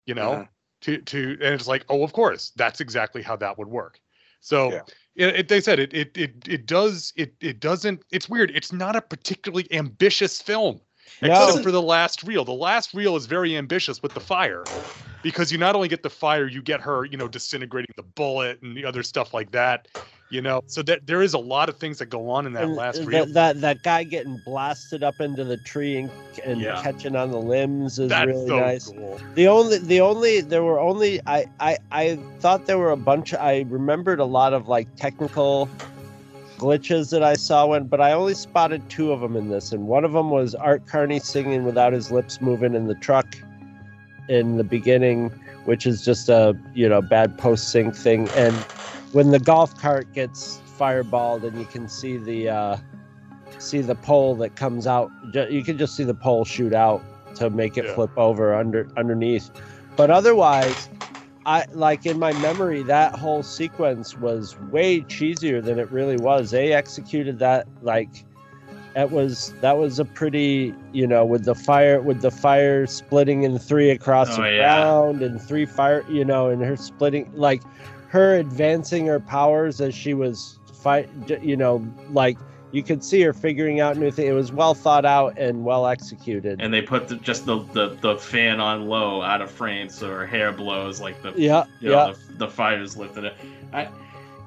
you 0.06 0.14
know 0.16 0.38
Mhm. 0.38 0.48
to 0.82 0.98
to 1.00 1.32
and 1.42 1.54
it's 1.54 1.68
like 1.68 1.86
oh 1.90 2.04
of 2.04 2.14
course 2.14 2.52
that's 2.56 2.82
exactly 2.82 3.22
how 3.22 3.36
that 3.38 3.58
would 3.58 3.68
work. 3.68 4.00
So 4.40 4.72
Yeah. 4.72 4.82
it, 5.16 5.36
it, 5.36 5.48
they 5.50 5.62
said 5.62 5.80
it, 5.80 5.94
it 5.94 6.18
it 6.18 6.48
it 6.48 6.66
does 6.66 7.14
it 7.16 7.36
it 7.42 7.60
doesn't 7.60 8.04
it's 8.12 8.28
weird. 8.28 8.52
It's 8.52 8.72
not 8.72 8.96
a 8.96 9.02
particularly 9.02 9.68
ambitious 9.72 10.42
film 10.42 10.82
No. 11.22 11.28
except 11.28 11.64
for 11.64 11.72
the 11.72 11.82
last 11.82 12.24
reel 12.24 12.46
the 12.46 12.52
last 12.52 12.94
reel 12.94 13.16
is 13.16 13.26
very 13.26 13.56
ambitious 13.58 14.02
with 14.02 14.14
the 14.14 14.20
fire 14.20 14.70
because 15.22 15.52
you 15.52 15.58
not 15.58 15.76
only 15.76 15.88
get 15.88 16.04
the 16.04 16.10
fire 16.10 16.48
you 16.48 16.62
get 16.62 16.82
her 16.82 17.06
you 17.06 17.18
know 17.18 17.28
disintegrating 17.28 17.94
the 17.96 18.04
bullet 18.04 18.62
and 18.62 18.76
the 18.76 18.86
other 18.86 19.04
stuff 19.04 19.34
like 19.34 19.52
that 19.52 19.88
you 20.30 20.42
know 20.42 20.62
so 20.68 20.82
that 20.82 21.06
there 21.06 21.22
is 21.22 21.34
a 21.34 21.40
lot 21.40 21.70
of 21.70 21.78
things 21.78 22.00
that 22.00 22.08
go 22.08 22.30
on 22.30 22.46
in 22.46 22.54
that 22.54 22.64
And 22.64 22.76
last 22.76 23.00
that, 23.00 23.06
reel 23.08 23.26
that 23.28 23.62
that 23.62 23.84
guy 23.84 24.04
getting 24.04 24.38
blasted 24.38 25.04
up 25.04 25.20
into 25.22 25.44
the 25.44 25.58
tree 25.58 25.98
and, 25.98 26.12
and 26.46 26.62
Yeah. 26.62 26.82
catching 26.82 27.16
on 27.16 27.30
the 27.32 27.40
limbs 27.40 28.00
is 28.00 28.10
that's 28.10 28.28
really 28.28 28.48
so 28.48 28.60
nice. 28.60 28.86
cool 28.86 29.20
The 29.36 29.48
only 29.48 29.78
the 29.78 30.02
only 30.02 30.42
there 30.42 30.64
were 30.64 30.80
only 30.80 31.20
I, 31.28 31.46
I 31.60 31.78
I 31.92 32.18
thought 32.40 32.66
there 32.66 32.78
were 32.78 32.92
a 32.92 32.98
bunch 32.98 33.34
I 33.34 33.66
remembered 33.70 34.20
a 34.20 34.26
lot 34.26 34.54
of 34.54 34.68
like 34.68 34.88
technical 34.96 35.70
glitches 36.62 37.10
that 37.10 37.24
I 37.24 37.34
saw 37.34 37.66
when 37.66 37.86
but 37.88 38.00
I 38.00 38.12
only 38.12 38.36
spotted 38.36 38.88
two 38.88 39.12
of 39.12 39.20
them 39.20 39.36
in 39.36 39.50
this 39.50 39.72
and 39.72 39.88
one 39.88 40.06
of 40.06 40.14
them 40.14 40.30
was 40.30 40.54
Art 40.54 40.86
Carney 40.86 41.20
singing 41.20 41.64
without 41.64 41.92
his 41.92 42.12
lips 42.12 42.40
moving 42.40 42.76
in 42.76 42.86
the 42.86 42.94
truck 42.94 43.26
in 44.30 44.58
the 44.58 44.64
beginning 44.64 45.30
which 45.66 45.88
is 45.88 46.06
just 46.06 46.30
a 46.30 46.56
you 46.76 46.88
know 46.88 47.02
bad 47.02 47.36
post 47.40 47.70
sync 47.72 47.96
thing 47.96 48.30
and 48.36 48.56
when 49.12 49.32
the 49.32 49.40
golf 49.40 49.76
cart 49.82 50.14
gets 50.14 50.62
fireballed 50.78 51.44
and 51.44 51.58
you 51.58 51.66
can 51.66 51.90
see 51.90 52.18
the 52.18 52.48
uh 52.48 52.78
see 53.58 53.82
the 53.82 53.96
pole 53.96 54.36
that 54.36 54.56
comes 54.56 54.86
out 54.86 55.10
you 55.50 55.64
can 55.64 55.80
just 55.80 55.96
see 55.96 56.04
the 56.04 56.14
pole 56.14 56.46
shoot 56.46 56.74
out 56.74 57.02
to 57.36 57.50
make 57.50 57.76
it 57.76 57.86
Yeah. 57.86 57.96
flip 57.96 58.16
over 58.18 58.54
under 58.54 58.88
underneath 58.98 59.50
but 59.96 60.12
otherwise 60.12 60.90
i 61.46 61.66
like 61.72 62.06
in 62.06 62.20
my 62.20 62.34
memory 62.34 62.84
that 62.84 63.16
whole 63.16 63.44
sequence 63.44 64.18
was 64.18 64.58
way 64.72 65.02
cheesier 65.02 65.64
than 65.64 65.80
it 65.80 65.90
really 65.92 66.18
was 66.18 66.52
they 66.52 66.74
executed 66.74 67.40
that 67.40 67.68
like 67.82 68.10
it 68.96 69.10
was 69.12 69.54
that 69.62 69.78
was 69.78 70.00
a 70.00 70.06
pretty 70.06 70.74
you 70.92 71.08
know 71.08 71.26
with 71.26 71.46
the 71.46 71.56
fire 71.56 72.02
with 72.02 72.22
the 72.22 72.32
fire 72.32 72.86
splitting 72.86 73.44
in 73.44 73.58
three 73.58 73.90
across 73.90 74.38
Oh, 74.38 74.42
the 74.44 74.50
yeah. 74.50 74.58
ground 74.58 75.22
and 75.22 75.42
three 75.42 75.66
fire 75.66 76.06
you 76.10 76.26
know 76.26 76.50
and 76.50 76.62
her 76.62 76.76
splitting 76.76 77.32
like 77.34 77.62
her 78.10 78.36
advancing 78.36 79.06
her 79.08 79.20
powers 79.20 79.80
as 79.80 79.96
she 79.96 80.14
was 80.14 80.60
fight 80.74 81.10
you 81.42 81.56
know 81.56 81.86
like 82.12 82.38
you 82.72 82.84
could 82.84 83.04
see 83.04 83.22
her 83.22 83.34
figuring 83.34 83.80
out 83.80 83.98
new 83.98 84.12
things 84.12 84.30
it 84.30 84.34
was 84.34 84.52
well 84.52 84.74
thought 84.74 85.06
out 85.06 85.38
and 85.38 85.64
well 85.66 85.88
executed 85.88 86.62
And 86.62 86.74
they 86.74 86.82
put 86.82 87.08
the, 87.08 87.16
just 87.18 87.46
the, 87.46 87.60
the 87.74 87.98
the 88.02 88.18
fan 88.18 88.60
on 88.60 88.88
low 88.88 89.22
out 89.22 89.42
of 89.42 89.52
frame 89.52 89.90
so 89.90 90.08
her 90.10 90.26
hair 90.26 90.52
blows 90.52 91.02
like 91.02 91.22
the 91.22 91.34
yeah 91.36 91.66
you 91.80 91.92
yeah 91.92 92.14
the, 92.30 92.46
the 92.46 92.48
fire's 92.48 92.96
lifted 92.98 93.26
it. 93.26 93.36
I, 93.74 93.88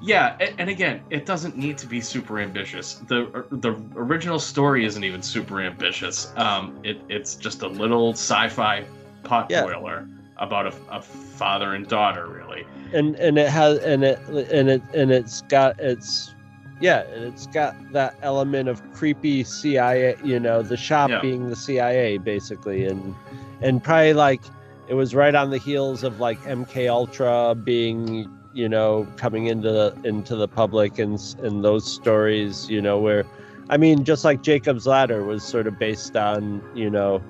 yeah, 0.01 0.35
and, 0.41 0.53
and 0.59 0.69
again, 0.69 1.01
it 1.09 1.25
doesn't 1.25 1.57
need 1.57 1.77
to 1.79 1.87
be 1.87 2.01
super 2.01 2.39
ambitious. 2.39 2.95
the 3.07 3.45
The 3.49 3.73
original 3.95 4.39
story 4.39 4.85
isn't 4.85 5.03
even 5.03 5.21
super 5.23 5.61
ambitious. 5.61 6.31
Um, 6.35 6.77
it, 6.83 6.99
it's 7.09 7.35
just 7.35 7.61
a 7.63 7.67
little 7.67 8.11
sci-fi 8.11 8.83
pot 9.23 9.47
Yeah. 9.49 9.63
boiler 9.63 10.07
about 10.37 10.67
a, 10.67 10.73
a 10.91 11.01
father 11.01 11.73
and 11.75 11.87
daughter, 11.87 12.27
really. 12.27 12.67
and 12.93 13.15
and 13.15 13.37
it 13.39 13.49
has 13.49 13.79
and 13.79 14.03
it 14.03 14.19
and 14.27 14.69
it 14.69 14.81
and 14.93 15.11
it's 15.11 15.41
got 15.43 15.79
it's 15.79 16.34
yeah 16.81 17.01
and 17.13 17.23
it's 17.23 17.47
got 17.47 17.75
that 17.93 18.15
element 18.21 18.67
of 18.69 18.81
creepy 18.93 19.43
CIA 19.43 20.15
you 20.23 20.39
know 20.39 20.61
the 20.61 20.77
shop 20.77 21.09
Yeah. 21.09 21.21
being 21.21 21.49
the 21.49 21.55
CIA 21.55 22.17
basically 22.17 22.85
and 22.85 23.15
and 23.61 23.83
probably 23.83 24.13
like 24.13 24.41
it 24.87 24.93
was 24.93 25.15
right 25.15 25.33
on 25.33 25.49
the 25.49 25.57
heels 25.57 26.03
of 26.03 26.19
like 26.19 26.39
MK 26.41 26.89
Ultra 26.89 27.55
being 27.55 28.29
you 28.53 28.69
know 28.69 29.07
coming 29.17 29.47
into 29.47 29.71
the 29.71 29.95
into 30.03 30.35
the 30.35 30.47
public 30.47 30.99
and 30.99 31.19
and 31.41 31.63
those 31.63 31.91
stories 31.91 32.69
you 32.69 32.81
know 32.81 32.99
where 32.99 33.25
I 33.69 33.77
mean 33.77 34.03
just 34.03 34.23
like 34.25 34.41
Jacob's 34.43 34.85
Ladder 34.85 35.23
was 35.23 35.43
sort 35.43 35.67
of 35.67 35.79
based 35.79 36.15
on 36.15 36.61
you 36.75 36.89
know 36.89 37.21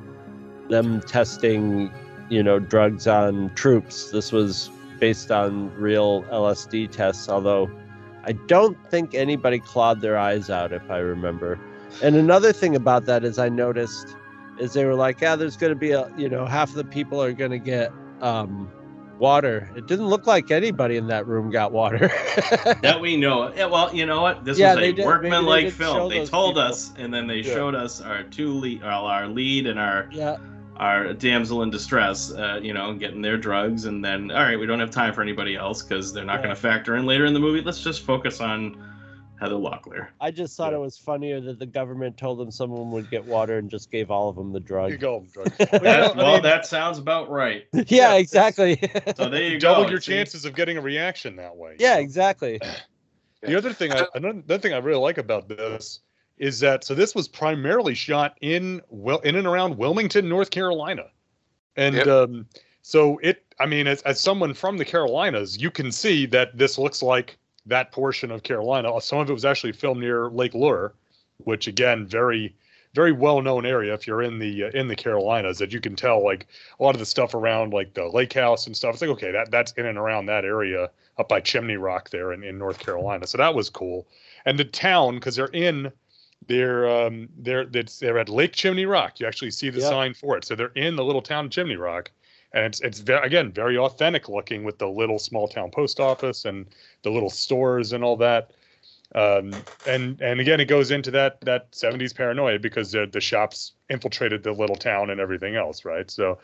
them 0.69 1.01
testing 1.01 1.91
you 2.29 2.41
know 2.41 2.57
drugs 2.59 3.05
on 3.07 3.53
troops 3.53 4.09
this 4.11 4.31
was 4.31 4.69
based 4.99 5.29
on 5.29 5.73
real 5.75 6.23
LSD 6.23 6.89
tests, 6.89 7.27
although 7.29 7.69
I 8.25 8.31
don't 8.33 8.77
think 8.89 9.13
anybody 9.13 9.59
clawed 9.59 10.01
their 10.01 10.17
eyes 10.17 10.49
out, 10.49 10.73
if 10.73 10.89
I 10.89 10.97
remember. 10.97 11.59
And 12.01 12.15
another 12.15 12.51
thing 12.51 12.75
about 12.75 13.05
that 13.05 13.23
is 13.23 13.37
I 13.39 13.49
noticed 13.49 14.15
is 14.59 14.73
they 14.73 14.85
were 14.85 14.95
like, 14.95 15.21
yeah, 15.21 15.35
there's 15.35 15.57
going 15.57 15.71
to 15.73 15.79
be 15.79 15.91
a, 15.91 16.11
you 16.17 16.29
know, 16.29 16.45
half 16.45 16.69
of 16.69 16.75
the 16.75 16.83
people 16.85 17.21
are 17.21 17.33
going 17.33 17.51
to 17.51 17.59
get 17.59 17.91
um, 18.21 18.71
water. 19.19 19.69
It 19.75 19.85
didn't 19.87 20.07
look 20.07 20.25
like 20.27 20.49
anybody 20.49 20.97
in 20.97 21.07
that 21.07 21.27
room 21.27 21.51
got 21.51 21.71
water. 21.71 22.09
That 22.81 22.99
we 23.01 23.17
know. 23.17 23.51
Yeah, 23.55 23.65
well, 23.65 23.93
you 23.93 24.05
know 24.05 24.21
what? 24.21 24.43
This 24.45 24.57
Yeah, 24.57 24.75
was 24.75 24.77
a 24.77 24.79
did- 24.81 24.87
maybe 24.97 25.01
they 25.01 25.05
workmanlike 25.07 25.71
film. 25.71 26.09
They 26.09 26.25
told 26.25 26.55
people. 26.55 26.61
us, 26.67 26.93
and 26.97 27.13
then 27.13 27.27
they 27.27 27.37
Yeah. 27.37 27.53
showed 27.53 27.75
us 27.75 28.01
our 28.01 28.23
two 28.23 28.49
lead, 28.53 28.83
our 28.83 29.27
lead 29.27 29.67
and 29.67 29.79
our 29.79 30.07
yeah, 30.11 30.37
our 30.77 31.13
damsel 31.13 31.63
in 31.63 31.69
distress, 31.69 32.31
uh, 32.31 32.59
you 32.61 32.73
know, 32.73 32.93
getting 32.93 33.21
their 33.21 33.37
drugs, 33.37 33.85
and 33.85 34.03
then 34.03 34.31
all 34.31 34.43
right, 34.43 34.59
we 34.59 34.65
don't 34.65 34.79
have 34.79 34.91
time 34.91 35.13
for 35.13 35.21
anybody 35.21 35.55
else 35.55 35.81
because 35.83 36.13
they're 36.13 36.25
not 36.25 36.35
Yeah. 36.39 36.43
going 36.43 36.55
to 36.55 36.61
factor 36.61 36.95
in 36.97 37.05
later 37.05 37.25
in 37.25 37.33
the 37.33 37.39
movie. 37.39 37.61
Let's 37.61 37.81
just 37.83 38.03
focus 38.03 38.41
on 38.41 38.75
Heather 39.39 39.55
Locklear. 39.55 40.07
I 40.21 40.31
just 40.31 40.55
thought 40.55 40.73
it 40.73 40.79
was 40.79 40.97
funnier 40.97 41.41
that 41.41 41.59
the 41.59 41.65
government 41.65 42.17
told 42.17 42.39
them 42.39 42.51
someone 42.51 42.91
would 42.91 43.09
get 43.11 43.25
water 43.25 43.57
and 43.57 43.69
just 43.69 43.91
gave 43.91 44.09
all 44.09 44.29
of 44.29 44.35
them 44.37 44.53
the 44.53 44.59
You 44.89 44.97
go, 44.97 45.25
drugs. 45.33 45.57
That, 45.57 46.15
well, 46.15 46.39
that 46.41 46.65
sounds 46.65 46.97
about 46.97 47.29
right. 47.29 47.65
yeah, 47.87 48.15
exactly. 48.15 48.79
So 49.17 49.29
there 49.29 49.43
you 49.43 49.59
double 49.59 49.83
go. 49.83 49.89
your 49.91 50.01
See? 50.01 50.13
chances 50.13 50.45
of 50.45 50.55
getting 50.55 50.77
a 50.77 50.81
reaction 50.81 51.35
that 51.37 51.55
way. 51.55 51.75
yeah, 51.79 51.97
exactly. 51.97 52.59
The 53.41 53.55
other 53.55 53.73
thing, 53.73 53.91
I, 53.91 54.07
another, 54.15 54.39
another 54.39 54.57
thing 54.57 54.73
I 54.73 54.77
really 54.77 54.99
like 55.01 55.17
about 55.17 55.47
this 55.47 55.99
is 56.37 56.59
that 56.59 56.83
so 56.83 56.93
this 56.93 57.15
was 57.15 57.27
primarily 57.27 57.93
shot 57.93 58.37
in 58.41 58.81
well 58.89 59.19
in 59.19 59.35
and 59.35 59.47
around 59.47 59.77
Wilmington, 59.77 60.27
North 60.27 60.51
Carolina, 60.51 61.05
and 61.75 61.95
Yep. 61.95 62.07
um, 62.07 62.45
so 62.81 63.19
it. 63.23 63.41
I 63.59 63.65
mean, 63.65 63.87
as, 63.87 64.01
as 64.01 64.19
someone 64.19 64.53
from 64.53 64.77
the 64.77 64.85
Carolinas, 64.85 65.61
you 65.61 65.71
can 65.71 65.91
see 65.91 66.25
that 66.27 66.57
this 66.57 66.77
looks 66.77 67.01
like 67.01 67.37
that 67.65 67.91
portion 67.93 68.31
of 68.31 68.43
Carolina. 68.43 68.91
Some 68.99 69.19
of 69.19 69.29
it 69.29 69.33
was 69.33 69.45
actually 69.45 69.71
filmed 69.71 70.01
near 70.01 70.29
Lake 70.29 70.53
Lure, 70.53 70.93
which 71.37 71.67
again, 71.67 72.05
very 72.05 72.53
very 72.93 73.11
well 73.11 73.41
known 73.41 73.65
area 73.65 73.93
if 73.93 74.07
you're 74.07 74.21
in 74.21 74.39
the 74.39 74.65
uh, 74.65 74.69
in 74.73 74.87
the 74.87 74.95
Carolinas. 74.95 75.57
That 75.59 75.71
you 75.71 75.79
can 75.79 75.95
tell 75.95 76.23
like 76.23 76.47
a 76.79 76.83
lot 76.83 76.95
of 76.95 76.99
the 76.99 77.05
stuff 77.05 77.33
around 77.33 77.73
like 77.73 77.93
the 77.93 78.07
lake 78.07 78.33
house 78.33 78.67
and 78.67 78.75
stuff. 78.75 78.93
It's 78.93 79.01
like 79.01 79.11
okay, 79.11 79.31
that 79.31 79.51
that's 79.51 79.71
in 79.73 79.85
and 79.85 79.97
around 79.97 80.25
that 80.25 80.45
area 80.45 80.89
up 81.17 81.29
by 81.29 81.39
Chimney 81.39 81.77
Rock 81.77 82.09
there 82.09 82.33
in, 82.33 82.43
in 82.43 82.57
North 82.57 82.79
Carolina. 82.79 83.27
So 83.27 83.37
that 83.37 83.55
was 83.55 83.69
cool. 83.69 84.07
And 84.45 84.59
the 84.59 84.65
town, 84.65 85.15
because 85.15 85.35
they're 85.35 85.47
in, 85.47 85.91
they're 86.47 86.89
um 86.89 87.29
they're 87.37 87.65
they're 87.65 88.19
at 88.19 88.29
Lake 88.29 88.53
Chimney 88.53 88.85
Rock. 88.85 89.19
You 89.19 89.27
actually 89.27 89.51
see 89.51 89.69
the 89.69 89.81
sign 89.81 90.13
for 90.13 90.37
it. 90.37 90.45
So 90.45 90.55
they're 90.55 90.67
in 90.75 90.95
the 90.95 91.03
little 91.03 91.21
town 91.21 91.45
of 91.45 91.51
Chimney 91.51 91.75
Rock, 91.75 92.11
and 92.53 92.65
it's 92.65 92.81
it's 92.81 92.99
ve- 92.99 93.13
again 93.13 93.51
very 93.51 93.77
authentic 93.77 94.29
looking 94.29 94.63
with 94.63 94.77
the 94.77 94.87
little 94.87 95.19
small 95.19 95.47
town 95.47 95.71
post 95.71 95.99
office 95.99 96.45
and 96.45 96.65
the 97.03 97.09
little 97.09 97.29
stores 97.29 97.93
and 97.93 98.03
all 98.03 98.17
that. 98.17 98.51
Um, 99.13 99.53
and 99.87 100.19
and 100.21 100.39
again, 100.39 100.59
it 100.59 100.65
goes 100.65 100.91
into 100.91 101.11
that 101.11 101.39
that 101.41 101.71
70s 101.71 102.13
paranoia 102.15 102.59
because 102.59 102.91
the 102.91 103.07
the 103.11 103.21
shops 103.21 103.73
infiltrated 103.89 104.43
the 104.43 104.51
little 104.51 104.75
town 104.75 105.09
and 105.09 105.21
everything 105.21 105.55
else, 105.55 105.85
right? 105.85 106.09
So 106.09 106.39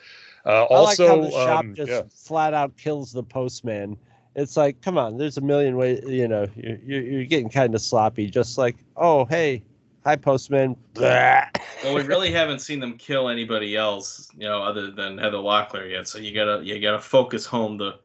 uh, 0.46 0.64
also, 0.66 1.22
like 1.22 1.22
how 1.24 1.30
the 1.30 1.32
shop 1.32 1.60
um, 1.60 1.76
just 1.76 1.92
yeah. 1.92 2.02
flat 2.14 2.54
out 2.54 2.76
kills 2.78 3.12
the 3.12 3.24
postman. 3.24 3.98
It's 4.36 4.56
like, 4.56 4.82
come 4.82 4.98
on, 4.98 5.18
there's 5.18 5.38
a 5.38 5.42
million 5.42 5.76
ways. 5.76 6.02
You 6.08 6.28
know, 6.28 6.48
you're, 6.56 7.02
you're 7.02 7.26
getting 7.26 7.50
kind 7.50 7.76
of 7.76 7.82
sloppy. 7.82 8.30
Just 8.30 8.58
like, 8.58 8.78
oh, 8.96 9.26
hey, 9.26 9.62
hi, 10.06 10.16
postman. 10.16 10.76
Blah. 10.94 11.46
Well, 11.84 11.96
we 11.96 12.04
really 12.04 12.32
haven't 12.32 12.60
seen 12.60 12.80
them 12.80 12.98
kill 12.98 13.30
anybody 13.30 13.76
else, 13.76 14.30
you 14.38 14.48
know, 14.48 14.62
other 14.62 14.92
than 14.92 15.18
Heather 15.18 15.38
Locklear 15.38 15.90
yet. 15.90 16.08
So 16.08 16.20
you 16.20 16.34
gotta 16.34 16.64
you 16.64 16.80
gotta 16.80 17.02
focus 17.02 17.46
home 17.46 17.78
the, 17.78 18.00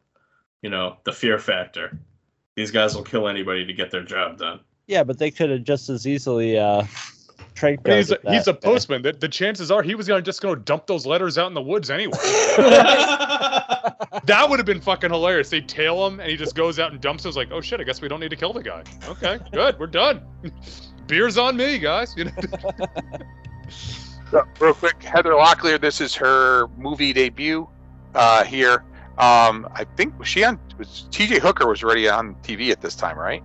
you 0.62 0.70
know, 0.70 0.96
the 1.04 1.12
fear 1.12 1.38
factor. 1.38 1.98
These 2.54 2.70
guys 2.70 2.94
will 2.94 3.02
kill 3.02 3.28
anybody 3.28 3.66
to 3.66 3.72
get 3.72 3.90
their 3.90 4.02
job 4.02 4.38
done. 4.38 4.60
Yeah, 4.86 5.04
but 5.04 5.18
they 5.18 5.30
could 5.30 5.50
have 5.50 5.64
just 5.64 5.88
as 5.88 6.06
easily 6.06 6.58
uh, 6.58 6.84
trank 7.54 7.86
he's 7.86 8.10
a, 8.10 8.18
that. 8.22 8.32
he's 8.32 8.46
a 8.46 8.54
postman. 8.54 9.02
The, 9.02 9.12
the 9.12 9.28
chances 9.28 9.70
are 9.70 9.82
he 9.82 9.94
was 9.94 10.06
gonna 10.06 10.22
just 10.22 10.40
gonna 10.40 10.56
dump 10.56 10.86
those 10.86 11.06
letters 11.06 11.36
out 11.38 11.48
in 11.48 11.54
the 11.54 11.62
woods 11.62 11.90
anyway. 11.90 12.16
that 14.24 14.46
would 14.48 14.58
have 14.58 14.66
been 14.66 14.80
fucking 14.80 15.10
hilarious. 15.10 15.50
They 15.50 15.60
tail 15.60 16.06
him 16.06 16.20
and 16.20 16.30
he 16.30 16.36
just 16.36 16.54
goes 16.54 16.78
out 16.78 16.92
and 16.92 17.00
dumps. 17.00 17.24
It 17.24 17.28
was 17.28 17.36
like, 17.36 17.50
oh 17.52 17.60
shit, 17.60 17.80
I 17.80 17.84
guess 17.84 18.00
we 18.00 18.08
don't 18.08 18.20
need 18.20 18.30
to 18.30 18.36
kill 18.36 18.52
the 18.52 18.62
guy. 18.62 18.84
Okay, 19.06 19.38
good, 19.52 19.78
we're 19.78 19.86
done. 19.86 20.22
Beer's 21.06 21.38
on 21.38 21.56
me, 21.56 21.78
guys. 21.78 22.14
You 22.16 22.24
know. 22.24 22.32
So, 24.30 24.44
real 24.58 24.74
quick, 24.74 25.00
Heather 25.04 25.30
Locklear. 25.30 25.80
This 25.80 26.00
is 26.00 26.12
her 26.16 26.66
movie 26.76 27.12
debut 27.12 27.68
uh, 28.16 28.42
here. 28.42 28.82
Um, 29.18 29.68
I 29.72 29.84
think 29.96 30.18
was 30.18 30.26
she 30.26 30.42
on? 30.42 30.58
Was 30.78 31.06
T.J. 31.12 31.38
Hooker 31.38 31.64
was 31.68 31.84
already 31.84 32.08
on 32.08 32.34
TV 32.42 32.72
at 32.72 32.80
this 32.80 32.96
time, 32.96 33.16
right? 33.16 33.40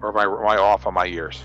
Or 0.00 0.10
am 0.10 0.16
I, 0.16 0.22
am 0.22 0.46
I 0.46 0.56
off 0.56 0.86
on 0.86 0.94
my 0.94 1.04
years? 1.04 1.42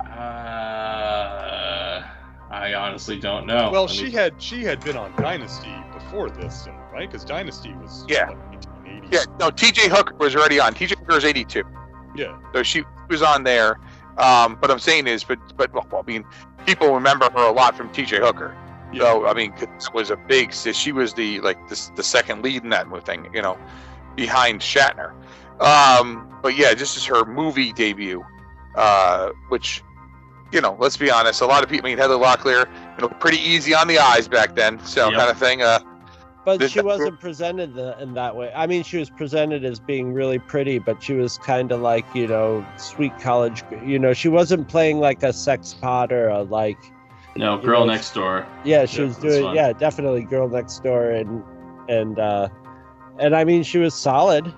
Uh, 0.00 2.02
I 2.50 2.74
honestly 2.74 3.18
don't 3.18 3.46
know. 3.46 3.70
Well, 3.70 3.84
I 3.84 3.88
she 3.88 4.04
mean, 4.04 4.12
had 4.12 4.42
she 4.42 4.64
had 4.64 4.82
been 4.82 4.96
on 4.96 5.14
Dynasty 5.16 5.74
before 5.92 6.30
this, 6.30 6.66
right? 6.92 7.08
Because 7.10 7.24
Dynasty 7.24 7.72
was 7.74 8.04
Yeah. 8.08 8.30
what, 8.30 8.66
Yeah, 9.12 9.24
no, 9.38 9.50
T.J. 9.50 9.88
Hooker 9.88 10.14
was 10.16 10.34
already 10.34 10.58
on. 10.60 10.74
T.J. 10.74 10.96
Hooker 10.98 11.18
is 11.18 11.24
82, 11.24 11.62
yeah. 12.16 12.38
so 12.54 12.62
she 12.62 12.82
was 13.08 13.22
on 13.22 13.44
there. 13.44 13.78
Um, 14.20 14.58
but 14.60 14.70
I'm 14.70 14.78
saying 14.78 15.06
is, 15.06 15.24
but 15.24 15.38
but 15.56 15.72
well, 15.72 15.86
I 15.92 16.02
mean, 16.06 16.24
people 16.66 16.92
remember 16.94 17.30
her 17.30 17.48
a 17.48 17.52
lot 17.52 17.76
from 17.76 17.90
T.J. 17.90 18.18
Hooker. 18.18 18.56
Yeah. 18.92 19.00
So 19.02 19.26
I 19.26 19.34
mean, 19.34 19.52
it 19.60 19.68
was 19.94 20.10
a 20.10 20.16
big. 20.16 20.52
She 20.52 20.92
was 20.92 21.14
the 21.14 21.40
like 21.40 21.68
the, 21.68 21.90
the 21.96 22.02
second 22.02 22.42
lead 22.42 22.62
in 22.64 22.70
that 22.70 22.86
thing, 23.06 23.28
you 23.32 23.40
know, 23.42 23.58
behind 24.16 24.60
Shatner. 24.60 25.12
Um, 25.60 26.38
but 26.42 26.56
yeah, 26.56 26.74
this 26.74 26.96
is 26.96 27.04
her 27.06 27.24
movie 27.24 27.72
debut, 27.72 28.24
uh, 28.74 29.30
which, 29.48 29.82
you 30.52 30.60
know, 30.60 30.76
let's 30.78 30.96
be 30.96 31.10
honest, 31.10 31.40
a 31.42 31.46
lot 31.46 31.62
of 31.62 31.68
people. 31.68 31.86
I 31.86 31.90
mean, 31.90 31.98
Heather 31.98 32.14
Locklear, 32.14 32.66
you 32.96 33.02
know, 33.02 33.08
pretty 33.20 33.38
easy 33.38 33.74
on 33.74 33.86
the 33.86 33.98
eyes 33.98 34.26
back 34.26 34.54
then, 34.54 34.82
so 34.84 35.10
Yep. 35.10 35.18
kind 35.18 35.30
of 35.30 35.38
thing. 35.38 35.62
Uh, 35.62 35.80
But 36.44 36.58
This- 36.58 36.72
she 36.72 36.80
wasn't 36.80 37.20
presented 37.20 37.74
the, 37.74 38.00
in 38.00 38.14
that 38.14 38.34
way. 38.34 38.50
I 38.56 38.66
mean, 38.66 38.82
she 38.82 38.96
was 38.96 39.10
presented 39.10 39.62
as 39.64 39.78
being 39.78 40.14
really 40.14 40.38
pretty, 40.38 40.78
but 40.78 41.02
she 41.02 41.12
was 41.12 41.36
kind 41.38 41.70
of 41.70 41.80
like, 41.82 42.06
you 42.14 42.26
know, 42.26 42.64
sweet 42.76 43.16
college. 43.18 43.62
You 43.84 43.98
know, 43.98 44.14
she 44.14 44.28
wasn't 44.28 44.66
playing 44.68 45.00
like 45.00 45.22
a 45.22 45.32
sex 45.34 45.74
pot 45.74 46.12
or 46.12 46.28
a 46.28 46.42
like. 46.42 46.78
no 47.36 47.58
girl 47.58 47.80
know, 47.86 47.92
next 47.92 48.14
door. 48.14 48.46
Yeah, 48.64 48.86
she 48.86 49.00
Yeah, 49.02 49.08
was 49.08 49.16
doing. 49.18 49.42
fine. 49.44 49.54
Yeah, 49.54 49.72
definitely 49.74 50.22
girl 50.24 50.48
next 50.48 50.82
door, 50.82 51.10
and 51.10 51.42
and 51.90 52.18
uh 52.18 52.48
and 53.18 53.36
I 53.36 53.44
mean, 53.44 53.62
she 53.62 53.76
was 53.78 53.92
solid 53.94 54.50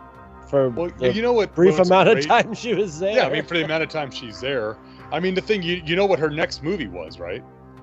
for 0.48 0.70
Well, 0.70 0.88
the 0.98 1.12
you 1.12 1.20
know 1.22 1.32
what? 1.32 1.52
brief 1.54 1.78
what's 1.78 1.88
amount 1.90 2.08
great? 2.10 2.18
of 2.24 2.26
time 2.30 2.54
she 2.54 2.74
was 2.74 3.00
there. 3.00 3.16
Yeah, 3.16 3.26
I 3.26 3.30
mean, 3.32 3.42
for 3.44 3.54
the 3.58 3.64
amount 3.64 3.82
of 3.82 3.88
time 3.88 4.10
she's 4.12 4.40
there. 4.40 4.76
I 5.10 5.18
mean, 5.18 5.34
the 5.34 5.40
thing 5.40 5.62
you 5.64 5.82
you 5.84 5.96
know 5.96 6.06
what 6.06 6.20
her 6.20 6.30
next 6.30 6.62
movie 6.62 6.86
was, 6.88 7.18
right? 7.18 7.42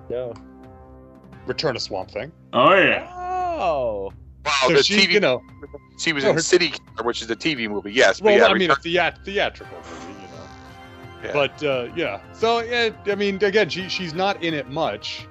no. 0.09 0.33
Return 1.45 1.75
of 1.75 1.81
Swamp 1.81 2.11
Thing. 2.11 2.31
Oh 2.53 2.73
yeah. 2.75 3.07
Oh, 3.59 4.11
wow, 4.45 4.51
so 4.67 4.73
the 4.73 4.83
she, 4.83 4.97
TV. 5.07 5.11
you 5.11 5.19
know, 5.19 5.41
she 5.97 6.13
was 6.13 6.23
no, 6.23 6.29
in 6.31 6.35
her- 6.37 6.41
City 6.41 6.69
Killer, 6.69 7.05
which 7.05 7.21
is 7.21 7.27
the 7.27 7.35
TV 7.35 7.69
movie. 7.69 7.91
Yes, 7.91 8.19
but 8.19 8.25
well, 8.27 8.37
yeah, 8.37 8.45
I 8.47 8.53
mean, 8.53 8.71
a 8.71 8.75
theat- 8.75 9.19
theatrical 9.25 9.77
movie, 9.77 10.13
you 10.21 10.27
know. 10.27 11.23
Yeah. 11.25 11.33
But 11.33 11.63
uh, 11.63 11.89
yeah, 11.95 12.21
so 12.33 12.59
yeah, 12.61 12.89
I 13.07 13.15
mean, 13.15 13.43
again, 13.43 13.69
she 13.69 13.89
she's 13.89 14.13
not 14.13 14.41
in 14.43 14.53
it 14.53 14.69
much, 14.69 15.27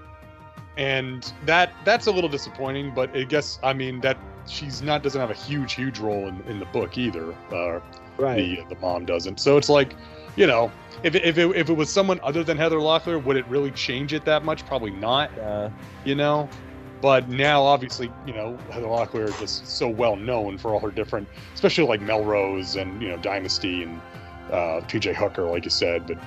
and 0.76 1.33
that 1.47 1.72
that's 1.85 2.07
a 2.07 2.12
little 2.12 2.29
disappointing. 2.31 2.93
But 2.95 3.16
I 3.16 3.24
guess 3.24 3.59
I 3.62 3.72
mean 3.72 4.01
that 4.03 4.18
she's 4.47 4.83
not 4.83 5.03
doesn't 5.03 5.20
have 5.20 5.31
a 5.31 5.35
huge 5.35 5.74
huge 5.74 5.99
role 5.99 6.29
in, 6.29 6.41
in 6.43 6.59
the 6.59 6.66
book 6.66 6.99
either. 6.99 7.35
Uh, 7.53 7.81
Right. 8.18 8.37
the 8.66 8.74
the 8.74 8.81
mom 8.81 9.05
doesn't. 9.07 9.39
So 9.39 9.57
it's 9.59 9.68
like, 9.68 9.95
you 10.35 10.49
know, 10.49 10.72
if 11.05 11.14
it, 11.14 11.24
if 11.24 11.39
it, 11.39 11.55
if 11.55 11.70
it 11.70 11.72
was 11.72 11.89
someone 11.89 12.18
other 12.24 12.43
than 12.43 12.57
Heather 12.57 12.79
Locklear, 12.79 13.22
would 13.24 13.37
it 13.37 13.47
really 13.47 13.70
change 13.70 14.12
it 14.12 14.24
that 14.24 14.45
much? 14.45 14.66
Probably 14.66 14.91
not. 14.91 15.31
Uh, 15.39 15.70
You 16.05 16.16
know. 16.16 16.49
But 17.01 17.28
now, 17.28 17.62
obviously, 17.62 18.11
you 18.26 18.32
know, 18.32 18.57
Heather 18.70 18.86
Locklear 18.86 19.28
is 19.28 19.38
just 19.38 19.66
so 19.66 19.88
well 19.88 20.16
known 20.16 20.59
for 20.59 20.72
all 20.72 20.80
her 20.80 20.90
different, 20.90 21.28
especially 21.55 21.86
like 21.86 22.01
Melrose 22.01 22.76
and 22.76 23.01
you 23.01 23.09
know 23.09 23.16
Dynasty 23.18 23.84
and 23.84 24.01
uh, 24.53 24.80
T.J. 24.82 25.14
Hooker, 25.14 25.44
like 25.44 25.64
you 25.64 25.70
said. 25.70 26.07
But 26.07 26.18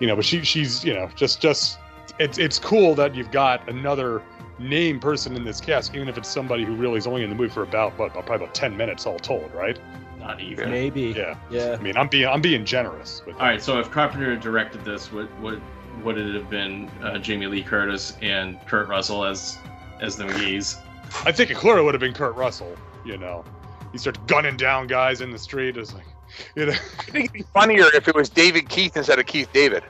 you 0.00 0.06
know, 0.06 0.16
but 0.16 0.24
she 0.24 0.42
she's 0.42 0.84
you 0.84 0.94
know 0.94 1.10
just 1.16 1.40
just 1.40 1.78
it's 2.18 2.38
it's 2.38 2.58
cool 2.58 2.94
that 2.94 3.14
you've 3.14 3.30
got 3.30 3.68
another 3.68 4.22
name 4.58 5.00
person 5.00 5.34
in 5.36 5.44
this 5.44 5.60
cast, 5.60 5.94
even 5.94 6.08
if 6.08 6.18
it's 6.18 6.28
somebody 6.28 6.64
who 6.64 6.74
really 6.74 6.98
is 6.98 7.06
only 7.06 7.24
in 7.24 7.30
the 7.30 7.36
movie 7.36 7.52
for 7.52 7.62
about 7.62 7.98
what 7.98 8.12
probably 8.12 8.36
about 8.36 8.54
ten 8.54 8.76
minutes 8.76 9.06
all 9.06 9.18
told, 9.18 9.52
right? 9.54 9.78
Not 10.18 10.40
even. 10.40 10.70
maybe. 10.70 11.14
Yeah. 11.16 11.36
Yeah. 11.50 11.76
I 11.78 11.82
mean, 11.82 11.96
I'm 11.96 12.08
being 12.08 12.28
I'm 12.28 12.42
being 12.42 12.64
generous. 12.64 13.22
But 13.24 13.34
All 13.34 13.40
right, 13.40 13.62
so 13.62 13.80
if 13.80 13.90
Carpenter 13.90 14.36
directed 14.36 14.84
this, 14.84 15.10
would 15.10 15.28
would 15.40 15.62
would 16.04 16.18
it 16.18 16.34
have 16.34 16.48
been 16.48 16.88
uh, 17.02 17.18
Jamie 17.18 17.46
Lee 17.46 17.62
Curtis 17.62 18.16
and 18.22 18.58
Kurt 18.66 18.88
Russell 18.88 19.24
as 19.24 19.58
as 20.00 20.16
the 20.16 20.24
McGee's? 20.24 20.78
I 21.24 21.32
think 21.32 21.50
it 21.50 21.56
clearly 21.56 21.82
would 21.82 21.94
have 21.94 22.00
been 22.00 22.14
Kurt 22.14 22.34
Russell. 22.36 22.76
You 23.04 23.16
know, 23.16 23.44
he 23.92 23.98
starts 23.98 24.20
gunning 24.26 24.56
down 24.56 24.86
guys 24.86 25.20
in 25.20 25.30
the 25.30 25.38
street. 25.38 25.76
It's 25.76 25.94
like, 25.94 26.06
you 26.54 26.66
know, 26.66 26.72
I 26.72 27.02
think 27.02 27.24
it'd 27.26 27.32
be 27.32 27.42
funnier 27.42 27.86
if 27.94 28.08
it 28.08 28.14
was 28.14 28.28
David 28.28 28.68
Keith 28.68 28.96
instead 28.96 29.18
of 29.18 29.26
Keith 29.26 29.52
David. 29.52 29.82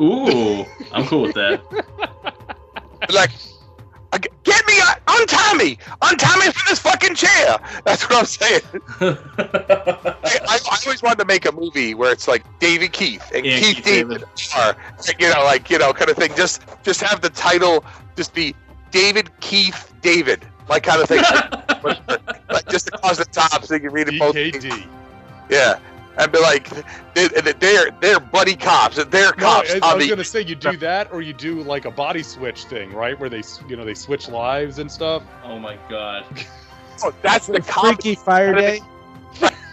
Ooh, 0.00 0.64
I'm 0.92 1.06
cool 1.06 1.22
with 1.22 1.34
that. 1.34 1.62
Like, 3.10 3.30
get 4.44 4.66
me, 4.66 4.74
uh, 4.80 4.94
untie 5.08 5.54
me, 5.54 5.78
untie 6.02 6.36
me 6.38 6.52
from 6.52 6.62
this 6.68 6.78
fucking 6.78 7.14
chair. 7.14 7.58
That's 7.84 8.02
what 8.08 8.18
I'm 8.18 8.26
saying. 8.26 8.60
I, 9.00 10.40
I, 10.48 10.58
I 10.70 10.78
always 10.84 11.02
wanted 11.02 11.18
to 11.20 11.24
make 11.24 11.46
a 11.46 11.52
movie 11.52 11.94
where 11.94 12.12
it's 12.12 12.28
like 12.28 12.44
David 12.58 12.92
Keith 12.92 13.30
and 13.34 13.46
Yeah, 13.46 13.58
Keith, 13.58 13.76
Keith 13.76 13.84
David, 13.84 14.24
are, 14.56 14.76
you 15.18 15.32
know, 15.32 15.44
like 15.44 15.70
you 15.70 15.78
know, 15.78 15.92
kind 15.92 16.10
of 16.10 16.16
thing. 16.16 16.32
Just, 16.36 16.62
just 16.82 17.00
have 17.00 17.20
the 17.20 17.30
title 17.30 17.84
just 18.16 18.34
be 18.34 18.54
David 18.90 19.30
Keith 19.40 19.92
David, 20.02 20.46
like 20.68 20.82
kind 20.82 21.00
of 21.02 21.08
thing. 21.08 21.22
like 22.50 22.68
just 22.68 22.88
across 22.88 23.18
the 23.18 23.24
top, 23.26 23.64
so 23.64 23.74
you 23.74 23.80
can 23.80 23.92
read 23.92 24.08
it 24.08 24.18
both. 24.18 24.34
DKD. 24.34 24.86
Yeah, 25.50 25.78
and 26.18 26.30
be 26.32 26.38
like, 26.40 26.68
they, 27.14 27.28
they're 27.28 27.90
they're 28.00 28.20
buddy 28.20 28.56
cops. 28.56 28.96
They're 28.96 29.06
No, 29.06 29.30
cops 29.36 29.72
I, 29.72 29.78
I 29.82 29.94
was 29.94 30.04
the 30.04 30.10
gonna 30.10 30.24
say 30.24 30.42
you 30.42 30.54
do 30.54 30.76
that, 30.78 31.12
or 31.12 31.22
you 31.22 31.32
do 31.32 31.62
like 31.62 31.84
a 31.84 31.90
body 31.90 32.22
switch 32.22 32.64
thing, 32.64 32.92
right? 32.92 33.18
Where 33.18 33.30
they, 33.30 33.42
you 33.68 33.76
know, 33.76 33.84
they 33.84 33.94
switch 33.94 34.28
lives 34.28 34.78
and 34.78 34.90
stuff. 34.90 35.22
oh 35.44 35.58
my 35.58 35.78
god. 35.88 36.24
Oh, 37.02 37.14
that's 37.22 37.46
the 37.46 37.60
comedy. 37.60 38.02
Freaky 38.02 38.14
Fire 38.16 38.54
Day. 38.54 38.80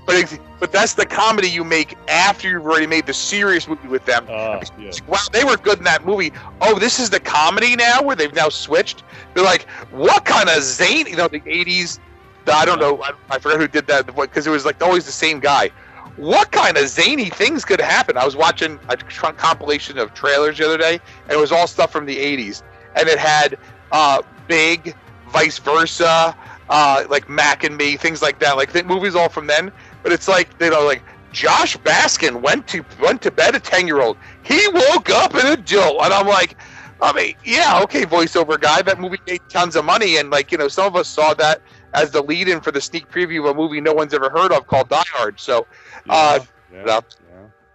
But 0.06 0.40
but 0.60 0.72
that's 0.72 0.94
the 0.94 1.06
comedy 1.06 1.48
you 1.50 1.64
make 1.64 1.98
after 2.08 2.48
you've 2.50 2.66
already 2.66 2.88
made 2.88 3.06
the 3.08 3.14
serious 3.14 3.68
movie 3.68 3.88
with 3.88 4.06
them. 4.06 4.26
Uh, 4.30 4.62
yeah. 4.80 4.92
Wow, 5.08 5.18
they 5.32 5.44
were 5.44 5.58
good 5.58 5.80
in 5.80 5.84
that 5.86 6.06
movie. 6.06 6.32
Oh, 6.62 6.78
this 6.80 7.00
is 7.00 7.10
the 7.10 7.20
comedy 7.20 7.76
now 7.76 8.02
where 8.04 8.16
they've 8.16 8.34
now 8.34 8.50
switched. 8.50 9.04
They're 9.34 9.44
like, 9.44 9.68
what 9.92 10.24
kind 10.26 10.48
of 10.50 10.62
zany? 10.62 11.10
You 11.12 11.18
know, 11.18 11.28
the 11.28 11.40
'80s. 11.42 12.00
the- 12.46 12.54
I 12.54 12.66
don't 12.66 12.80
know. 12.80 13.02
I, 13.02 13.12
I 13.30 13.40
forgot 13.40 13.60
who 13.60 13.68
did 13.68 13.88
that 13.88 14.06
because 14.16 14.46
it 14.48 14.52
was 14.52 14.66
like 14.66 14.82
always 14.84 15.06
the 15.06 15.12
same 15.12 15.40
guy. 15.40 15.70
What 16.18 16.52
kind 16.52 16.78
of 16.78 16.88
zany 16.88 17.30
things 17.30 17.66
could 17.66 17.82
happen? 17.82 18.16
I 18.16 18.24
was 18.26 18.36
watching 18.36 18.80
a 18.90 18.96
tr- 18.96 19.32
compilation 19.34 19.98
of 19.98 20.14
trailers 20.14 20.58
the 20.58 20.66
other 20.66 20.78
day, 20.78 21.00
and 21.24 21.32
it 21.32 21.38
was 21.40 21.52
all 21.52 21.68
stuff 21.68 21.92
from 21.92 22.06
the 22.06 22.16
'80s, 22.16 22.62
and 22.96 23.10
it 23.10 23.18
had 23.20 23.58
uh, 23.92 24.22
Big, 24.48 24.96
Vice 25.30 25.58
Versa, 25.60 26.36
uh, 26.70 27.04
like 27.10 27.28
Mac 27.28 27.64
and 27.64 27.76
Me, 27.76 27.98
things 27.98 28.22
like 28.22 28.40
that. 28.40 28.56
Like 28.56 28.72
the 28.72 28.84
movies 28.84 29.16
all 29.16 29.28
from 29.30 29.48
then. 29.48 29.72
But 30.06 30.14
it's 30.14 30.28
like 30.28 30.50
you 30.62 30.70
know, 30.70 30.86
like 30.86 31.02
Josh 31.32 31.76
Baskin 31.78 32.40
went 32.40 32.68
to 32.68 32.86
went 33.02 33.24
to 33.24 33.32
bed 33.32 33.56
a 33.56 33.60
ten 33.60 33.88
year 33.88 34.02
old. 34.02 34.18
He 34.44 34.68
woke 34.68 35.10
up 35.10 35.34
an 35.34 35.48
adult, 35.48 36.00
and 36.04 36.14
I'm 36.14 36.28
like, 36.28 36.56
I 37.02 37.12
mean, 37.12 37.34
yeah, 37.44 37.82
okay, 37.82 38.04
voiceover 38.04 38.62
guy. 38.62 38.84
That 38.84 39.00
movie 39.00 39.18
made 39.26 39.42
tons 39.50 39.76
of 39.76 39.84
money, 39.84 40.18
and 40.18 40.30
like 40.30 40.52
you 40.52 40.60
know, 40.60 40.68
some 40.68 40.86
of 40.86 40.96
us 40.96 41.08
saw 41.08 41.34
that 41.34 41.60
as 41.96 42.12
the 42.12 42.22
lead-in 42.22 42.62
for 42.62 42.70
the 42.70 42.82
sneak 42.82 43.10
preview 43.10 43.40
of 43.40 43.46
a 43.46 43.54
movie 43.56 43.82
no 43.82 43.94
one's 43.94 44.14
ever 44.14 44.30
heard 44.30 44.52
of 44.52 44.68
called 44.68 44.90
Die 44.90 45.04
Hard. 45.08 45.40
So, 45.40 45.66
uh, 46.08 46.40
yeah, 46.72 46.84
yeah. 46.86 47.02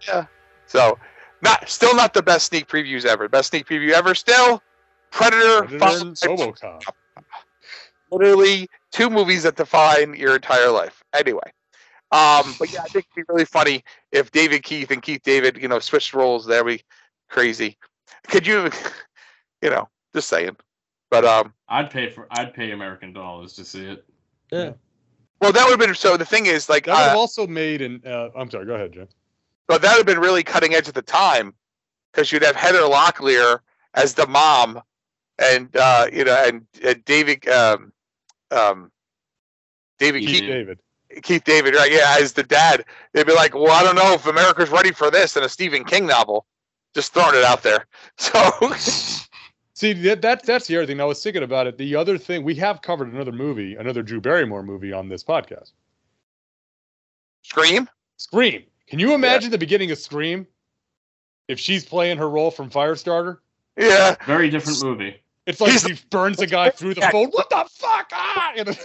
yeah. 0.07 0.25
so 0.67 0.97
not 1.41 1.67
still 1.67 1.93
not 1.93 2.13
the 2.13 2.23
best 2.23 2.45
sneak 2.45 2.69
previews 2.69 3.05
ever. 3.05 3.27
Best 3.27 3.49
sneak 3.49 3.67
preview 3.67 3.91
ever 3.91 4.15
still. 4.15 4.63
Predator, 5.09 5.63
Predator 5.63 6.07
and 6.07 6.15
RoboCop. 6.15 6.83
literally 8.09 8.69
two 8.91 9.09
movies 9.09 9.43
that 9.43 9.57
define 9.57 10.13
your 10.13 10.35
entire 10.35 10.71
life. 10.71 11.03
Anyway, 11.13 11.51
um, 12.11 12.53
but 12.59 12.71
yeah, 12.73 12.81
I 12.81 12.87
think 12.87 13.05
it'd 13.15 13.27
be 13.27 13.33
really 13.33 13.45
funny 13.45 13.83
if 14.11 14.31
David 14.31 14.63
Keith 14.63 14.91
and 14.91 15.01
Keith 15.01 15.21
David, 15.23 15.57
you 15.57 15.67
know, 15.67 15.79
switched 15.79 16.13
roles. 16.13 16.45
That'd 16.45 16.65
be 16.65 16.83
crazy. 17.29 17.77
Could 18.27 18.45
you, 18.45 18.69
you 19.61 19.69
know, 19.69 19.87
just 20.13 20.27
saying. 20.27 20.57
But 21.09 21.25
um, 21.25 21.53
I'd 21.69 21.89
pay 21.89 22.09
for 22.09 22.27
I'd 22.31 22.53
pay 22.53 22.71
American 22.71 23.13
dollars 23.13 23.53
to 23.53 23.65
see 23.65 23.85
it. 23.85 24.05
Yeah. 24.51 24.71
well, 25.39 25.53
that 25.53 25.63
would 25.63 25.71
have 25.71 25.79
been 25.79 25.95
so. 25.95 26.17
The 26.17 26.25
thing 26.25 26.45
is, 26.45 26.67
like, 26.67 26.85
That 26.85 26.93
would 26.93 26.99
have 26.99 27.15
uh, 27.17 27.19
also 27.19 27.47
made 27.47 27.81
an. 27.81 28.01
Uh, 28.05 28.29
I'm 28.35 28.49
sorry. 28.51 28.65
Go 28.65 28.75
ahead, 28.75 28.93
Jim. 28.93 29.07
but 29.67 29.81
that 29.81 29.91
would 29.91 29.99
have 29.99 30.05
been 30.05 30.19
really 30.19 30.43
cutting 30.43 30.73
edge 30.73 30.89
at 30.89 30.93
the 30.93 31.01
time, 31.01 31.53
because 32.11 32.31
you'd 32.31 32.43
have 32.43 32.55
Heather 32.57 32.79
Locklear 32.79 33.59
as 33.93 34.13
the 34.13 34.27
mom, 34.27 34.81
and 35.39 35.73
uh, 35.77 36.07
you 36.11 36.25
know, 36.25 36.43
and, 36.45 36.65
and 36.83 37.03
David, 37.05 37.47
um, 37.47 37.93
um, 38.51 38.91
David 39.99 40.19
Keith 40.19 40.29
Keith. 40.29 40.39
Keith 40.41 40.49
David. 40.49 40.79
Keith 41.23 41.43
David, 41.43 41.75
right? 41.75 41.91
Yeah, 41.91 42.17
as 42.19 42.33
the 42.33 42.43
dad, 42.43 42.85
they'd 43.13 43.25
be 43.25 43.33
like, 43.33 43.53
"Well, 43.53 43.71
I 43.71 43.83
don't 43.83 43.95
know 43.95 44.13
if 44.13 44.25
America's 44.27 44.69
ready 44.69 44.91
for 44.91 45.09
this 45.11 45.35
in 45.37 45.43
a 45.43 45.49
Stephen 45.49 45.83
King 45.83 46.05
novel." 46.05 46.45
Just 46.93 47.13
throwing 47.13 47.35
it 47.35 47.43
out 47.43 47.63
there. 47.63 47.85
So, 48.17 48.51
See, 49.73 49.93
that, 49.93 50.21
that 50.21 50.43
that's 50.45 50.67
the 50.67 50.77
other 50.77 50.85
thing. 50.85 51.01
I 51.01 51.05
was 51.05 51.23
thinking 51.23 51.41
about 51.43 51.65
it. 51.65 51.77
The 51.77 51.95
other 51.95 52.17
thing 52.17 52.43
we 52.43 52.53
have 52.55 52.81
covered 52.83 53.11
another 53.11 53.31
movie, 53.31 53.75
another 53.75 54.03
Drew 54.03 54.21
Barrymore 54.21 54.61
movie 54.61 54.93
on 54.93 55.09
this 55.09 55.23
podcast. 55.23 55.71
Scream. 57.43 57.89
Scream. 58.17 58.63
Can 58.87 58.99
you 58.99 59.13
imagine 59.13 59.49
the 59.49 59.57
beginning 59.57 59.89
of 59.91 59.97
Scream? 59.97 60.45
If 61.47 61.59
she's 61.59 61.83
playing 61.83 62.17
her 62.19 62.29
role 62.29 62.51
from 62.51 62.69
Firestarter, 62.69 63.39
Yeah, 63.77 64.15
Very 64.27 64.49
different 64.51 64.83
movie. 64.83 65.15
it's 65.47 65.59
like 65.59 65.71
He's- 65.71 65.87
she 65.87 66.05
burns 66.11 66.39
a 66.39 66.45
guy 66.47 66.69
through 66.69 66.93
the 66.93 67.01
phone. 67.01 67.29
What 67.31 67.49
the 67.49 67.65
fuck? 67.69 68.09
Ah! 68.13 68.53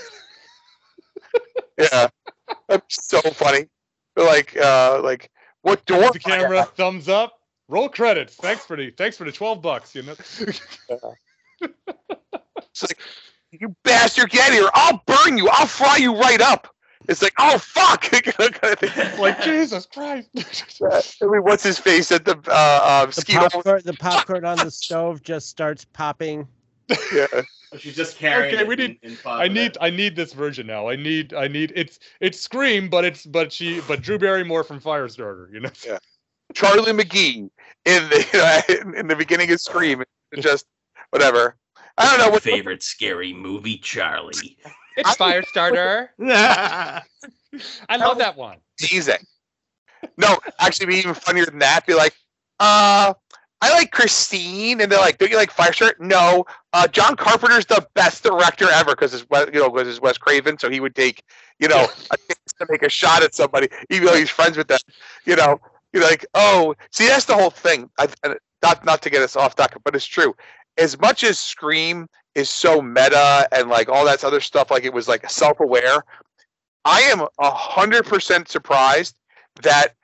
Yeah, 1.79 2.09
that's 2.69 3.07
so 3.07 3.21
funny. 3.21 3.67
Like, 4.17 4.57
uh, 4.57 5.01
like 5.03 5.31
what 5.63 5.85
door? 5.87 6.11
the 6.13 6.19
camera, 6.19 6.65
thumbs 6.65 7.09
up, 7.09 7.41
roll 7.69 7.89
credits. 7.89 8.35
Thanks 8.37 8.65
for 8.65 8.77
the 8.77 8.91
thanks 8.91 9.17
for 9.17 9.25
the 9.25 9.33
twelve 9.33 9.63
bucks. 9.63 9.95
You 9.95 10.03
know. 10.03 10.15
It's 11.61 12.83
like, 12.83 12.99
you 13.53 13.75
bastard, 13.85 14.31
get 14.31 14.53
here! 14.53 14.69
I'll 14.75 15.03
burn 15.07 15.39
you. 15.39 15.49
I'll 15.51 15.67
fry 15.67 15.97
you 15.97 16.15
right 16.15 16.41
up. 16.41 16.69
It's 17.09 17.23
like, 17.23 17.35
oh 17.39 17.59
fuck! 17.59 18.03
kind 18.11 19.19
like 19.19 19.43
Jesus 19.43 19.87
Christ. 19.87 20.29
I 20.37 21.27
mean, 21.27 21.43
what's 21.43 21.63
his 21.63 21.79
face 21.79 22.11
at 22.11 22.25
the 22.25 22.37
uh, 22.49 22.81
uh, 22.83 23.07
The 23.07 23.13
Skeet 23.13 23.37
popcorn, 23.37 23.83
the 23.85 23.95
popcorn 23.95 24.45
on 24.45 24.59
the 24.59 24.71
stove 24.71 25.23
just 25.23 25.49
starts 25.49 25.85
popping. 25.85 26.49
Yeah. 27.15 27.27
She's 27.79 27.97
just 27.97 28.17
carrying. 28.19 28.55
Okay, 28.55 28.65
we 28.65 28.75
in- 28.75 28.81
need- 28.81 28.99
in 29.03 29.19
I 29.27 29.49
need 29.49 29.75
positive. 29.75 29.77
I 29.81 29.91
need 29.91 30.17
this 30.17 30.33
version 30.33 30.67
now. 30.67 30.89
I 30.89 30.97
need 30.97 31.35
I 31.35 31.49
need 31.49 31.73
it's 31.75 31.99
it's 32.21 32.41
Scream, 32.41 32.89
but 32.89 33.05
it's 33.05 33.25
but 33.27 33.53
she 33.53 33.81
but 33.89 34.03
Drew 34.03 34.19
Barrymore 34.19 34.65
from 34.65 34.81
Firestarter. 34.81 35.53
You 35.53 35.61
know. 35.61 35.71
Yeah. 35.87 35.99
Charlie 36.55 36.93
McGee 36.93 37.51
in 37.85 38.09
the 38.09 38.95
in 38.99 39.09
the 39.09 39.17
beginning 39.17 39.51
of 39.53 39.61
Scream. 39.61 40.03
Just 40.39 40.67
whatever. 41.11 41.57
I 41.99 42.05
don't 42.07 42.19
know 42.19 42.31
what 42.31 42.43
favorite 42.43 42.83
scary 42.83 43.33
movie, 43.33 43.79
Charlie. 43.79 44.59
It's 44.97 45.17
Firestarter. 45.17 46.09
I 47.89 47.97
love 47.97 48.19
that 48.19 48.37
one. 48.37 48.59
amazing. 48.81 49.25
No, 50.19 50.39
actually, 50.59 50.87
be 50.87 50.97
even 50.97 51.15
funnier 51.15 51.47
than 51.47 51.59
that. 51.61 51.87
Be 51.87 51.95
like, 51.95 52.15
uh, 52.61 53.15
I 53.63 53.73
like 53.73 53.91
Christine, 53.91 54.81
and 54.81 54.93
they're 54.93 55.01
like, 55.01 55.19
don't 55.19 55.31
you 55.31 55.37
like 55.37 55.51
Firestarter? 55.51 55.99
No, 55.99 56.45
uh, 56.75 56.87
John 56.89 57.17
Carpenter's 57.17 57.65
the 57.65 57.87
best 57.95 58.23
director 58.23 58.71
ever 58.71 58.91
because 58.91 59.15
it's 59.15 59.29
Wes- 59.31 59.49
you 59.53 59.61
know 59.61 59.71
because 59.71 59.89
it's 59.89 60.01
Wes 60.01 60.19
Craven, 60.19 60.59
so 60.59 60.69
he 60.69 60.81
would 60.81 60.95
take 60.95 61.23
you 61.59 61.69
know 61.69 61.85
a 61.85 62.17
chance 62.17 62.53
to 62.59 62.67
make 62.69 62.83
a 62.83 62.91
shot 62.91 63.23
at 63.23 63.35
somebody, 63.35 63.69
even 63.89 64.07
though 64.07 64.17
he's 64.17 64.31
friends 64.31 64.57
with 64.59 64.69
them. 64.69 64.79
You 65.25 65.37
know, 65.37 65.59
you're 65.93 66.03
like, 66.03 66.27
oh, 66.35 66.75
see, 66.91 67.07
that's 67.07 67.25
the 67.25 67.35
whole 67.35 67.51
thing. 67.51 67.89
I, 67.99 68.09
not 68.63 68.85
not 68.85 69.03
to 69.03 69.11
get 69.11 69.23
us 69.23 69.37
off 69.37 69.55
topic, 69.55 69.79
but 69.85 69.95
it's 69.95 70.07
true. 70.07 70.35
As 70.77 70.99
much 71.01 71.25
as 71.25 71.39
Scream 71.39 72.09
is 72.35 72.51
so 72.51 72.83
meta 72.83 73.49
and 73.53 73.71
like 73.71 73.89
all 73.89 74.05
that 74.05 74.23
other 74.23 74.41
stuff, 74.41 74.71
like 74.71 74.85
it 74.85 74.93
was 74.93 75.09
like 75.09 75.29
self-aware. 75.31 76.05
I 76.85 77.01
am 77.01 77.23
a 77.39 77.51
hundred 77.51 78.05
percent 78.05 78.49
surprised 78.49 79.17
that 79.63 79.95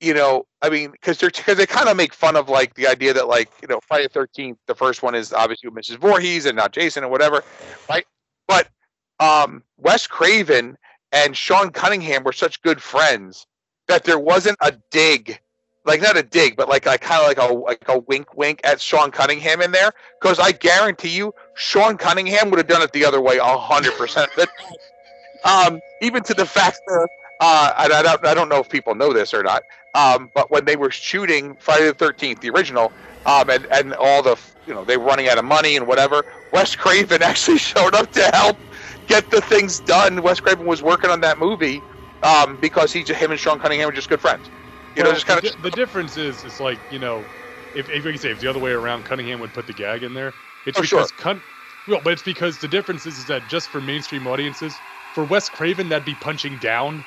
you 0.00 0.14
know, 0.14 0.46
I 0.62 0.70
mean, 0.70 0.90
because 0.92 1.18
they're 1.18 1.30
because 1.30 1.58
they 1.58 1.66
kind 1.66 1.88
of 1.88 1.96
make 1.96 2.14
fun 2.14 2.36
of 2.36 2.48
like 2.48 2.74
the 2.74 2.86
idea 2.86 3.12
that 3.12 3.28
like 3.28 3.50
you 3.62 3.68
know 3.68 3.80
Friday 3.86 4.04
the 4.04 4.10
Thirteenth, 4.10 4.58
the 4.66 4.74
first 4.74 5.02
one 5.02 5.14
is 5.14 5.32
obviously 5.32 5.68
with 5.68 5.84
Mrs. 5.84 5.98
Voorhees 5.98 6.46
and 6.46 6.56
not 6.56 6.72
Jason 6.72 7.04
or 7.04 7.08
whatever, 7.08 7.44
right? 7.88 8.06
But 8.48 8.68
um, 9.20 9.62
Wes 9.76 10.06
Craven 10.06 10.76
and 11.12 11.36
Sean 11.36 11.70
Cunningham 11.70 12.24
were 12.24 12.32
such 12.32 12.62
good 12.62 12.82
friends 12.82 13.46
that 13.88 14.04
there 14.04 14.18
wasn't 14.18 14.56
a 14.62 14.72
dig, 14.90 15.38
like 15.84 16.00
not 16.00 16.16
a 16.16 16.22
dig, 16.22 16.56
but 16.56 16.68
like 16.68 16.86
I 16.86 16.96
kind 16.96 17.20
of 17.20 17.28
like 17.28 17.50
a 17.50 17.52
like 17.52 17.84
a 17.88 17.98
wink 18.00 18.34
wink 18.36 18.60
at 18.64 18.80
Sean 18.80 19.10
Cunningham 19.10 19.60
in 19.60 19.70
there, 19.72 19.92
because 20.20 20.38
I 20.38 20.52
guarantee 20.52 21.14
you, 21.14 21.34
Sean 21.54 21.98
Cunningham 21.98 22.48
would 22.50 22.58
have 22.58 22.68
done 22.68 22.82
it 22.82 22.92
the 22.92 23.04
other 23.04 23.20
way 23.20 23.38
hundred 23.38 23.92
percent. 23.98 24.30
Um, 25.44 25.80
even 26.02 26.22
to 26.24 26.34
the 26.34 26.44
fact 26.46 26.80
that 26.86 27.08
uh, 27.40 27.72
I, 27.76 27.86
I 27.86 28.02
don't 28.02 28.26
I 28.26 28.34
don't 28.34 28.48
know 28.50 28.60
if 28.60 28.70
people 28.70 28.94
know 28.94 29.12
this 29.12 29.34
or 29.34 29.42
not, 29.42 29.64
um, 29.94 30.30
but 30.34 30.50
when 30.50 30.64
they 30.66 30.76
were 30.76 30.90
shooting 30.92 31.56
Friday 31.56 31.86
the 31.86 31.94
Thirteenth, 31.94 32.40
the 32.40 32.50
original, 32.50 32.92
um, 33.26 33.50
and 33.50 33.66
and 33.72 33.94
all 33.94 34.22
the 34.22 34.40
you 34.66 34.74
know 34.74 34.84
they 34.84 34.96
were 34.98 35.06
running 35.06 35.28
out 35.28 35.38
of 35.38 35.44
money 35.46 35.76
and 35.76 35.86
whatever, 35.86 36.24
Wes 36.52 36.76
Craven 36.76 37.22
actually 37.24 37.58
showed 37.58 37.94
up 37.94 38.12
to 38.12 38.30
help 38.34 38.58
get 39.08 39.30
the 39.30 39.40
things 39.42 39.80
done. 39.80 40.22
Wes 40.22 40.40
Craven 40.40 40.66
was 40.66 40.82
working 40.82 41.10
on 41.10 41.20
that 41.22 41.38
movie 41.38 41.82
um, 42.22 42.58
because 42.58 42.92
he, 42.92 43.02
him 43.02 43.32
and 43.32 43.40
Sean 43.40 43.58
Cunningham 43.58 43.88
were 43.88 43.92
just 43.92 44.08
good 44.10 44.20
friends. 44.22 44.50
You 44.96 45.04
know, 45.04 45.12
just 45.12 45.26
kind 45.26 45.40
the, 45.42 45.42
of. 45.44 45.56
the 45.62 45.70
difference 45.70 46.16
is, 46.16 46.44
it's 46.44 46.60
like 46.60 46.80
you 46.90 46.98
know, 47.00 47.26
if 47.74 47.88
if 47.90 48.04
can 48.04 48.18
say 48.18 48.30
if 48.32 48.40
the 48.40 48.48
other 48.48 48.60
way 48.60 48.72
around, 48.72 49.04
Cunningham 49.04 49.40
would 49.40 49.54
put 49.54 49.66
the 49.66 49.74
gag 49.74 50.02
in 50.02 50.14
there. 50.14 50.34
It's 50.66 50.78
Oh, 50.78 50.82
sure. 50.82 51.02
because 51.02 51.12
Cun- 51.12 51.42
well, 51.88 52.00
but 52.04 52.12
it's 52.14 52.22
because 52.22 52.58
the 52.58 52.68
difference 52.68 53.06
is, 53.06 53.18
is 53.18 53.26
that 53.26 53.48
just 53.48 53.68
for 53.70 53.80
mainstream 53.80 54.26
audiences, 54.26 54.74
for 55.14 55.24
Wes 55.24 55.48
Craven, 55.48 55.88
that'd 55.88 56.04
be 56.04 56.14
punching 56.14 56.58
down, 56.58 57.04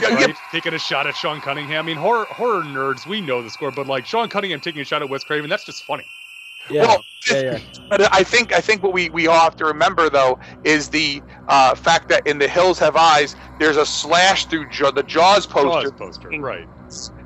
Yeah, 0.00 0.20
yeah, 0.20 0.32
taking 0.52 0.74
a 0.74 0.78
shot 0.78 1.06
at 1.06 1.16
Sean 1.16 1.40
Cunningham. 1.40 1.84
I 1.84 1.86
mean, 1.86 1.96
horror 1.96 2.26
horror 2.26 2.62
nerds, 2.62 3.06
we 3.06 3.20
know 3.20 3.42
the 3.42 3.50
score, 3.50 3.70
but 3.70 3.86
like 3.86 4.06
Sean 4.06 4.28
Cunningham 4.28 4.60
taking 4.60 4.80
a 4.80 4.84
shot 4.84 5.02
at 5.02 5.08
Wes 5.08 5.24
Craven, 5.24 5.48
that's 5.48 5.64
just 5.64 5.84
funny. 5.84 6.04
Yeah, 6.70 6.82
Well, 6.82 7.04
yeah, 7.30 7.40
yeah. 7.40 7.58
But 7.88 8.12
I 8.12 8.22
think 8.22 8.52
I 8.52 8.60
think 8.60 8.82
what 8.82 8.92
we, 8.92 9.08
we 9.10 9.26
all 9.26 9.40
have 9.40 9.56
to 9.56 9.64
remember 9.64 10.10
though 10.10 10.38
is 10.64 10.88
the 10.88 11.22
uh, 11.48 11.74
fact 11.74 12.08
that 12.10 12.26
in 12.26 12.38
The 12.38 12.48
Hills 12.48 12.78
Have 12.78 12.96
Eyes, 12.96 13.34
there's 13.58 13.76
a 13.76 13.86
slash 13.86 14.44
through 14.46 14.68
Jaw- 14.70 14.90
the 14.90 15.02
Jaws 15.02 15.46
poster 15.46 15.90
Jaws 15.90 15.92
poster, 15.92 16.28
right? 16.40 16.68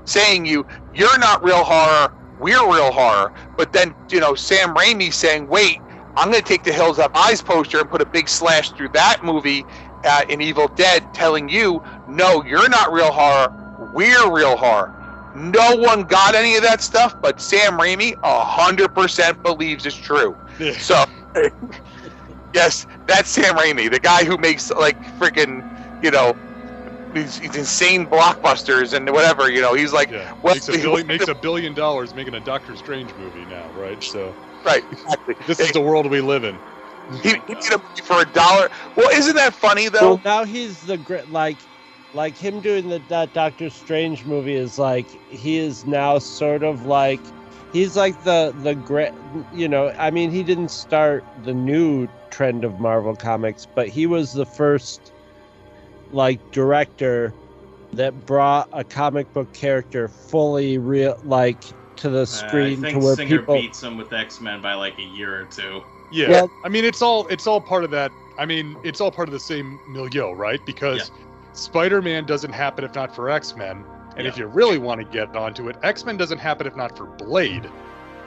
saying 0.04 0.46
you 0.46 0.66
you're 0.94 1.18
not 1.18 1.42
real 1.42 1.64
horror, 1.64 2.12
we're 2.40 2.72
real 2.72 2.92
horror. 2.92 3.32
But 3.56 3.72
then 3.72 3.94
you 4.10 4.20
know 4.20 4.34
Sam 4.34 4.74
Raimi 4.74 5.12
saying, 5.12 5.48
wait, 5.48 5.78
I'm 6.16 6.30
going 6.30 6.42
to 6.42 6.48
take 6.48 6.62
the 6.62 6.72
Hills 6.72 6.98
Have 6.98 7.14
Eyes 7.14 7.42
poster 7.42 7.80
and 7.80 7.90
put 7.90 8.00
a 8.02 8.06
big 8.06 8.28
slash 8.28 8.70
through 8.70 8.90
that 8.90 9.24
movie 9.24 9.64
uh, 10.05 10.22
in 10.28 10.40
Evil 10.40 10.68
Dead, 10.68 11.07
telling 11.14 11.48
you, 11.48 11.82
no, 12.07 12.42
you're 12.44 12.68
not 12.68 12.92
real 12.92 13.12
horror, 13.12 13.48
we're 13.92 14.32
real 14.32 14.57
horror. 14.57 14.92
No 15.34 15.76
one 15.76 16.03
got 16.03 16.34
any 16.34 16.57
of 16.57 16.62
that 16.62 16.82
stuff, 16.82 17.14
but 17.22 17.40
Sam 17.40 17.72
Raimi 17.78 18.14
a 18.22 18.44
hundred 18.44 18.94
percent 18.94 19.42
believes 19.42 19.86
it's 19.86 19.96
true. 19.96 20.36
Yeah. 20.59 20.72
So, 20.72 21.05
yes, 22.55 22.86
that's 23.07 23.30
Sam 23.30 23.57
Raimi, 23.57 23.90
the 23.90 24.00
guy 24.00 24.24
who 24.24 24.36
makes 24.36 24.70
like 24.70 24.98
freaking, 25.18 25.64
you 26.03 26.11
know, 26.11 26.34
these, 27.12 27.38
these 27.38 27.57
insane 27.57 28.07
blockbusters 28.07 28.92
and 28.94 29.09
whatever. 29.11 29.50
You 29.50 29.62
know, 29.62 29.74
he's 29.74 29.92
like, 29.92 30.11
Yeah, 30.11 30.32
makes 30.44 30.68
a 30.68 30.72
billion 30.72 31.07
makes 31.07 31.28
a 31.28 31.34
billion 31.34 31.74
dollars 31.74 32.14
making 32.14 32.34
a 32.34 32.40
Doctor 32.40 32.76
Strange 32.76 33.14
movie 33.16 33.46
now, 33.46 33.70
right? 33.72 34.03
So 34.03 34.36
right, 34.64 34.84
exactly. 34.90 35.34
this 35.46 35.61
is 35.61 35.72
the 35.72 35.80
world 35.80 36.11
we 36.11 36.20
live 36.20 36.44
in. 36.44 36.61
He, 37.22 37.30
he 37.46 37.55
made 37.55 37.72
a 37.72 37.78
movie 37.78 38.03
for 38.03 38.20
a 38.22 38.26
dollar. 38.32 38.70
Well, 38.96 39.11
isn't 39.11 39.36
that 39.36 39.55
funny 39.55 39.88
though? 39.88 40.14
Well, 40.14 40.20
now 40.24 40.44
he's 40.44 40.82
the 40.82 40.98
great 40.98 41.28
like, 41.30 41.59
like 42.12 42.36
him 42.36 42.61
doing 42.61 42.88
the 42.88 42.98
that 43.09 43.32
Doctor 43.32 43.70
Strange 43.70 44.24
movie 44.24 44.55
is 44.55 44.78
like 44.78 45.09
he 45.30 45.59
is 45.59 45.84
now 45.86 46.18
sort 46.18 46.62
of 46.62 46.86
like 46.86 47.20
he's 47.72 47.96
like 47.96 48.22
the 48.24 48.55
the 48.59 48.74
great 48.74 49.12
you 49.53 49.68
know 49.68 49.92
I 49.98 50.11
mean 50.11 50.30
he 50.30 50.42
didn't 50.42 50.70
start 50.70 51.24
the 51.44 51.55
new 51.55 52.09
trend 52.30 52.64
of 52.64 52.80
Marvel 52.80 53.14
comics 53.16 53.66
but 53.66 53.88
he 53.88 54.07
was 54.07 54.32
the 54.32 54.46
first 54.46 55.12
like 56.12 56.38
director 56.53 57.32
that 57.92 58.26
brought 58.26 58.68
a 58.72 58.84
comic 58.84 59.32
book 59.32 59.53
character 59.53 60.09
fully 60.09 60.78
real 60.78 61.18
like 61.24 61.62
to 61.96 62.09
the 62.11 62.22
Uh, 62.22 62.24
I 62.24 62.26
screen 62.26 62.76
to 62.76 62.82
think 62.82 63.03
where 63.03 63.16
Singer 63.16 63.38
people 63.38 63.57
beats 63.61 63.82
him 63.82 63.96
with 63.96 64.12
X 64.12 64.40
Men 64.40 64.61
by 64.61 64.74
like 64.74 64.98
a 64.98 65.03
year 65.03 65.40
or 65.40 65.44
two. 65.46 65.82
Yeah, 66.12 66.30
Well- 66.30 66.50
I 66.64 66.68
mean 66.68 66.84
it's 66.84 67.02
all 67.02 67.26
it's 67.28 67.46
all 67.46 67.60
part 67.60 67.84
of 67.84 67.90
that. 67.90 68.12
I 68.38 68.46
mean 68.46 68.76
it's 68.82 69.00
all 69.00 69.10
part 69.10 69.28
of 69.28 69.32
the 69.32 69.40
same 69.40 69.78
milieu, 69.88 70.32
right? 70.32 70.64
Because 70.64 71.10
Spider-Man 71.52 72.24
doesn't 72.26 72.52
happen 72.52 72.84
if 72.84 72.94
not 72.94 73.14
for 73.14 73.28
X-Men, 73.30 73.84
and 74.16 74.26
if 74.26 74.36
you 74.38 74.46
really 74.46 74.78
want 74.78 75.00
to 75.00 75.06
get 75.06 75.34
onto 75.36 75.68
it, 75.68 75.76
X-Men 75.82 76.16
doesn't 76.16 76.38
happen 76.38 76.66
if 76.66 76.76
not 76.76 76.96
for 76.96 77.06
Blade. 77.06 77.68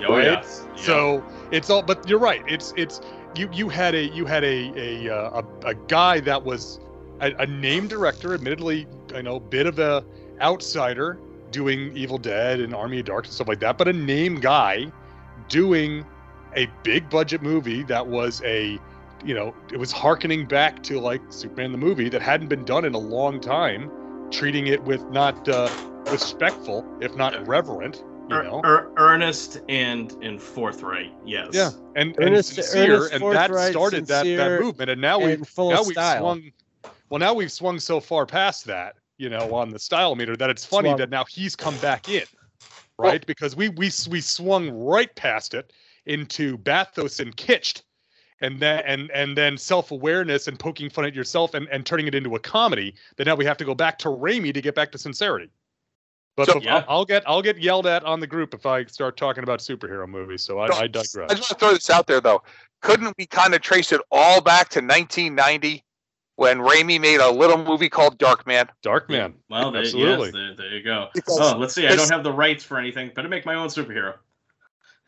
Oh 0.07 0.13
Right? 0.13 0.25
yes. 0.25 0.67
Yeah. 0.75 0.81
So 0.83 1.23
it's 1.51 1.69
all, 1.69 1.81
but 1.81 2.07
you're 2.07 2.19
right. 2.19 2.43
It's 2.47 2.73
it's 2.75 3.01
you 3.35 3.49
you 3.53 3.69
had 3.69 3.95
a 3.95 4.03
you 4.05 4.25
had 4.25 4.43
a 4.43 4.71
a 4.75 5.09
uh, 5.15 5.41
a, 5.63 5.67
a 5.69 5.73
guy 5.73 6.19
that 6.21 6.43
was 6.43 6.79
a, 7.21 7.33
a 7.39 7.45
name 7.45 7.87
director, 7.87 8.33
admittedly, 8.33 8.87
I 9.15 9.21
know, 9.21 9.39
bit 9.39 9.65
of 9.67 9.79
a 9.79 10.03
outsider 10.41 11.17
doing 11.51 11.95
Evil 11.95 12.17
Dead 12.17 12.59
and 12.59 12.75
Army 12.75 12.99
of 12.99 13.05
Darkness 13.05 13.31
and 13.31 13.35
stuff 13.35 13.47
like 13.47 13.61
that, 13.61 13.77
but 13.77 13.87
a 13.87 13.93
name 13.93 14.39
guy 14.39 14.91
doing 15.47 16.05
a 16.55 16.67
big 16.83 17.09
budget 17.09 17.41
movie 17.41 17.83
that 17.83 18.07
was 18.07 18.41
a 18.43 18.79
you 19.23 19.33
know 19.33 19.53
it 19.71 19.77
was 19.77 19.91
harkening 19.91 20.45
back 20.47 20.83
to 20.83 20.99
like 20.99 21.21
Superman 21.29 21.71
the 21.71 21.77
movie 21.77 22.09
that 22.09 22.21
hadn't 22.21 22.47
been 22.47 22.65
done 22.65 22.85
in 22.85 22.93
a 22.93 22.99
long 22.99 23.39
time, 23.39 23.89
treating 24.31 24.67
it 24.67 24.83
with 24.83 25.03
not 25.09 25.47
uh, 25.49 25.69
respectful, 26.09 26.85
if 27.01 27.15
not 27.15 27.47
reverent. 27.47 28.03
You 28.29 28.37
Er- 28.37 28.43
know, 28.43 28.61
er- 28.65 28.91
earnest 28.97 29.61
and 29.69 30.11
and 30.23 30.41
forthright. 30.41 31.11
Yes. 31.25 31.49
Yeah, 31.53 31.69
and, 31.95 32.15
and 32.17 32.29
Earnest- 32.29 32.55
sincere, 32.55 32.95
earnest, 32.95 33.13
and 33.13 33.23
that 33.33 33.71
started 33.71 34.07
that, 34.07 34.23
that 34.25 34.61
movement. 34.61 34.89
And 34.89 34.99
now 34.99 35.19
we've 35.19 35.35
and 35.37 35.47
full 35.47 35.69
now 35.69 35.83
we've 35.83 35.91
style. 35.93 36.21
swung. 36.21 36.51
Well, 37.11 37.19
now 37.19 37.35
we've 37.35 37.51
swung 37.51 37.79
so 37.79 37.99
far 37.99 38.25
past 38.25 38.65
that, 38.65 38.95
you 39.19 39.29
know, 39.29 39.53
on 39.53 39.69
the 39.69 39.77
style 39.77 40.15
meter 40.15 40.35
that 40.37 40.49
it's 40.49 40.65
funny 40.65 40.89
Swung. 40.89 40.97
that 40.97 41.11
now 41.11 41.23
he's 41.29 41.55
come 41.55 41.77
back 41.77 42.09
in, 42.09 42.23
right? 42.97 43.23
because 43.27 43.55
we 43.55 43.69
we 43.69 43.91
we 44.09 44.21
swung 44.21 44.71
right 44.71 45.15
past 45.15 45.53
it 45.53 45.71
into 46.05 46.57
bathos 46.57 47.19
and 47.19 47.35
kitsched, 47.35 47.81
and 48.41 48.59
then 48.59 48.83
and 48.85 49.11
and 49.11 49.37
then 49.37 49.57
self 49.57 49.91
awareness 49.91 50.47
and 50.47 50.59
poking 50.59 50.89
fun 50.89 51.05
at 51.05 51.13
yourself 51.15 51.53
and 51.53 51.67
and 51.69 51.85
turning 51.85 52.07
it 52.07 52.15
into 52.15 52.35
a 52.35 52.39
comedy. 52.39 52.95
That 53.17 53.25
now 53.25 53.35
we 53.35 53.45
have 53.45 53.57
to 53.57 53.65
go 53.65 53.75
back 53.75 53.97
to 53.99 54.09
Raimi 54.09 54.53
to 54.53 54.61
get 54.61 54.75
back 54.75 54.91
to 54.93 54.97
sincerity. 54.97 55.49
But 56.35 56.47
So- 56.49 56.59
Yeah. 56.61 56.83
I'll 56.87 57.05
get 57.05 57.23
I'll 57.27 57.41
get 57.41 57.57
yelled 57.57 57.87
at 57.87 58.03
on 58.03 58.19
the 58.19 58.27
group 58.27 58.53
if 58.53 58.65
I 58.65 58.83
start 58.85 59.15
talking 59.17 59.43
about 59.43 59.59
superhero 59.59 60.07
movies. 60.07 60.43
So 60.43 60.59
I, 60.59 60.67
No, 60.67 60.75
I 60.75 60.87
digress. 60.87 61.31
I 61.31 61.33
just 61.33 61.41
want 61.43 61.49
to 61.49 61.55
throw 61.55 61.73
this 61.73 61.89
out 61.89 62.07
there 62.07 62.19
though. 62.21 62.43
Couldn't 62.81 63.15
we 63.17 63.25
kind 63.25 63.53
of 63.55 63.61
trace 63.61 63.91
it 63.93 64.01
all 64.11 64.41
back 64.41 64.69
to 64.69 64.79
1990 64.79 65.83
when 66.35 66.59
Raimi 66.59 66.99
made 66.99 67.21
a 67.21 67.31
little 67.31 67.57
movie 67.57 67.87
called 67.89 68.19
Darkman? 68.19 68.67
Dark 68.83 69.09
Man. 69.09 69.33
Well, 69.49 69.71
there, 69.71 69.81
Absolutely. 69.81 70.25
yes, 70.27 70.33
there, 70.33 70.55
there 70.55 70.77
you 70.77 70.83
go. 70.83 71.07
Because 71.13 71.39
Oh, 71.39 71.57
let's 71.57 71.73
see. 71.73 71.87
I 71.87 71.95
don't 71.95 72.09
have 72.11 72.23
the 72.23 72.33
rights 72.33 72.63
for 72.65 72.77
anything. 72.77 73.11
Better 73.15 73.29
make 73.29 73.45
my 73.45 73.55
own 73.55 73.69
superhero. 73.69 74.15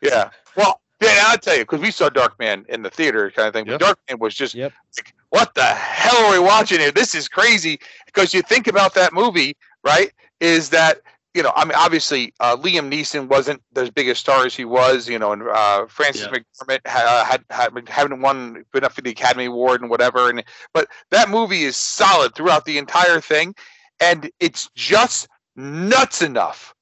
Yeah. 0.00 0.30
Well, 0.56 0.80
yeah, 1.00 1.24
I'll 1.26 1.38
tell 1.38 1.54
you 1.54 1.62
because 1.62 1.80
we 1.80 1.90
saw 1.90 2.08
Darkman 2.08 2.66
in 2.68 2.82
the 2.82 2.90
theater, 2.90 3.30
kind 3.30 3.48
of 3.48 3.54
thing. 3.54 3.66
But 3.66 3.80
Darkman 3.80 4.18
was 4.18 4.34
just 4.34 4.54
Yep. 4.54 4.72
like, 4.98 5.14
what 5.30 5.54
the 5.54 5.64
hell 5.64 6.24
are 6.26 6.32
we 6.32 6.38
watching 6.38 6.80
here? 6.80 6.90
This 6.90 7.14
is 7.14 7.28
crazy. 7.28 7.78
Because 8.06 8.32
you 8.34 8.42
think 8.42 8.66
about 8.66 8.94
that 8.94 9.12
movie, 9.12 9.56
right? 9.84 10.12
Is 10.40 10.70
that 10.70 11.00
you 11.34 11.42
know, 11.42 11.52
I 11.54 11.64
mean, 11.66 11.74
obviously, 11.76 12.34
uh, 12.40 12.56
Liam 12.56 12.90
Neeson 12.90 13.28
wasn't 13.28 13.62
as 13.76 13.90
big 13.90 14.08
a 14.08 14.14
star 14.14 14.46
as 14.46 14.56
he 14.56 14.64
was, 14.64 15.08
you 15.08 15.18
know, 15.20 15.30
and 15.32 15.42
uh, 15.46 15.86
Frances 15.86 16.22
Yeah. 16.32 16.38
McDermott 16.38 16.80
ha- 16.86 17.24
had, 17.24 17.44
had 17.50 17.88
hadn't 17.88 18.22
won 18.22 18.64
been 18.72 18.82
up 18.82 18.92
for 18.92 19.02
the 19.02 19.10
Academy 19.10 19.44
Award 19.44 19.80
and 19.82 19.90
whatever. 19.90 20.30
And 20.30 20.42
but 20.72 20.88
that 21.10 21.28
movie 21.28 21.62
is 21.62 21.76
solid 21.76 22.34
throughout 22.34 22.64
the 22.64 22.78
entire 22.78 23.20
thing, 23.20 23.54
and 24.00 24.30
it's 24.40 24.68
just 24.74 25.28
nuts 25.54 26.22
enough 26.22 26.74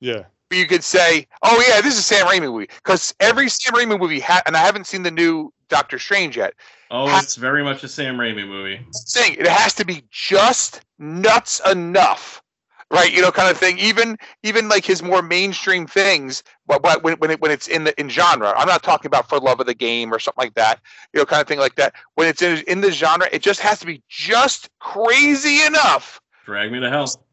Yeah. 0.00 0.24
You 0.54 0.66
could 0.66 0.84
say, 0.84 1.26
"Oh 1.42 1.64
yeah, 1.68 1.80
this 1.80 1.94
is 1.94 2.00
a 2.00 2.02
Sam 2.02 2.26
Raimi 2.26 2.50
movie," 2.50 2.68
because 2.68 3.14
every 3.20 3.48
Sam 3.48 3.74
Raimi 3.74 3.98
movie, 3.98 4.20
ha- 4.20 4.42
and 4.46 4.56
I 4.56 4.60
haven't 4.60 4.86
seen 4.86 5.02
the 5.02 5.10
new 5.10 5.52
Doctor 5.68 5.98
Strange 5.98 6.36
yet. 6.36 6.54
Oh, 6.90 7.06
Ha- 7.06 7.20
it's 7.22 7.36
very 7.36 7.62
much 7.62 7.82
a 7.84 7.88
Sam 7.88 8.16
Raimi 8.16 8.46
movie. 8.46 8.80
Saying 8.92 9.36
it 9.38 9.46
has 9.46 9.74
to 9.74 9.84
be 9.84 10.04
just 10.10 10.82
nuts 10.98 11.60
enough, 11.70 12.42
right? 12.90 13.12
You 13.12 13.22
know, 13.22 13.32
kind 13.32 13.50
of 13.50 13.58
thing. 13.58 13.78
Even 13.78 14.16
even 14.42 14.68
like 14.68 14.84
his 14.84 15.02
more 15.02 15.22
mainstream 15.22 15.86
things, 15.86 16.42
but, 16.66 16.82
but 16.82 17.02
when 17.02 17.14
when, 17.18 17.30
it, 17.30 17.40
when 17.40 17.50
it's 17.50 17.68
in 17.68 17.84
the 17.84 17.98
in 18.00 18.08
genre, 18.08 18.54
I'm 18.56 18.68
not 18.68 18.82
talking 18.82 19.06
about 19.06 19.28
for 19.28 19.38
love 19.38 19.60
of 19.60 19.66
the 19.66 19.74
game 19.74 20.12
or 20.12 20.18
something 20.18 20.44
like 20.44 20.54
that. 20.54 20.80
You 21.12 21.20
know, 21.20 21.26
kind 21.26 21.42
of 21.42 21.48
thing 21.48 21.58
like 21.58 21.74
that. 21.76 21.94
When 22.14 22.28
it's 22.28 22.42
in 22.42 22.62
in 22.68 22.80
the 22.80 22.92
genre, 22.92 23.28
it 23.32 23.42
just 23.42 23.60
has 23.60 23.80
to 23.80 23.86
be 23.86 24.02
just 24.08 24.70
crazy 24.78 25.62
enough 25.62 26.20
Drag 26.44 26.70
me 26.70 26.80
to 26.80 26.90
hell. 26.90 27.23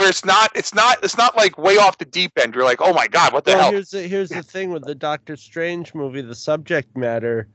Where 0.00 0.08
it's 0.08 0.24
not 0.24 0.50
it's 0.54 0.74
not 0.74 1.02
it's 1.04 1.16
not 1.16 1.36
like 1.36 1.58
way 1.58 1.76
off 1.76 1.98
the 1.98 2.04
deep 2.04 2.32
end. 2.38 2.54
You're 2.54 2.64
like, 2.64 2.80
oh 2.80 2.92
my 2.92 3.06
god, 3.06 3.32
what 3.32 3.44
the 3.44 3.52
well, 3.52 3.62
hell? 3.62 3.72
here's 3.72 3.90
the 3.90 4.02
here's 4.02 4.30
the 4.30 4.42
thing 4.42 4.70
with 4.70 4.84
the 4.84 4.94
Doctor 4.94 5.36
Strange 5.36 5.94
movie. 5.94 6.22
The 6.22 6.34
subject 6.34 6.96
matter 6.96 7.46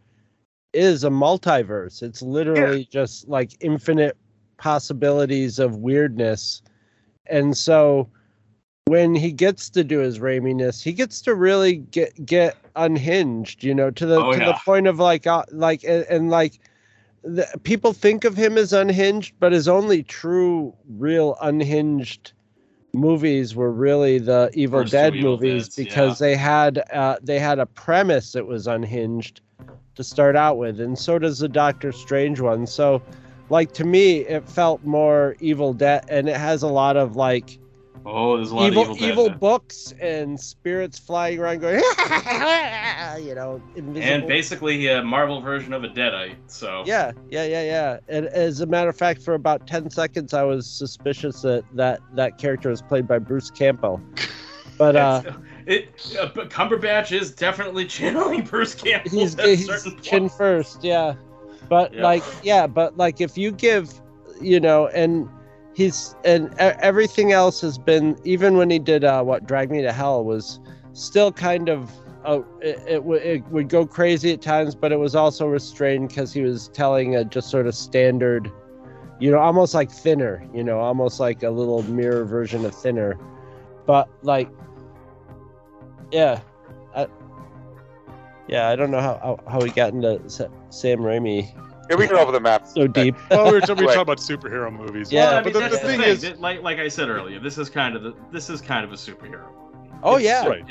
is 0.71 1.03
a 1.03 1.09
multiverse. 1.09 2.03
It's 2.03 2.21
literally 2.21 2.87
just 2.91 3.27
like 3.27 3.51
infinite 3.61 4.15
possibilities 4.57 5.59
of 5.59 5.77
weirdness, 5.77 6.61
and 7.25 7.57
so 7.57 8.09
when 8.85 9.15
he 9.15 9.31
gets 9.31 9.69
to 9.71 9.83
do 9.83 9.99
his 9.99 10.19
Raiminess, 10.19 10.83
he 10.83 10.93
gets 10.93 11.21
to 11.21 11.33
really 11.33 11.77
get 11.77 12.25
get 12.25 12.55
unhinged, 12.75 13.63
you 13.63 13.73
know, 13.73 13.89
to 13.89 14.05
the 14.05 14.21
Oh, 14.21 14.31
to 14.33 14.37
the 14.37 14.57
point 14.63 14.85
of 14.85 14.99
like 14.99 15.25
uh, 15.25 15.43
like 15.51 15.83
and, 15.83 16.05
and 16.09 16.29
like 16.29 16.59
the, 17.23 17.47
people 17.63 17.91
think 17.91 18.23
of 18.23 18.37
him 18.37 18.55
as 18.57 18.71
unhinged, 18.71 19.33
but 19.39 19.51
his 19.51 19.67
only 19.67 20.03
true 20.03 20.75
real 20.87 21.35
unhinged 21.41 22.33
movies 22.95 23.55
were 23.55 23.71
really 23.71 24.17
the 24.19 24.49
Evil 24.53 24.81
First 24.81 24.93
Dead 24.93 25.15
Evil 25.15 25.31
movies 25.31 25.67
Deads, 25.67 25.75
because 25.75 26.19
they 26.19 26.35
had 26.35 26.83
uh, 26.91 27.17
they 27.21 27.39
had 27.39 27.59
a 27.59 27.65
premise 27.65 28.31
that 28.31 28.47
was 28.47 28.67
unhinged 28.67 29.41
to 29.95 30.03
start 30.03 30.35
out 30.35 30.57
with, 30.57 30.79
and 30.79 30.97
so 30.97 31.19
does 31.19 31.39
the 31.39 31.47
Doctor 31.47 31.91
Strange 31.91 32.39
one. 32.39 32.67
So, 32.67 33.01
like 33.49 33.73
to 33.73 33.85
me, 33.85 34.19
it 34.19 34.47
felt 34.47 34.83
more 34.83 35.35
Evil 35.39 35.73
Dead, 35.73 36.05
and 36.09 36.27
it 36.27 36.37
has 36.37 36.63
a 36.63 36.67
lot 36.67 36.97
of 36.97 37.15
like 37.15 37.59
Oh, 38.07 38.37
there's 38.37 38.51
a 38.51 38.55
lot 38.55 38.71
evil 38.71 38.83
of 38.83 38.97
evil, 38.97 39.09
evil 39.09 39.29
books 39.31 39.93
and 39.99 40.39
spirits 40.39 40.99
flying 40.99 41.39
around 41.39 41.59
going, 41.59 41.75
you 43.25 43.33
know, 43.33 43.61
invisible. 43.75 44.13
and 44.13 44.27
basically 44.27 44.87
a 44.87 45.03
Marvel 45.03 45.41
version 45.41 45.73
of 45.73 45.83
a 45.83 45.87
Deadite. 45.89 46.35
So 46.47 46.83
Yeah, 46.85 47.13
yeah, 47.31 47.45
yeah, 47.45 47.63
yeah. 47.63 47.99
And 48.07 48.27
as 48.27 48.61
a 48.61 48.65
matter 48.67 48.89
of 48.89 48.97
fact, 48.97 49.23
for 49.23 49.33
about 49.33 49.65
ten 49.65 49.89
seconds, 49.89 50.33
I 50.33 50.43
was 50.43 50.67
suspicious 50.67 51.41
that 51.41 51.63
that 51.73 51.99
that 52.13 52.37
character 52.37 52.69
was 52.69 52.81
played 52.81 53.07
by 53.07 53.17
Bruce 53.19 53.49
Campbell. 53.49 54.01
But 54.77 54.97
uh, 54.97 55.21
it, 55.65 55.87
uh, 56.19 56.29
but 56.35 56.49
Cumberbatch 56.49 57.17
is 57.17 57.31
definitely 57.33 57.85
channeling 57.87 58.41
Bruce 58.43 58.75
Campbell 58.75 59.09
he's 59.09 59.39
at 59.39 59.47
he's 59.47 59.65
certain 59.65 59.97
chin 60.01 60.27
first, 60.27 60.83
yeah. 60.83 61.13
But 61.69 61.93
Yeah. 61.93 62.03
like, 62.03 62.23
yeah, 62.43 62.67
but 62.67 62.97
like 62.97 63.21
if 63.21 63.37
you 63.37 63.51
give, 63.53 63.89
you 64.41 64.59
know, 64.59 64.87
and 64.87 65.29
he's 65.75 66.15
and 66.23 66.53
everything 66.57 67.33
else 67.33 67.61
has 67.61 67.77
been 67.77 68.17
even 68.23 68.57
when 68.57 68.69
he 68.69 68.79
did 68.79 69.03
uh, 69.03 69.21
what 69.21 69.45
Drag 69.45 69.69
Me 69.69 69.81
to 69.81 69.91
Hell 69.91 70.23
was 70.23 70.59
still 70.93 71.31
kind 71.31 71.69
of. 71.69 71.91
Oh, 72.27 72.43
it, 72.59 72.81
it, 72.87 72.95
w- 72.95 73.21
it 73.21 73.45
would 73.49 73.69
go 73.69 73.85
crazy 73.85 74.31
at 74.31 74.41
times, 74.41 74.73
but 74.73 74.91
it 74.91 74.95
was 74.95 75.13
also 75.13 75.45
restrained 75.45 76.07
because 76.09 76.33
he 76.33 76.41
was 76.41 76.69
telling 76.69 77.15
a 77.15 77.23
just 77.23 77.51
sort 77.51 77.67
of 77.67 77.75
standard, 77.75 78.51
you 79.19 79.29
know, 79.29 79.37
almost 79.37 79.75
like 79.75 79.91
thinner, 79.91 80.43
you 80.51 80.63
know, 80.63 80.79
almost 80.79 81.19
like 81.19 81.43
a 81.43 81.51
little 81.51 81.83
mirror 81.83 82.25
version 82.25 82.65
of 82.65 82.73
thinner. 82.73 83.15
But 83.85 84.09
like, 84.23 84.49
yeah, 86.11 86.39
I, 86.95 87.07
yeah, 88.47 88.69
I 88.69 88.75
don't 88.75 88.89
know 88.89 89.01
how 89.01 89.19
how, 89.21 89.51
how 89.51 89.61
we 89.61 89.69
got 89.69 89.93
into 89.93 90.19
Sam 90.27 90.99
Raimi 91.01 91.53
Here 91.87 91.97
we 91.97 92.07
go 92.07 92.17
over 92.17 92.31
the 92.31 92.39
map. 92.39 92.65
so 92.67 92.87
deep. 92.87 93.15
Well, 93.29 93.45
we 93.45 93.59
were, 93.59 93.61
we 93.67 93.73
were 93.73 93.75
Right. 93.75 93.85
talking 93.95 94.01
about 94.01 94.17
superhero 94.17 94.71
movies. 94.75 95.11
Yeah, 95.11 95.25
Well, 95.29 95.35
I 95.37 95.41
but 95.43 95.53
the, 95.53 95.59
the 95.69 95.77
thing 95.77 95.99
thing. 95.99 96.09
is, 96.09 96.21
That- 96.21 96.39
like 96.41 96.61
like 96.63 96.79
I 96.79 96.87
said 96.87 97.09
earlier, 97.09 97.39
this 97.39 97.57
is 97.57 97.69
kind 97.69 97.95
of 97.95 98.03
the 98.03 98.13
this 98.31 98.49
is 98.49 98.61
kind 98.61 98.83
of 98.83 98.91
a 98.91 98.95
superhero. 98.95 99.47
Movie. 99.73 99.89
Oh 100.03 100.17
It's- 100.17 100.23
yeah, 100.23 100.47
Right. 100.47 100.65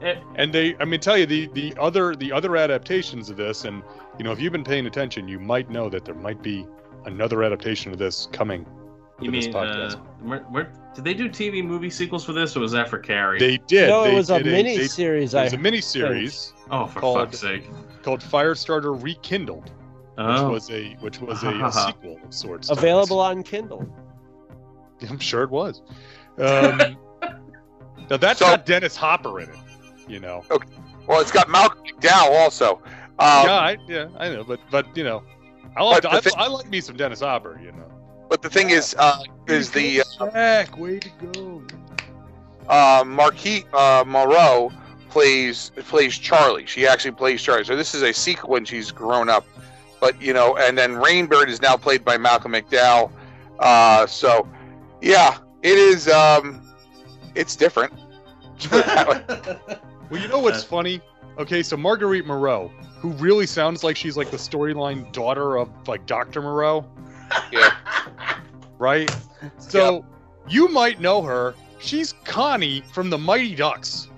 Eh, 0.00 0.14
and 0.36 0.52
they, 0.52 0.76
I 0.78 0.84
mean, 0.84 1.00
tell 1.00 1.18
you 1.18 1.26
the 1.26 1.48
the 1.54 1.74
other 1.80 2.14
the 2.14 2.30
other 2.32 2.56
adaptations 2.56 3.30
of 3.30 3.36
this, 3.36 3.64
and 3.64 3.82
you 4.18 4.24
know, 4.24 4.30
if 4.32 4.40
you've 4.40 4.52
been 4.52 4.62
paying 4.64 4.86
attention, 4.86 5.26
you 5.26 5.40
might 5.40 5.70
know 5.70 5.88
that 5.88 6.04
there 6.04 6.14
might 6.14 6.40
be 6.42 6.66
another 7.04 7.42
adaptation 7.42 7.90
of 7.92 7.98
this 7.98 8.28
coming. 8.30 8.64
You 9.20 9.30
for 9.30 9.36
this 9.36 9.46
mean 9.46 9.56
uh, 9.56 9.58
podcast. 9.58 9.96
where, 10.22 10.40
where, 10.42 10.72
did 10.94 11.02
they 11.02 11.14
do 11.14 11.28
TV 11.28 11.64
movie 11.64 11.90
sequels 11.90 12.24
for 12.24 12.32
this, 12.32 12.56
or 12.56 12.60
was 12.60 12.70
that 12.70 12.88
for 12.88 12.98
Carrie? 12.98 13.40
They 13.40 13.56
did. 13.66 13.88
no, 13.88 14.04
they 14.04 14.12
it 14.12 14.14
was 14.14 14.30
a 14.30 14.40
did 14.40 14.52
mini 14.52 14.76
they- 14.76 14.86
series. 14.86 15.34
It 15.34 15.42
was 15.42 15.52
a 15.54 15.58
mini 15.58 15.80
series 15.80 16.52
oh, 16.70 16.86
for 16.86 17.00
called- 17.00 17.18
fuck's 17.18 17.40
sake! 17.40 17.68
called 18.04 18.20
Firestarter 18.20 18.94
Rekindled, 19.02 19.72
which 20.18 20.38
Oh, 20.40 20.50
was 20.50 20.70
a 20.70 20.94
which 21.00 21.20
was 21.20 21.42
a, 21.44 21.48
a 21.64 21.72
sequel 21.86 22.18
of 22.24 22.34
sorts. 22.34 22.70
available 22.70 23.20
on 23.20 23.42
Kindle. 23.42 23.88
I'm 25.08 25.18
sure 25.18 25.42
it 25.44 25.50
was. 25.50 25.82
Um, 26.38 26.96
now 28.10 28.16
that's 28.16 28.40
So- 28.40 28.46
got 28.46 28.66
Dennis 28.66 28.96
Hopper 28.96 29.40
in 29.40 29.48
it. 29.50 29.56
You 30.08 30.18
know. 30.20 30.44
Okay. 30.50 30.68
Well, 31.06 31.20
it's 31.20 31.30
got 31.32 31.48
Malcolm 31.48 31.82
McDowell 31.84 32.40
also. 32.40 32.76
Um, 33.20 33.46
yeah, 33.46 33.52
I, 33.58 33.76
yeah, 33.88 34.08
I 34.18 34.28
know, 34.28 34.44
but 34.44 34.60
but 34.70 34.96
you 34.96 35.04
know, 35.04 35.22
I 35.76 35.82
like 35.84 36.04
I, 36.04 36.20
thing- 36.20 36.32
I 36.36 36.48
like 36.48 36.68
me 36.68 36.80
some 36.80 36.96
Dennis 36.96 37.20
Hopper. 37.20 37.60
You 37.62 37.72
know. 37.72 37.84
But 38.28 38.42
the 38.42 38.50
thing 38.50 38.70
is, 38.70 38.94
uh, 38.98 39.22
is 39.46 39.70
the 39.70 40.02
Jack, 40.18 40.76
way 40.78 40.98
to 40.98 41.08
go. 41.32 41.62
uh, 42.68 43.02
Marguerite 43.06 43.66
uh, 43.72 44.04
Moreau 44.06 44.70
plays 45.10 45.70
plays 45.76 46.16
Charlie. 46.18 46.66
She 46.66 46.86
actually 46.86 47.12
plays 47.12 47.42
Charlie. 47.42 47.64
So 47.64 47.74
this 47.76 47.94
is 47.94 48.02
a 48.02 48.12
sequel 48.12 48.50
when 48.50 48.64
she's 48.64 48.90
grown 48.90 49.28
up. 49.28 49.46
But 50.00 50.20
you 50.20 50.32
know, 50.32 50.56
and 50.56 50.76
then 50.76 50.92
Rainbird 50.92 51.48
is 51.48 51.60
now 51.60 51.76
played 51.76 52.04
by 52.04 52.16
Malcolm 52.18 52.52
McDowell. 52.52 53.10
Uh, 53.58 54.06
so 54.06 54.48
yeah, 55.00 55.38
it 55.62 55.76
is. 55.78 56.08
Um, 56.08 56.62
it's 57.34 57.56
different. 57.56 57.92
Put 58.60 58.80
it 58.80 58.86
that 58.86 59.08
way. 59.68 59.76
Well, 60.10 60.20
you 60.20 60.28
know 60.28 60.38
what's 60.38 60.64
funny? 60.64 61.00
Okay, 61.38 61.62
so 61.62 61.76
Marguerite 61.76 62.26
Moreau, 62.26 62.68
who 62.98 63.10
really 63.10 63.46
sounds 63.46 63.84
like 63.84 63.96
she's 63.96 64.16
like 64.16 64.30
the 64.30 64.36
storyline 64.36 65.12
daughter 65.12 65.56
of 65.56 65.70
like 65.86 66.04
Dr. 66.06 66.42
Moreau, 66.42 66.84
yeah. 67.52 67.70
right? 68.78 69.10
So 69.58 70.04
you 70.48 70.66
might 70.68 71.00
know 71.00 71.22
her. 71.22 71.54
She's 71.78 72.12
Connie 72.24 72.82
from 72.92 73.08
the 73.08 73.18
Mighty 73.18 73.54
Ducks, 73.54 74.08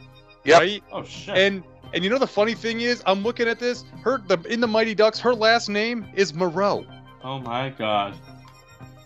Yep. 0.45 0.59
right? 0.59 0.83
oh 0.93 1.05
shit! 1.05 1.37
And 1.37 1.63
and 1.95 2.05
you 2.05 2.11
know 2.11 2.19
the 2.19 2.27
funny 2.27 2.55
thing 2.55 2.81
is, 2.81 3.03
I'm 3.07 3.23
looking 3.23 3.49
at 3.49 3.59
this. 3.59 3.85
Her 4.03 4.19
the 4.27 4.39
in 4.49 4.61
the 4.61 4.67
Mighty 4.67 4.95
Ducks, 4.95 5.19
her 5.21 5.35
last 5.35 5.69
name 5.69 6.07
is 6.15 6.33
Moreau. 6.35 6.85
oh 7.25 7.39
my 7.41 7.71
god! 7.71 8.15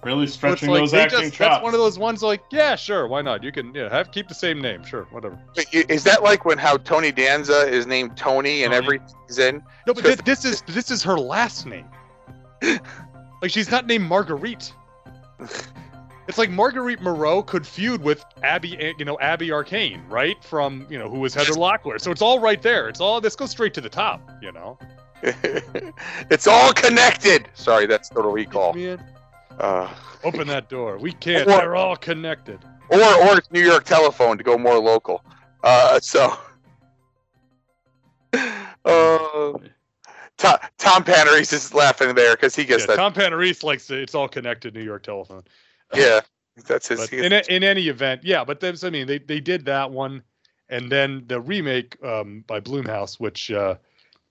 Really 0.02 0.26
stretching 0.26 0.68
like 0.68 0.80
those 0.82 0.92
acting 0.94 1.20
just, 1.20 1.34
chops. 1.34 1.54
that's 1.56 1.62
one 1.62 1.72
of 1.72 1.80
those 1.80 1.98
ones 1.98 2.22
like, 2.22 2.42
yeah, 2.50 2.76
sure, 2.76 3.06
why 3.08 3.22
not? 3.22 3.42
You 3.42 3.50
can 3.52 3.74
yeah, 3.74 3.88
have 3.88 4.10
keep 4.12 4.28
the 4.28 4.34
same 4.34 4.60
name, 4.60 4.84
sure, 4.84 5.04
whatever. 5.10 5.38
Wait, 5.56 5.90
Is 5.90 6.04
that 6.04 6.22
like 6.22 6.44
when 6.44 6.58
how 6.58 6.76
Tony 6.76 7.10
Danza 7.10 7.66
is 7.66 7.86
named 7.86 8.16
Tony 8.16 8.64
and 8.64 8.72
Tony. 8.74 8.84
everything's 8.84 9.38
in? 9.38 9.62
No, 9.86 9.94
but 9.94 10.04
thi- 10.04 10.14
this 10.24 10.44
is 10.44 10.62
this 10.68 10.90
is 10.90 11.02
her 11.02 11.18
last 11.18 11.64
name. 11.66 11.86
like 13.42 13.50
she's 13.50 13.70
not 13.70 13.86
named 13.86 14.04
Marguerite. 14.04 14.72
It's 16.26 16.38
like 16.38 16.50
Marguerite 16.50 17.02
Moreau 17.02 17.42
could 17.42 17.66
feud 17.66 18.02
with 18.02 18.24
Abby, 18.42 18.78
eh, 18.78 18.92
you 18.98 19.04
know, 19.04 19.18
Abby 19.20 19.52
Arcane, 19.52 20.02
right? 20.08 20.42
From 20.42 20.86
you 20.88 20.98
know 20.98 21.08
who 21.10 21.20
was 21.20 21.34
Heather 21.34 21.52
Locklear. 21.52 22.00
So 22.00 22.10
it's 22.10 22.22
all 22.22 22.38
right 22.38 22.60
there. 22.62 22.88
It's 22.88 23.00
all 23.00 23.20
this 23.20 23.36
goes 23.36 23.50
straight 23.50 23.74
to 23.74 23.80
the 23.80 23.88
top, 23.90 24.30
you 24.40 24.50
know. 24.52 24.78
it's 25.22 26.46
all 26.46 26.72
connected. 26.72 27.48
Sorry, 27.54 27.86
that's 27.86 28.08
Total 28.08 28.30
Recall. 28.32 28.74
Uh, 29.58 29.88
open 30.22 30.46
that 30.48 30.68
door. 30.68 30.98
We 30.98 31.12
can't. 31.12 31.46
Or- 31.46 31.56
They're 31.58 31.76
all 31.76 31.96
connected. 31.96 32.58
or 32.90 33.00
or 33.00 33.38
it's 33.38 33.50
New 33.50 33.62
York 33.62 33.84
Telephone 33.84 34.38
to 34.38 34.44
go 34.44 34.56
more 34.58 34.78
local. 34.78 35.22
Uh, 35.62 36.00
so. 36.00 36.36
Uh, 38.86 39.52
Tom, 40.36 40.58
Tom 40.76 41.04
Paneris 41.04 41.52
is 41.54 41.72
laughing 41.72 42.14
there 42.14 42.34
because 42.34 42.54
he 42.54 42.64
gets 42.64 42.82
Yeah, 42.82 42.88
that. 42.88 42.96
Tom 42.96 43.12
Paneris 43.14 43.62
likes 43.62 43.86
the, 43.86 43.96
it's 44.02 44.14
all 44.14 44.28
connected 44.28 44.74
New 44.74 44.82
York 44.82 45.02
Telephone. 45.04 45.42
Yeah, 45.92 46.20
that's 46.66 46.88
his. 46.88 47.12
In, 47.12 47.32
a- 47.32 47.44
in 47.48 47.64
any 47.64 47.88
event, 47.88 48.22
yeah. 48.24 48.44
But 48.44 48.60
there's, 48.60 48.84
I 48.84 48.90
mean, 48.90 49.06
they, 49.06 49.18
they 49.18 49.40
did 49.40 49.64
that 49.66 49.90
one, 49.90 50.22
and 50.68 50.90
then 50.90 51.24
the 51.26 51.40
remake 51.40 52.02
um, 52.04 52.44
by 52.46 52.60
Blumhouse, 52.60 53.20
which 53.20 53.50
uh, 53.50 53.76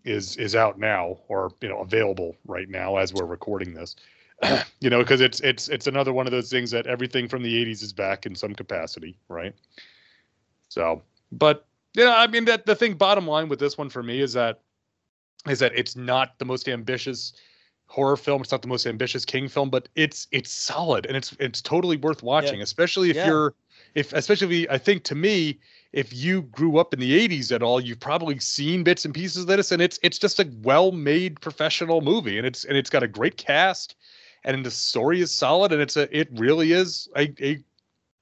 is 0.06 0.36
is 0.38 0.56
out 0.56 0.80
now 0.80 1.18
or 1.28 1.52
you 1.62 1.70
know 1.70 1.80
available 1.80 2.36
right 2.46 2.70
now 2.70 2.98
as 2.98 3.14
we're 3.14 3.26
recording 3.26 3.74
this. 3.74 3.96
you 4.82 4.90
know, 4.90 5.00
because 5.00 5.22
it's 5.22 5.40
it's 5.42 5.70
it's 5.70 5.88
another 5.88 6.14
one 6.14 6.26
of 6.26 6.32
those 6.32 6.50
things 6.50 6.72
that 6.72 6.88
everything 6.88 7.28
from 7.28 7.44
the 7.44 7.66
'80s 7.66 7.84
is 7.84 7.94
back 7.94 8.26
in 8.26 8.36
some 8.36 8.54
capacity, 8.54 9.18
right? 9.30 9.54
So, 10.70 11.02
but 11.32 11.66
yeah, 11.94 12.16
I 12.16 12.28
mean 12.28 12.46
that 12.46 12.66
the 12.66 12.76
thing. 12.76 12.96
Bottom 12.96 13.28
line 13.28 13.48
with 13.50 13.60
this 13.60 13.78
one 13.78 13.90
for 13.90 14.04
me 14.04 14.22
is 14.22 14.34
that 14.34 14.62
is 15.48 15.60
that 15.60 15.74
it's 15.76 15.96
not 15.96 16.38
the 16.40 16.46
most 16.46 16.68
ambitious 16.68 17.34
horror 17.94 18.18
film. 18.18 18.42
It's 18.42 18.52
not 18.52 18.64
the 18.64 18.68
most 18.68 18.88
ambitious 18.88 19.24
King 19.24 19.48
film, 19.48 19.70
but 19.70 19.88
it's 19.96 20.28
it's 20.32 20.52
solid 20.52 21.06
and 21.06 21.16
it's 21.16 21.36
it's 21.40 21.62
totally 21.62 21.96
worth 21.98 22.24
watching, 22.24 22.62
especially 22.64 23.12
if 23.12 23.16
Yeah. 23.18 23.28
you're 23.28 23.54
if 23.94 24.12
especially 24.14 24.68
I 24.70 24.80
think 24.80 25.04
to 25.04 25.16
me 25.16 25.60
if 25.92 26.12
you 26.12 26.42
grew 26.44 26.80
up 26.80 26.92
in 26.96 27.00
the 27.00 27.12
80s 27.28 27.52
at 27.52 27.62
all, 27.62 27.80
you've 27.80 28.00
probably 28.00 28.40
seen 28.40 28.84
bits 28.84 29.06
and 29.06 29.14
pieces 29.14 29.44
of 29.44 29.48
this 29.48 29.72
and 29.72 29.80
it's 29.80 30.00
it's 30.02 30.18
just 30.18 30.40
a 30.40 30.50
well-made 30.64 31.40
professional 31.40 32.02
movie 32.02 32.38
and 32.40 32.48
it's 32.48 32.66
and 32.66 32.76
it's 32.76 32.90
got 32.90 33.04
a 33.04 33.08
great 33.08 33.38
cast 33.38 33.96
and 34.44 34.66
the 34.66 34.72
story 34.72 35.22
is 35.22 35.32
solid 35.32 35.72
and 35.72 35.80
it's 35.80 35.96
a 35.96 36.06
it 36.18 36.30
really 36.34 36.72
is 36.72 37.08
a, 37.16 37.32
a 37.42 37.64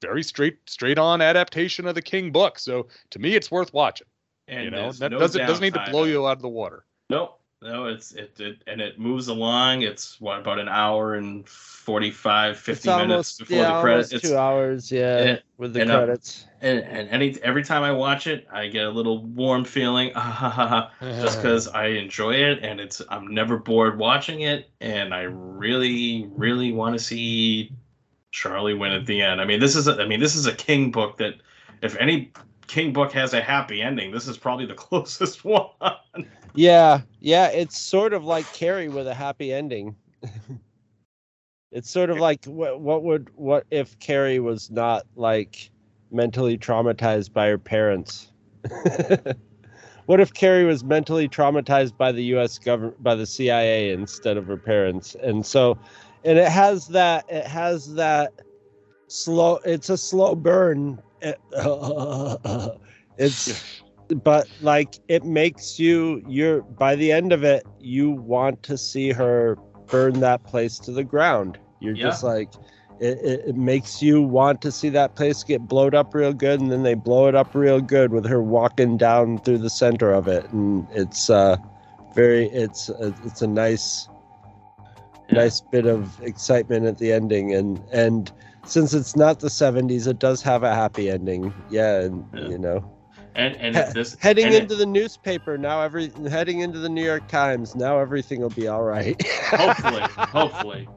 very 0.01 0.22
straight 0.24 0.57
straight 0.69 0.97
on 0.97 1.22
adaptation 1.22 1.88
of 1.88 1.95
the 1.95 2.01
King 2.01 2.30
book. 2.34 2.59
So 2.59 2.88
to 3.11 3.19
me 3.19 3.36
it's 3.36 3.49
worth 3.49 3.74
watching. 3.74 4.07
and 4.49 4.65
you 4.65 4.72
know, 4.72 4.82
there's 4.84 4.99
that 4.99 5.11
no 5.11 5.19
doesn't 5.19 5.47
doesn't 5.47 5.63
need 5.63 5.76
to 5.76 5.86
blow 5.91 6.03
you 6.03 6.28
out 6.28 6.34
of 6.38 6.41
the 6.41 6.49
water. 6.49 6.84
Nope. 7.09 7.41
No, 7.64 7.86
it's 7.86 8.14
it, 8.14 8.39
it 8.39 8.64
and 8.66 8.82
it 8.82 8.99
moves 8.99 9.28
along. 9.28 9.84
It's 9.84 10.20
what 10.20 10.39
about 10.39 10.57
an 10.57 10.68
hour 10.68 11.14
and 11.14 11.47
45, 11.47 12.57
50 12.57 12.72
it's 12.72 12.86
minutes 12.88 12.99
almost 13.12 13.39
before 13.39 13.57
yeah, 13.57 13.76
the 13.76 13.82
credits. 13.82 14.12
almost 14.12 14.26
two 14.26 14.38
hours. 14.38 14.91
Yeah, 14.91 15.18
and- 15.18 15.43
with 15.57 15.74
the 15.74 15.82
and, 15.82 15.91
uh, 15.91 15.97
credits. 15.97 16.47
and, 16.62 16.80
and 16.80 17.07
any 17.09 17.38
every 17.43 17.64
time 17.64 17.84
I 17.84 17.91
watch 17.91 18.26
it, 18.26 18.47
I 18.51 18.66
get 18.68 18.86
a 18.86 18.89
little 18.89 19.24
warm 19.24 19.64
feeling, 19.64 20.12
ah, 20.16 20.91
just 21.01 21.38
because 21.41 21.68
I 21.68 21.88
enjoy 21.88 22.34
it 22.34 22.64
and 22.64 22.80
it's 22.80 22.99
I'm 23.09 23.32
never 23.32 23.57
bored 23.57 23.99
watching 23.99 24.41
it, 24.41 24.72
and 24.80 25.14
I 25.14 25.22
really, 25.22 26.28
really 26.32 26.72
want 26.72 26.97
to 26.97 26.99
see 26.99 27.72
Charlie 28.32 28.74
win 28.74 28.91
at 28.91 29.05
the 29.05 29.22
end. 29.22 29.39
I 29.39 29.45
mean, 29.45 29.59
this 29.59 29.76
is 29.76 29.88
a, 29.88 30.01
I 30.01 30.07
mean, 30.07 30.20
this 30.20 30.36
is 30.36 30.47
a 30.47 30.53
King 30.55 30.89
book 30.89 31.18
that 31.18 31.36
if 31.84 31.95
any 31.97 32.32
King 32.66 32.91
book 32.91 33.12
has 33.12 33.36
a 33.36 33.41
happy 33.41 33.84
ending, 33.84 34.09
this 34.09 34.28
is 34.28 34.36
probably 34.36 34.66
the 34.66 34.74
closest 34.89 35.45
one. 35.45 35.70
Yeah, 36.54 37.02
yeah, 37.20 37.47
it's 37.47 37.78
sort 37.78 38.14
of 38.14 38.24
like 38.24 38.52
Carrie 38.54 38.89
with 38.89 39.08
a 39.08 39.14
happy 39.14 39.54
ending. 39.54 39.95
it's 41.72 41.89
sort 41.89 42.10
of 42.10 42.18
like 42.18 42.43
what 42.45 42.82
what 42.82 43.04
would 43.04 43.30
what 43.36 43.66
if 43.72 43.97
Carrie 43.99 44.39
was 44.39 44.70
not 44.70 45.06
like 45.16 45.70
mentally 46.12 46.58
traumatized 46.58 47.32
by 47.34 47.47
her 47.47 47.58
parents? 47.58 48.32
what 50.06 50.20
if 50.20 50.34
Carrie 50.34 50.66
was 50.66 50.84
mentally 50.84 51.30
traumatized 51.30 51.95
by 51.97 52.12
the 52.12 52.24
U.S. 52.26 52.60
government 52.60 53.02
by 53.02 53.16
the 53.16 53.26
CIA 53.26 53.91
instead 53.91 54.38
of 54.38 54.45
her 54.47 54.58
parents? 54.58 55.16
And 55.24 55.45
so, 55.45 55.78
and 56.26 56.38
it 56.38 56.49
has 56.49 56.88
that 56.89 57.26
it 57.30 57.45
has 57.45 57.93
that 57.95 58.34
slow. 59.08 59.60
It's 59.64 59.89
a 59.89 59.97
slow 59.97 60.36
burn. 60.36 61.02
it's 63.18 63.80
but 64.12 64.47
like 64.59 64.99
it 65.07 65.24
makes 65.24 65.80
you 65.80 66.22
you're 66.28 66.62
by 66.62 66.95
the 66.95 67.12
end 67.12 67.32
of 67.32 67.43
it 67.43 67.64
you 67.80 68.12
want 68.12 68.62
to 68.64 68.78
see 68.78 69.12
her 69.12 69.57
burn 69.89 70.20
that 70.20 70.43
place 70.43 70.80
to 70.80 70.91
the 70.91 71.03
ground. 71.03 71.59
You're 71.80 71.95
Yeah. 71.95 72.07
just 72.09 72.24
like 72.24 72.53
it, 72.99 73.18
it, 73.24 73.41
it 73.49 73.55
makes 73.55 74.01
you 74.01 74.22
want 74.22 74.62
to 74.62 74.72
see 74.72 74.89
that 74.89 75.16
place 75.16 75.43
get 75.43 75.68
blowed 75.68 75.95
up 75.95 76.14
real 76.14 76.34
good 76.34 76.59
and 76.62 76.72
then 76.72 76.84
they 76.84 76.93
blow 76.93 77.28
it 77.28 77.36
up 77.36 77.53
real 77.55 77.82
good 77.82 78.12
with 78.12 78.26
her 78.28 78.41
walking 78.41 78.97
down 78.97 79.39
through 79.39 79.59
the 79.59 79.70
center 79.70 80.12
of 80.12 80.28
it. 80.28 80.49
And 80.51 80.88
it's 80.91 81.30
uh 81.30 81.57
very 82.14 82.47
it's 82.49 82.89
it's 82.89 83.41
a 83.41 83.47
nice 83.47 84.09
nice 85.30 85.62
bit 85.62 85.86
of 85.86 86.20
excitement 86.22 86.86
at 86.86 86.97
the 86.97 87.12
ending. 87.12 87.53
And 87.53 87.82
and 87.91 88.32
since 88.64 88.93
it's 88.93 89.16
not 89.16 89.39
the 89.39 89.49
70s 89.49 90.07
it 90.07 90.20
does 90.20 90.41
have 90.43 90.64
a 90.64 90.74
happy 90.74 91.09
ending. 91.09 91.53
Yeah 91.70 92.01
and 92.01 92.26
Yeah. 92.34 92.49
you 92.49 92.57
know 92.57 92.84
And 93.36 93.55
and 93.57 93.75
He- 93.75 93.93
this 93.93 94.17
heading 94.19 94.45
and 94.45 94.53
it- 94.53 94.63
into 94.63 94.75
the 94.75 94.86
newspaper 94.86 95.57
now 95.57 95.82
every 95.82 96.11
heading 96.29 96.59
into 96.59 96.79
the 96.79 96.89
new 96.89 97.03
york 97.03 97.27
times 97.29 97.75
now 97.75 97.97
everything 97.97 98.41
will 98.41 98.49
be 98.49 98.67
all 98.67 98.84
right 98.84 99.21
hopefully, 99.27 100.01
hopefully. 100.17 100.89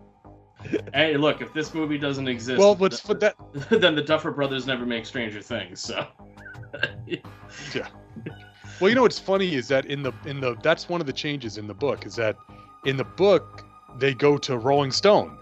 Hey, 0.95 1.17
look, 1.17 1.43
if 1.43 1.53
this 1.53 1.75
movie 1.75 1.99
doesn't 1.99 2.27
exist, 2.27 2.59
Well, 2.59 2.75
but, 2.75 2.95
for 2.95 3.13
that? 3.15 3.37
then 3.71 3.95
the 3.95 4.03
Duffer 4.03 4.31
Brothers 4.31 4.67
never 4.67 4.87
make 4.87 5.05
Stranger 5.05 5.43
Things. 5.43 5.79
So, 5.79 6.07
yeah. 7.07 7.19
Well, 8.81 8.89
you 8.89 8.95
know 8.95 9.03
what's 9.03 9.19
funny 9.19 9.55
is 9.55 9.69
that 9.69 9.85
in 9.87 10.03
the 10.03 10.13
in 10.25 10.41
the 10.41 10.57
that's 10.63 10.89
one 10.89 11.01
of 11.01 11.07
the 11.07 11.13
changes 11.13 11.59
in 11.59 11.67
the 11.67 11.75
book 11.75 12.07
is 12.07 12.17
that 12.17 12.37
in 12.87 12.97
the 12.97 13.05
book 13.05 13.65
they 13.99 14.15
go 14.15 14.39
to 14.39 14.57
Rolling 14.57 14.91
Stone 14.91 15.37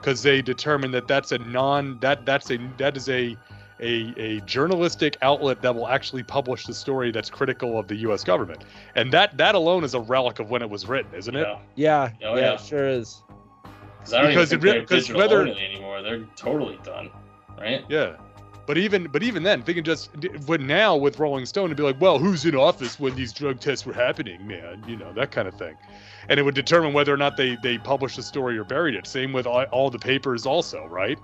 because 0.00 0.22
they 0.22 0.42
determine 0.42 0.90
that 0.90 1.06
that's 1.08 1.32
a 1.32 1.38
non 1.38 1.98
that 2.00 2.26
that's 2.26 2.50
a 2.50 2.58
that 2.78 2.96
is 2.96 3.08
a 3.08 3.36
a, 3.80 4.14
a 4.16 4.40
journalistic 4.42 5.16
outlet 5.22 5.60
that 5.62 5.74
will 5.74 5.88
actually 5.88 6.22
publish 6.22 6.64
the 6.66 6.74
story 6.74 7.10
that's 7.10 7.28
critical 7.30 7.78
of 7.78 7.88
the 7.88 7.96
U.S. 7.96 8.24
government, 8.24 8.64
and 8.94 9.12
that 9.12 9.36
that 9.36 9.54
alone 9.54 9.84
is 9.84 9.94
a 9.94 10.00
relic 10.00 10.38
of 10.38 10.50
when 10.50 10.62
it 10.62 10.70
was 10.70 10.86
written, 10.88 11.12
isn't 11.14 11.36
it? 11.36 11.46
yeah, 11.74 12.10
yeah 12.20 12.28
Oh, 12.28 12.34
yeah, 12.36 12.40
yeah. 12.40 12.52
it 12.54 12.60
sure 12.60 12.88
is 12.88 13.22
because 13.98 14.14
I 14.14 14.20
don't 14.22 14.30
Because 14.30 14.52
even 14.52 14.68
it 14.68 14.72
think 14.72 14.74
re- 14.74 14.86
they're 14.88 14.98
digital 15.00 15.20
whether- 15.20 15.46
anymore. 15.48 16.02
They're 16.02 16.24
totally 16.36 16.78
done, 16.84 17.10
right? 17.58 17.84
Yeah. 17.88 18.16
But 18.66 18.78
even 18.78 19.06
but 19.12 19.22
even 19.22 19.44
then, 19.44 19.62
thinking 19.62 19.84
just 19.84 20.10
but 20.44 20.60
now 20.60 20.96
with 20.96 21.20
Rolling 21.20 21.46
Stone 21.46 21.68
to 21.68 21.76
be 21.76 21.84
like, 21.84 22.00
well, 22.00 22.18
who's 22.18 22.44
in 22.44 22.56
office 22.56 22.98
when 22.98 23.14
these 23.14 23.32
drug 23.32 23.60
tests 23.60 23.86
were 23.86 23.92
happening, 23.92 24.44
man? 24.44 24.82
You 24.88 24.96
know 24.96 25.12
that 25.12 25.30
kind 25.30 25.46
of 25.46 25.54
thing, 25.54 25.76
and 26.28 26.40
it 26.40 26.42
would 26.42 26.56
determine 26.56 26.92
whether 26.92 27.14
or 27.14 27.16
not 27.16 27.36
they 27.36 27.56
they 27.62 27.78
published 27.78 28.16
the 28.16 28.24
story 28.24 28.58
or 28.58 28.64
buried 28.64 28.96
it. 28.96 29.06
Same 29.06 29.32
with 29.32 29.46
all, 29.46 29.62
all 29.70 29.88
the 29.88 30.00
papers, 30.00 30.46
also, 30.46 30.84
right? 30.86 31.16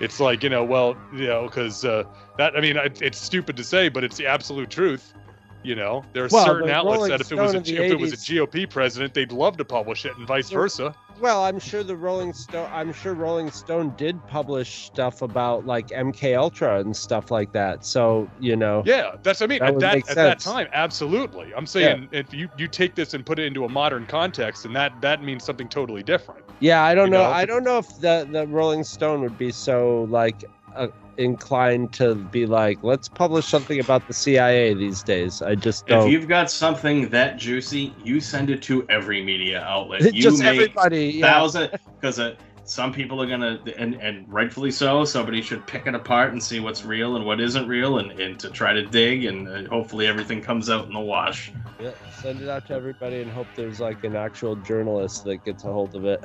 It's 0.00 0.20
like 0.20 0.42
you 0.42 0.48
know, 0.48 0.64
well, 0.64 0.96
you 1.12 1.26
know, 1.26 1.46
because 1.46 1.84
uh, 1.84 2.04
that 2.38 2.56
I 2.56 2.60
mean, 2.60 2.76
it, 2.76 3.00
it's 3.00 3.18
stupid 3.18 3.56
to 3.56 3.64
say, 3.64 3.88
but 3.88 4.04
it's 4.04 4.16
the 4.16 4.26
absolute 4.26 4.70
truth. 4.70 5.14
You 5.62 5.74
know, 5.74 6.04
there 6.12 6.24
are 6.24 6.28
Well, 6.30 6.44
certain 6.44 6.68
outlets 6.68 7.08
that 7.08 7.20
if 7.20 7.32
it 7.32 7.36
was 7.36 7.54
a, 7.54 7.58
if 7.58 7.92
it 7.92 7.98
was 7.98 8.12
a 8.12 8.16
GOP 8.16 8.68
president, 8.68 9.14
they'd 9.14 9.32
love 9.32 9.56
to 9.56 9.64
publish 9.64 10.04
it, 10.04 10.16
and 10.16 10.26
vice 10.26 10.50
versa. 10.50 10.94
Well 11.20 11.44
i'm 11.44 11.58
sure 11.58 11.82
the 11.82 11.96
rolling 11.96 12.32
stone 12.32 12.68
i'm 12.72 12.92
sure 12.92 13.14
rolling 13.14 13.50
stone 13.50 13.94
did 13.96 14.24
publish 14.26 14.86
stuff 14.86 15.22
about 15.22 15.64
like 15.66 15.88
mk 15.88 16.36
ultra 16.36 16.80
and 16.80 16.96
stuff 16.96 17.30
like 17.30 17.52
that 17.52 17.84
so 17.84 18.28
you 18.40 18.56
know 18.56 18.82
Yeah, 18.84 19.16
that's 19.22 19.40
what 19.40 19.50
I 19.50 19.58
mean. 19.58 19.58
That 19.60 19.74
at 19.74 19.78
that 19.80 20.08
at 20.10 20.14
that 20.16 20.38
time, 20.40 20.68
absolutely. 20.72 21.52
I'm 21.56 21.66
saying 21.66 22.08
if 22.12 22.32
you 22.34 22.48
you 22.58 22.66
take 22.68 22.94
this 22.94 23.14
and 23.14 23.24
put 23.24 23.38
it 23.38 23.44
into 23.46 23.64
a 23.64 23.68
modern 23.68 24.06
context, 24.06 24.64
and 24.64 24.74
that 24.76 25.00
that 25.00 25.22
means 25.22 25.44
something 25.44 25.68
totally 25.68 26.02
different. 26.02 26.44
Yeah, 26.60 26.82
I 26.82 26.94
don't 26.94 27.06
You 27.06 27.12
know. 27.12 27.22
know, 27.24 27.30
I 27.30 27.44
don't 27.44 27.64
know 27.64 27.78
if 27.78 27.88
the 28.00 28.26
the 28.30 28.46
Rolling 28.46 28.84
Stone 28.84 29.22
would 29.22 29.38
be 29.38 29.50
so 29.52 30.06
like 30.10 30.44
uh, 30.74 30.88
inclined 31.16 31.92
to 31.94 32.14
be 32.14 32.46
like, 32.46 32.82
let's 32.82 33.08
publish 33.08 33.46
something 33.46 33.80
about 33.80 34.06
the 34.06 34.14
CIA 34.14 34.74
these 34.74 35.02
days. 35.02 35.42
I 35.42 35.54
just 35.54 35.84
If 35.84 35.88
don't. 35.88 36.10
you've 36.10 36.28
got 36.28 36.50
something 36.50 37.08
that 37.10 37.36
juicy, 37.36 37.94
you 38.02 38.20
send 38.20 38.50
it 38.50 38.62
to 38.62 38.86
every 38.88 39.22
media 39.22 39.62
outlet. 39.62 40.02
You 40.14 40.22
just 40.22 40.42
everybody. 40.42 41.20
Thousand 41.20 41.70
because 42.00 42.18
uh, 42.18 42.34
some 42.64 42.92
people 42.92 43.20
are 43.22 43.26
gonna 43.26 43.60
and 43.76 43.94
and 43.96 44.30
rightfully 44.32 44.70
so. 44.70 45.04
Somebody 45.04 45.42
should 45.42 45.66
pick 45.66 45.86
it 45.86 45.94
apart 45.94 46.32
and 46.32 46.42
see 46.42 46.60
what's 46.60 46.84
real 46.84 47.16
and 47.16 47.24
what 47.24 47.40
isn't 47.40 47.66
real, 47.68 47.98
and, 47.98 48.10
and 48.12 48.38
to 48.40 48.50
try 48.50 48.72
to 48.72 48.84
dig 48.84 49.24
and 49.24 49.48
uh, 49.48 49.68
hopefully 49.68 50.06
everything 50.06 50.40
comes 50.40 50.70
out 50.70 50.86
in 50.86 50.92
the 50.92 51.00
wash. 51.00 51.52
Yeah, 51.80 51.90
send 52.20 52.40
it 52.40 52.48
out 52.48 52.66
to 52.68 52.74
everybody 52.74 53.20
and 53.22 53.30
hope 53.30 53.46
there's 53.54 53.80
like 53.80 54.04
an 54.04 54.16
actual 54.16 54.56
journalist 54.56 55.24
that 55.24 55.44
gets 55.44 55.64
a 55.64 55.72
hold 55.72 55.94
of 55.94 56.04
it. 56.04 56.22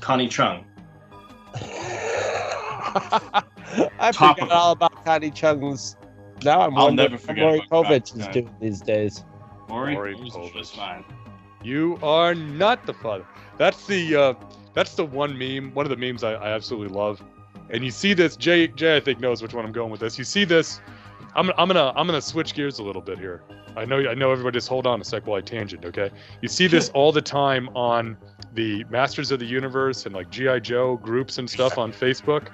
Connie 0.00 0.28
Chung. 0.28 0.64
I 3.98 4.12
Top 4.12 4.38
forget 4.38 4.52
all 4.52 4.72
about 4.72 5.04
Connie 5.04 5.30
Chung's. 5.30 5.96
Now 6.44 6.60
I'm 6.60 6.76
I'll 6.76 6.86
wondering 6.86 7.12
never 7.12 7.14
what 7.14 7.20
forget 7.22 7.44
Maury 7.44 7.60
Povich 7.70 8.16
is 8.16 8.26
doing 8.28 8.54
these 8.60 8.80
days. 8.80 9.24
Maury, 9.68 9.94
Maury 9.94 10.14
Maury's 10.14 10.32
Povich. 10.34 10.76
fine. 10.76 11.04
You 11.62 11.98
are 12.02 12.34
not 12.34 12.86
the 12.86 12.94
father. 12.94 13.26
That's 13.56 13.86
the 13.86 14.14
uh, 14.14 14.34
that's 14.74 14.94
the 14.94 15.04
one 15.04 15.36
meme. 15.36 15.72
One 15.74 15.86
of 15.86 15.90
the 15.90 15.96
memes 15.96 16.22
I, 16.22 16.34
I 16.34 16.50
absolutely 16.50 16.94
love. 16.94 17.22
And 17.70 17.84
you 17.84 17.90
see 17.90 18.14
this. 18.14 18.36
Jay 18.36 18.68
Jay 18.68 18.96
I 18.96 19.00
think 19.00 19.20
knows 19.20 19.42
which 19.42 19.54
one 19.54 19.64
I'm 19.64 19.72
going 19.72 19.90
with 19.90 20.00
this. 20.00 20.18
You 20.18 20.24
see 20.24 20.44
this. 20.44 20.80
I'm 21.34 21.50
I'm 21.58 21.68
gonna 21.68 21.92
I'm 21.96 22.06
gonna 22.06 22.20
switch 22.20 22.54
gears 22.54 22.78
a 22.78 22.82
little 22.82 23.02
bit 23.02 23.18
here. 23.18 23.42
I 23.76 23.84
know 23.84 23.98
I 24.08 24.14
know 24.14 24.30
everybody. 24.30 24.56
Just 24.56 24.68
hold 24.68 24.86
on 24.86 25.00
a 25.00 25.04
sec 25.04 25.26
while 25.26 25.38
I 25.38 25.40
tangent. 25.40 25.84
Okay. 25.84 26.10
You 26.40 26.48
see 26.48 26.66
this 26.66 26.90
all 26.90 27.12
the 27.12 27.22
time 27.22 27.68
on 27.70 28.16
the 28.56 28.82
Masters 28.90 29.30
of 29.30 29.38
the 29.38 29.46
Universe 29.46 30.06
and 30.06 30.14
like 30.14 30.28
GI 30.30 30.60
Joe 30.60 30.96
groups 30.96 31.38
and 31.38 31.48
stuff 31.48 31.78
on 31.78 31.92
Facebook. 31.92 32.48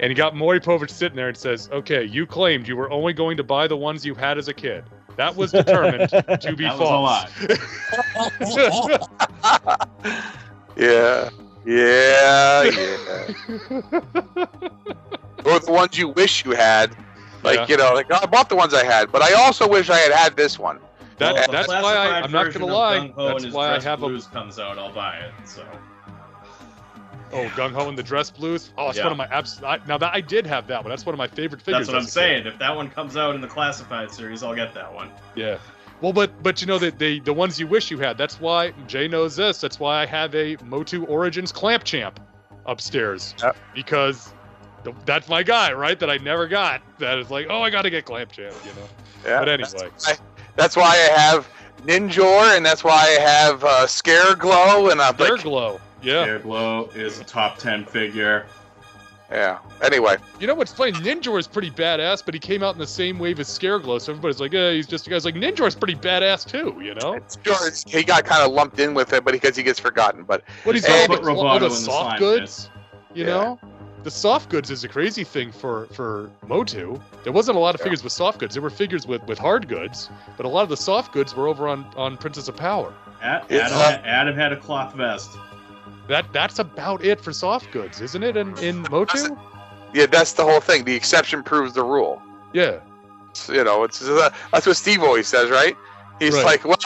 And 0.00 0.10
he 0.10 0.14
got 0.16 0.34
Maury 0.34 0.58
Povich 0.58 0.90
sitting 0.90 1.14
there 1.16 1.28
and 1.28 1.36
says, 1.36 1.68
"Okay, 1.70 2.02
you 2.02 2.26
claimed 2.26 2.66
you 2.66 2.76
were 2.76 2.90
only 2.90 3.12
going 3.12 3.36
to 3.36 3.44
buy 3.44 3.68
the 3.68 3.76
ones 3.76 4.04
you 4.04 4.14
had 4.14 4.36
as 4.38 4.48
a 4.48 4.54
kid. 4.54 4.82
That 5.16 5.36
was 5.36 5.52
determined 5.52 6.08
to 6.40 6.54
be 6.56 6.64
That 6.64 6.78
was 6.78 7.28
a 8.40 8.70
false." 8.70 9.08
Yeah. 10.76 11.28
Yeah. 11.66 12.64
Yeah. 12.64 13.28
or 15.44 15.58
the 15.60 15.70
ones 15.72 15.98
you 15.98 16.08
wish 16.08 16.44
you 16.44 16.52
had. 16.52 16.96
Like, 17.42 17.58
Yeah. 17.58 17.66
you 17.68 17.76
know, 17.76 17.92
like, 17.94 18.06
oh, 18.10 18.18
I 18.22 18.26
bought 18.26 18.48
the 18.48 18.56
ones 18.56 18.72
I 18.72 18.84
had, 18.84 19.12
but 19.12 19.20
I 19.22 19.32
also 19.34 19.68
wish 19.68 19.90
I 19.90 19.98
had 19.98 20.12
had 20.12 20.36
this 20.36 20.58
one. 20.58 20.78
That, 21.18 21.34
Well, 21.34 21.46
that's 21.50 21.68
why 21.68 21.94
I, 21.96 22.20
I'm 22.20 22.32
not 22.32 22.52
gonna 22.52 22.66
of 22.66 22.72
lie. 22.72 22.98
Gung 22.98 23.14
Ho 23.14 23.24
That's 23.26 23.36
and 23.36 23.44
his 23.46 23.54
why 23.54 23.66
I 23.68 23.72
Dress 23.72 23.84
have 23.84 24.02
a 24.02 24.06
Blues 24.08 24.26
comes 24.26 24.58
out, 24.58 24.78
I'll 24.78 24.92
buy 24.92 25.18
it. 25.18 25.32
So 25.44 25.64
oh 27.32 27.44
gung 27.56 27.72
ho 27.72 27.88
in 27.88 27.94
the 27.94 28.02
dress 28.02 28.30
blues. 28.30 28.72
Oh, 28.76 28.88
it's 28.88 28.98
Yeah. 28.98 29.04
one 29.04 29.12
of 29.12 29.18
my 29.18 29.26
abs. 29.26 29.62
I, 29.62 29.78
now 29.86 29.96
that 29.98 30.12
I 30.14 30.20
did 30.20 30.46
have 30.46 30.66
that 30.66 30.82
one. 30.82 30.90
That's 30.90 31.06
one 31.06 31.14
of 31.14 31.18
my 31.18 31.28
favorite 31.28 31.62
figures. 31.62 31.86
that's 31.86 31.88
what 31.88 31.96
I'm 31.96 32.02
as 32.02 32.04
a 32.04 32.08
kid. 32.08 32.12
saying. 32.12 32.46
If 32.46 32.58
that 32.58 32.74
one 32.76 32.90
comes 32.90 33.16
out 33.16 33.34
in 33.34 33.40
the 33.40 33.46
classified 33.46 34.10
series, 34.10 34.42
I'll 34.42 34.54
get 34.54 34.74
that 34.74 34.92
one. 34.92 35.10
Yeah. 35.34 35.58
Well, 36.00 36.12
but 36.12 36.42
but 36.42 36.60
you 36.60 36.66
know 36.66 36.78
the, 36.78 36.90
the 36.90 37.20
the 37.20 37.32
ones 37.32 37.58
you 37.60 37.66
wish 37.66 37.90
you 37.90 37.98
had. 37.98 38.18
That's 38.18 38.40
why 38.40 38.72
Jay 38.88 39.06
knows 39.08 39.36
this. 39.36 39.60
That's 39.60 39.78
why 39.80 40.02
I 40.02 40.06
have 40.06 40.34
a 40.34 40.56
Motu 40.64 41.04
Origins 41.06 41.52
Clamp 41.52 41.84
Champ 41.84 42.18
upstairs 42.66 43.34
Yep. 43.40 43.56
because 43.74 44.32
th- 44.84 44.96
that's 45.06 45.28
my 45.28 45.42
guy, 45.42 45.72
right? 45.72 45.98
That 45.98 46.10
I 46.10 46.16
never 46.18 46.48
got. 46.48 46.82
That 46.98 47.18
is 47.18 47.30
like, 47.30 47.46
oh, 47.48 47.62
I 47.62 47.70
got 47.70 47.82
to 47.82 47.90
get 47.90 48.04
Clamp 48.04 48.32
Champ. 48.32 48.54
You 48.64 48.72
know. 48.72 48.88
Yeah. 49.24 49.38
But 49.38 49.48
anyway, 49.48 49.90
That's 50.56 50.76
why 50.76 50.90
I 50.90 51.18
have 51.18 51.48
Ninjor, 51.84 52.56
and 52.56 52.64
that's 52.64 52.84
why 52.84 52.92
I 53.18 53.20
have 53.20 53.64
uh, 53.64 53.86
Scare 53.86 54.34
Glow, 54.36 54.90
and 54.90 55.00
I'm 55.00 55.16
Their 55.16 55.32
like, 55.32 55.42
glow. 55.42 55.80
Yeah. 56.02 56.24
Air 56.24 56.38
Glow 56.40 56.90
is 56.94 57.20
a 57.20 57.24
top 57.24 57.58
ten 57.58 57.84
figure. 57.84 58.46
yeah. 59.30 59.58
Anyway, 59.82 60.16
You 60.38 60.46
know 60.46 60.54
what's 60.54 60.72
funny? 60.72 60.92
Ninjor 60.92 61.38
is 61.40 61.46
pretty 61.48 61.70
badass, 61.70 62.22
but 62.24 62.34
he 62.34 62.40
came 62.40 62.62
out 62.62 62.74
in 62.74 62.78
the 62.80 62.86
same 62.86 63.18
wave 63.18 63.40
as 63.40 63.48
Scareglow, 63.48 64.00
so 64.00 64.12
everybody's 64.12 64.40
like, 64.40 64.52
"Yeah, 64.52 64.70
he's 64.72 64.86
just 64.86 65.06
a 65.06 65.10
guy's 65.10 65.24
like 65.24 65.34
Ninjor's 65.34 65.74
pretty 65.74 65.94
badass 65.96 66.46
too." 66.46 66.78
You 66.80 66.94
know. 66.94 67.18
sure, 67.44 67.54
it's- 67.66 67.84
he 67.86 68.02
got 68.04 68.24
kind 68.24 68.42
of 68.42 68.52
lumped 68.52 68.78
in 68.78 68.94
with 68.94 69.12
it, 69.12 69.24
but 69.24 69.32
because 69.32 69.56
he 69.56 69.62
gets 69.62 69.80
forgotten. 69.80 70.22
But 70.24 70.42
What 70.64 70.74
he's 70.74 70.84
Hey, 70.86 71.02
all 71.02 71.06
put 71.08 71.22
the, 71.24 71.30
all 71.30 71.44
Roboto 71.44 71.60
the 71.60 71.68
the 71.68 71.74
soft 71.74 72.18
goods, 72.18 72.70
you 73.14 73.24
Yeah. 73.24 73.30
know. 73.30 73.60
The 74.02 74.10
soft 74.10 74.48
goods 74.48 74.70
is 74.70 74.82
a 74.84 74.88
crazy 74.88 75.22
thing 75.24 75.52
for 75.52 75.86
for 75.92 76.30
Motu. 76.46 76.98
There 77.24 77.32
wasn't 77.32 77.56
a 77.56 77.60
lot 77.60 77.74
of 77.74 77.80
Yeah. 77.80 77.84
figures 77.84 78.02
with 78.02 78.12
soft 78.12 78.38
goods. 78.38 78.54
There 78.54 78.62
were 78.62 78.70
figures 78.70 79.06
with 79.06 79.22
with 79.28 79.38
hard 79.38 79.68
goods, 79.68 80.08
but 80.36 80.44
a 80.44 80.48
lot 80.48 80.62
of 80.62 80.68
the 80.68 80.76
soft 80.76 81.12
goods 81.12 81.34
were 81.36 81.46
over 81.48 81.68
on 81.68 81.86
on 81.96 82.16
Princess 82.16 82.48
of 82.48 82.56
Power. 82.56 82.92
A- 83.22 83.24
Adam, 83.26 83.78
not- 83.78 84.04
Adam 84.04 84.34
had 84.36 84.52
a 84.52 84.56
cloth 84.56 84.94
vest. 84.94 85.30
That 86.08 86.26
that's 86.32 86.58
about 86.58 87.04
it 87.04 87.20
for 87.20 87.32
soft 87.32 87.70
goods, 87.70 88.00
isn't 88.00 88.22
it? 88.24 88.36
In 88.36 88.56
in 88.58 88.82
Motu. 88.90 89.36
Yeah, 89.94 90.06
that's 90.06 90.32
the 90.32 90.44
whole 90.44 90.60
thing. 90.60 90.84
The 90.84 90.94
exception 90.96 91.42
proves 91.44 91.74
the 91.74 91.84
rule. 91.84 92.20
Yeah. 92.52 92.78
So, 93.34 93.52
you 93.52 93.62
know, 93.62 93.84
it's 93.84 94.02
uh, 94.02 94.30
that's 94.52 94.66
what 94.66 94.76
Steve 94.76 95.02
always 95.02 95.28
says, 95.28 95.48
right? 95.50 95.76
He's 96.18 96.34
Right. 96.34 96.44
like, 96.44 96.64
well, 96.64 96.76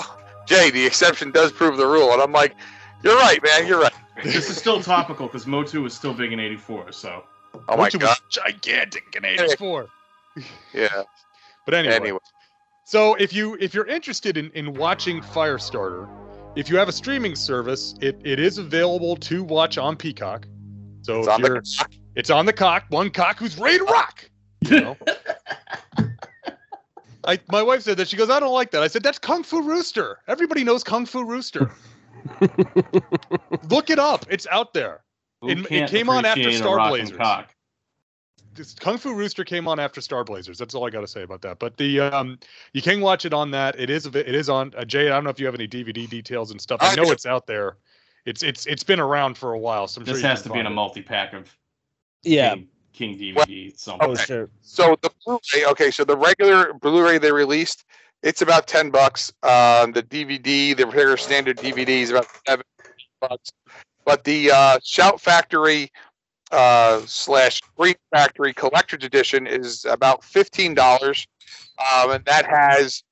Jay, 0.46 0.70
the 0.70 0.84
exception 0.84 1.30
does 1.30 1.50
prove 1.50 1.76
the 1.76 1.86
rule, 1.86 2.12
and 2.12 2.20
I'm 2.22 2.32
like, 2.32 2.54
you're 3.02 3.16
right, 3.16 3.42
man, 3.42 3.66
you're 3.66 3.80
right. 3.80 3.92
This 4.22 4.48
is 4.48 4.56
still 4.56 4.82
topical 4.82 5.26
because 5.26 5.46
Motu 5.46 5.82
was 5.82 5.94
still 5.94 6.14
big 6.14 6.32
in 6.32 6.40
'84. 6.40 6.92
So 6.92 7.24
Oh 7.68 7.76
my 7.76 7.84
Motu 7.84 7.98
god, 7.98 8.08
was 8.08 8.20
gigantic 8.30 9.14
in 9.16 9.24
'84. 9.24 9.88
yeah. 10.74 11.02
But 11.64 11.74
anyway, 11.74 11.94
Anyway, 11.94 12.18
So 12.84 13.14
if 13.16 13.32
you 13.32 13.56
if 13.60 13.74
you're 13.74 13.86
interested 13.86 14.36
in, 14.36 14.50
in 14.52 14.74
watching 14.74 15.20
Firestarter, 15.20 16.08
if 16.54 16.70
you 16.70 16.76
have 16.76 16.88
a 16.88 16.92
streaming 16.92 17.34
service, 17.34 17.94
it, 18.00 18.20
it 18.24 18.38
is 18.40 18.58
available 18.58 19.16
to 19.16 19.44
watch 19.44 19.78
on 19.78 19.96
Peacock. 19.96 20.46
So 21.02 21.20
it's 21.20 21.28
on 21.28 21.40
you're, 21.40 21.60
the 21.60 21.86
it's 22.14 22.30
on 22.30 22.46
the 22.46 22.52
cock, 22.52 22.84
one 22.88 23.10
cock 23.10 23.38
who's 23.38 23.58
ready 23.58 23.78
to 23.78 23.84
rock. 23.84 24.28
You 24.62 24.80
know? 24.80 24.96
I, 27.24 27.38
my 27.50 27.62
wife 27.62 27.82
said 27.82 27.96
that 27.98 28.08
she 28.08 28.16
goes, 28.16 28.30
I 28.30 28.40
don't 28.40 28.54
like 28.54 28.70
that. 28.70 28.82
I 28.82 28.86
said 28.86 29.02
that's 29.02 29.18
Kung 29.18 29.42
Fu 29.42 29.62
Rooster. 29.62 30.20
Everybody 30.28 30.62
knows 30.64 30.84
Kung 30.84 31.04
Fu 31.04 31.24
Rooster. 31.24 31.72
Look 33.70 33.90
it 33.90 33.98
up. 33.98 34.26
It's 34.30 34.46
out 34.50 34.72
there. 34.74 35.02
It- 35.42 35.70
it 35.70 35.88
came 35.90 36.08
on 36.08 36.24
after 36.24 36.40
appreciate 36.40 36.58
Star 36.60 36.88
Blazers. 36.88 37.16
Cock? 37.16 37.52
this 38.54 38.72
Kung 38.74 38.96
Fu 38.96 39.14
Rooster 39.14 39.44
came 39.44 39.68
on 39.68 39.78
after 39.78 40.00
Star 40.00 40.24
Blazers. 40.24 40.56
That's 40.56 40.74
all 40.74 40.86
I 40.86 40.90
got 40.90 41.02
to 41.02 41.06
say 41.06 41.22
about 41.22 41.42
that. 41.42 41.58
But 41.58 41.76
the 41.76 42.00
um, 42.00 42.38
you 42.72 42.80
can 42.80 43.02
watch 43.02 43.26
it 43.26 43.34
on 43.34 43.50
that. 43.50 43.78
It 43.78 43.90
is 43.90 44.06
it 44.06 44.16
is 44.16 44.48
on 44.48 44.72
uh, 44.76 44.84
Jay. 44.84 45.06
I 45.08 45.10
don't 45.10 45.24
know 45.24 45.30
if 45.30 45.38
you 45.38 45.44
have 45.46 45.54
any 45.54 45.68
DVD 45.68 46.08
details 46.08 46.50
and 46.50 46.60
stuff. 46.60 46.78
I 46.82 46.92
I 46.92 46.94
know 46.94 47.10
it's 47.10 47.26
out 47.26 47.46
there. 47.46 47.76
It's 48.24 48.42
it's 48.42 48.64
it's 48.66 48.82
been 48.82 48.98
around 48.98 49.36
for 49.36 49.52
a 49.52 49.58
while. 49.58 49.86
So 49.86 50.00
I'm 50.00 50.06
This 50.06 50.20
sure 50.20 50.28
has 50.30 50.42
to 50.42 50.50
be 50.50 50.58
in 50.58 50.66
a 50.66 50.70
multi-pack 50.70 51.34
of 51.34 51.54
Yeah. 52.22 52.54
King, 52.54 52.68
King 52.94 53.18
DVD. 53.18 53.78
something. 53.78 54.08
Oh, 54.08 54.12
Okay. 54.12 54.24
sure. 54.24 54.50
So 54.62 54.96
the 55.02 55.10
Blu-ray, 55.26 55.66
okay, 55.66 55.90
so 55.90 56.04
the 56.04 56.16
regular 56.16 56.72
Blu-ray 56.72 57.18
they 57.18 57.30
released, 57.32 57.84
it's 58.22 58.40
about 58.40 58.66
ten 58.66 58.90
bucks. 58.90 59.30
Um, 59.42 59.92
the 59.92 60.02
DVD, 60.02 60.74
the 60.74 60.86
regular 60.86 61.18
standard 61.18 61.58
DVD 61.58 61.88
is 62.00 62.10
about 62.10 62.26
seven 62.48 62.64
bucks. 63.28 63.52
But 64.04 64.24
the 64.24 64.50
uh, 64.50 64.78
Shout 64.84 65.20
Factory 65.20 65.90
uh, 66.52 67.02
slash 67.06 67.58
Scream 67.58 67.96
Factory 68.12 68.52
Collector's 68.52 69.04
Edition 69.04 69.46
is 69.46 69.84
about 69.84 70.22
fifteen 70.22 70.74
dollars, 70.74 71.26
um, 71.78 72.12
and 72.12 72.24
that 72.24 72.46
has 72.46 73.02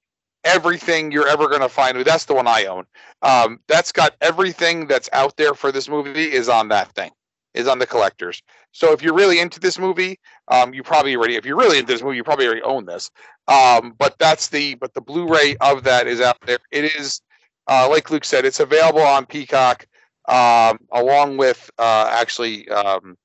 everything 0.44 1.10
you're 1.10 1.28
ever 1.28 1.48
going 1.48 1.62
to 1.62 1.68
find. 1.68 1.98
That's 2.04 2.26
the 2.26 2.34
one 2.34 2.46
I 2.46 2.66
own. 2.66 2.84
Um, 3.22 3.60
that's 3.66 3.92
got 3.92 4.14
everything 4.20 4.86
that's 4.86 5.08
out 5.12 5.36
there 5.36 5.54
for 5.54 5.72
this 5.72 5.88
movie 5.88 6.30
is 6.32 6.48
on 6.48 6.68
that 6.68 6.92
thing, 6.94 7.10
is 7.54 7.66
on 7.66 7.78
the 7.78 7.86
collectors. 7.86 8.42
So 8.72 8.92
if 8.92 9.02
you're 9.02 9.14
really 9.14 9.40
into 9.40 9.58
this 9.58 9.78
movie, 9.78 10.18
um, 10.48 10.74
you 10.74 10.82
probably 10.82 11.16
already, 11.16 11.36
if 11.36 11.46
you're 11.46 11.56
really 11.56 11.78
into 11.78 11.92
this 11.92 12.02
movie, 12.02 12.16
you 12.16 12.24
probably 12.24 12.46
already 12.46 12.62
own 12.62 12.84
this. 12.84 13.10
Um, 13.48 13.94
but 13.98 14.18
that's 14.18 14.48
the, 14.48 14.74
but 14.74 14.92
the 14.92 15.00
Blu-ray 15.00 15.56
of 15.60 15.82
that 15.84 16.06
is 16.06 16.20
out 16.20 16.36
there. 16.44 16.58
It 16.70 16.94
is, 16.94 17.22
uh, 17.66 17.88
like 17.88 18.10
Luke 18.10 18.24
said, 18.24 18.44
it's 18.44 18.60
available 18.60 19.00
on 19.00 19.24
Peacock, 19.24 19.86
um, 20.26 20.78
along 20.92 21.36
with 21.36 21.70
uh, 21.78 22.08
actually 22.10 22.68
um, 22.68 23.16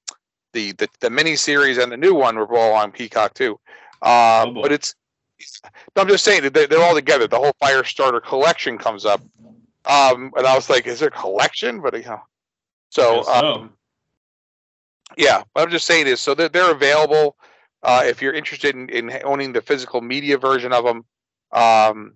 the 0.54 0.74
the 0.74 0.88
the 1.00 1.10
mini 1.10 1.36
series 1.36 1.78
and 1.78 1.92
the 1.92 1.98
new 1.98 2.14
one 2.14 2.36
were 2.36 2.58
all 2.58 2.74
on 2.74 2.92
Peacock 2.92 3.34
too. 3.34 3.60
Uh, 4.02 4.46
Oh, 4.48 4.62
but 4.62 4.72
it's, 4.72 4.96
I'm 5.96 6.08
just 6.08 6.24
saying 6.24 6.44
that 6.44 6.54
they're, 6.54 6.82
all 6.82 6.96
together. 6.96 7.28
The 7.28 7.38
whole 7.38 7.54
Firestarter 7.62 8.24
collection 8.24 8.78
comes 8.78 9.06
up, 9.06 9.22
um, 9.86 10.32
and 10.36 10.48
I 10.48 10.56
was 10.56 10.70
like, 10.70 10.88
is 10.88 11.00
there 11.00 11.10
a 11.10 11.12
collection? 11.12 11.82
But 11.82 11.94
you 11.96 12.06
know, 12.06 12.22
so. 12.90 13.16
Guess 13.18 13.26
so. 13.26 13.70
Yeah, 15.18 15.42
what 15.54 15.64
I'm 15.64 15.72
just 15.72 15.88
saying 15.88 16.08
is, 16.08 16.22
so 16.22 16.36
they're, 16.36 16.50
they're 16.50 16.72
available 16.72 17.36
uh, 17.84 18.04
if 18.06 18.22
you're 18.22 18.34
interested 18.34 18.76
in, 18.76 18.90
in 18.90 19.22
owning 19.24 19.54
the 19.54 19.62
physical 19.62 20.02
media 20.02 20.38
version 20.38 20.72
of 20.72 20.86
them. 20.86 21.04
Um, 21.52 22.14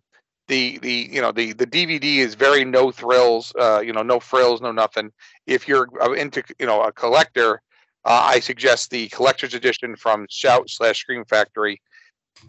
the 0.48 0.78
the 0.80 1.10
you 1.12 1.22
know 1.22 1.32
the 1.32 1.54
the 1.54 1.68
DVD 1.68 2.18
is 2.18 2.36
very 2.36 2.66
no 2.66 2.92
thrills, 2.92 3.54
uh, 3.60 3.80
you 3.80 3.94
know, 3.94 4.04
no 4.04 4.20
frills, 4.20 4.62
no 4.62 4.72
nothing. 4.72 5.12
If 5.48 5.68
you're 5.68 5.88
uh, 6.02 6.12
into 6.14 6.44
you 6.60 6.66
know 6.66 6.82
a 6.82 6.92
collector, 6.92 7.62
uh, 8.06 8.22
I 8.24 8.40
suggest 8.40 8.90
the 8.90 9.08
collector's 9.10 9.54
edition 9.54 9.96
from 9.96 10.28
Shout 10.30 10.70
slash 10.70 11.00
Scream 11.00 11.24
Factory, 11.26 11.82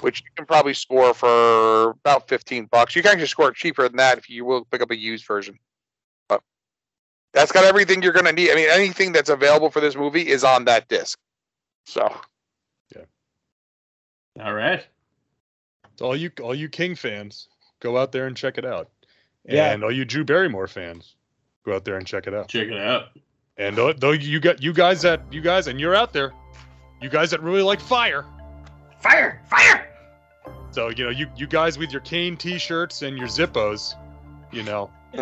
which 0.00 0.20
you 0.20 0.30
can 0.34 0.46
probably 0.46 0.74
score 0.74 1.14
for 1.14 1.90
about 1.90 2.28
15 2.28 2.66
bucks. 2.66 2.96
You 2.96 3.02
can 3.02 3.12
actually 3.12 3.28
score 3.28 3.50
it 3.50 3.54
cheaper 3.54 3.88
than 3.88 3.96
that 3.96 4.18
if 4.18 4.28
you 4.28 4.44
will 4.44 4.64
pick 4.64 4.82
up 4.82 4.90
a 4.90 4.96
used 4.96 5.26
version. 5.26 5.58
But 6.28 6.42
that's 7.32 7.52
got 7.52 7.64
everything 7.64 8.02
you're 8.02 8.12
gonna 8.12 8.32
need. 8.32 8.50
I 8.50 8.54
mean, 8.56 8.68
anything 8.70 9.12
that's 9.12 9.30
available 9.30 9.70
for 9.70 9.80
this 9.80 9.94
movie 9.94 10.26
is 10.26 10.42
on 10.42 10.64
that 10.64 10.88
disc. 10.88 11.18
So 11.84 12.12
yeah. 12.94 13.04
All 14.44 14.54
right. 14.54 14.84
So 15.96 16.06
all 16.06 16.16
you 16.16 16.32
all 16.42 16.54
you 16.54 16.68
King 16.68 16.96
fans, 16.96 17.48
go 17.84 17.98
out 17.98 18.12
there 18.12 18.26
and 18.26 18.36
check 18.36 18.56
it 18.56 18.64
out. 18.64 18.88
Yeah. 19.46 19.70
And 19.70 19.84
all 19.84 19.92
you 19.92 20.06
Drew 20.06 20.24
Barrymore 20.24 20.66
fans, 20.66 21.16
go 21.64 21.74
out 21.74 21.84
there 21.84 21.98
and 21.98 22.06
check 22.06 22.26
it 22.26 22.34
out. 22.34 22.48
Check 22.48 22.68
it 22.68 22.80
out. 22.80 23.10
And 23.58 23.76
though, 23.76 23.92
though 23.92 24.12
you 24.12 24.40
got 24.40 24.62
you 24.62 24.72
guys 24.72 25.02
that 25.02 25.20
you 25.30 25.42
guys 25.42 25.68
and 25.68 25.78
you're 25.78 25.94
out 25.94 26.12
there, 26.12 26.32
you 27.00 27.10
guys 27.10 27.30
that 27.30 27.42
really 27.42 27.62
like 27.62 27.80
fire. 27.80 28.24
Fire! 29.00 29.42
Fire! 29.48 29.86
So 30.70 30.88
you 30.88 31.04
know 31.04 31.10
you 31.10 31.28
you 31.36 31.46
guys 31.46 31.78
with 31.78 31.92
your 31.92 32.00
cane 32.00 32.36
T-shirts 32.36 33.02
and 33.02 33.18
your 33.18 33.28
Zippos, 33.28 33.94
you 34.50 34.62
know, 34.62 34.90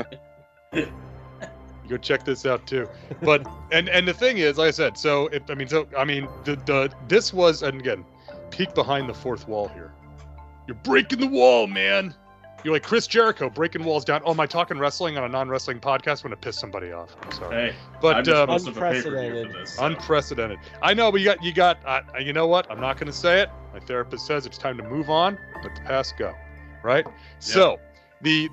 go 0.72 1.96
check 2.00 2.24
this 2.24 2.46
out 2.46 2.66
too. 2.66 2.88
But 3.22 3.46
and 3.72 3.88
and 3.88 4.06
the 4.06 4.14
thing 4.14 4.38
is, 4.38 4.56
like 4.56 4.68
I 4.68 4.70
said, 4.70 4.96
so 4.96 5.26
it, 5.26 5.42
I 5.50 5.54
mean, 5.54 5.68
so 5.68 5.86
I 5.98 6.04
mean, 6.04 6.28
the 6.44 6.56
the 6.56 6.90
this 7.08 7.34
was 7.34 7.62
and 7.62 7.80
again, 7.80 8.04
peek 8.50 8.72
behind 8.74 9.08
the 9.08 9.14
fourth 9.14 9.48
wall 9.48 9.68
here. 9.68 9.92
You're 10.68 10.76
breaking 10.76 11.18
the 11.18 11.26
wall, 11.26 11.66
man. 11.66 12.14
You're 12.64 12.72
like 12.74 12.82
Chris 12.82 13.06
Jericho 13.06 13.50
breaking 13.50 13.84
walls 13.84 14.04
down. 14.04 14.22
Oh, 14.24 14.30
am 14.30 14.40
I 14.40 14.46
talking 14.46 14.78
wrestling 14.78 15.18
on 15.18 15.24
a 15.24 15.28
non-wrestling 15.28 15.80
podcast? 15.80 16.24
I'm 16.24 16.30
gonna 16.30 16.36
piss 16.36 16.58
somebody 16.58 16.92
off. 16.92 17.16
I'm 17.22 17.32
sorry, 17.32 17.54
Hey, 17.54 17.68
I'm 17.94 18.00
but 18.00 18.28
um, 18.28 18.60
supposed 18.60 18.64
to 18.66 18.72
have 18.72 18.76
a 18.76 18.94
pay-per-view 18.94 19.20
unprecedented. 19.20 19.52
this. 19.54 19.74
so. 19.74 19.84
unprecedented. 19.86 20.58
I 20.80 20.94
know, 20.94 21.10
but 21.10 21.20
you 21.20 21.26
got 21.26 21.42
you 21.42 21.52
got. 21.52 21.78
Uh, 21.84 22.02
you 22.18 22.32
know 22.32 22.46
what? 22.46 22.70
I'm 22.70 22.80
not 22.80 22.96
going 22.98 23.06
to 23.10 23.16
say 23.16 23.40
it. 23.40 23.50
My 23.72 23.80
therapist 23.80 24.26
says 24.26 24.46
it's 24.46 24.58
time 24.58 24.76
to 24.76 24.82
move 24.84 25.10
on, 25.10 25.38
let 25.62 25.74
the 25.74 25.80
past 25.82 26.16
go. 26.16 26.34
Right. 26.82 27.06
So 27.40 27.78
the 28.20 28.48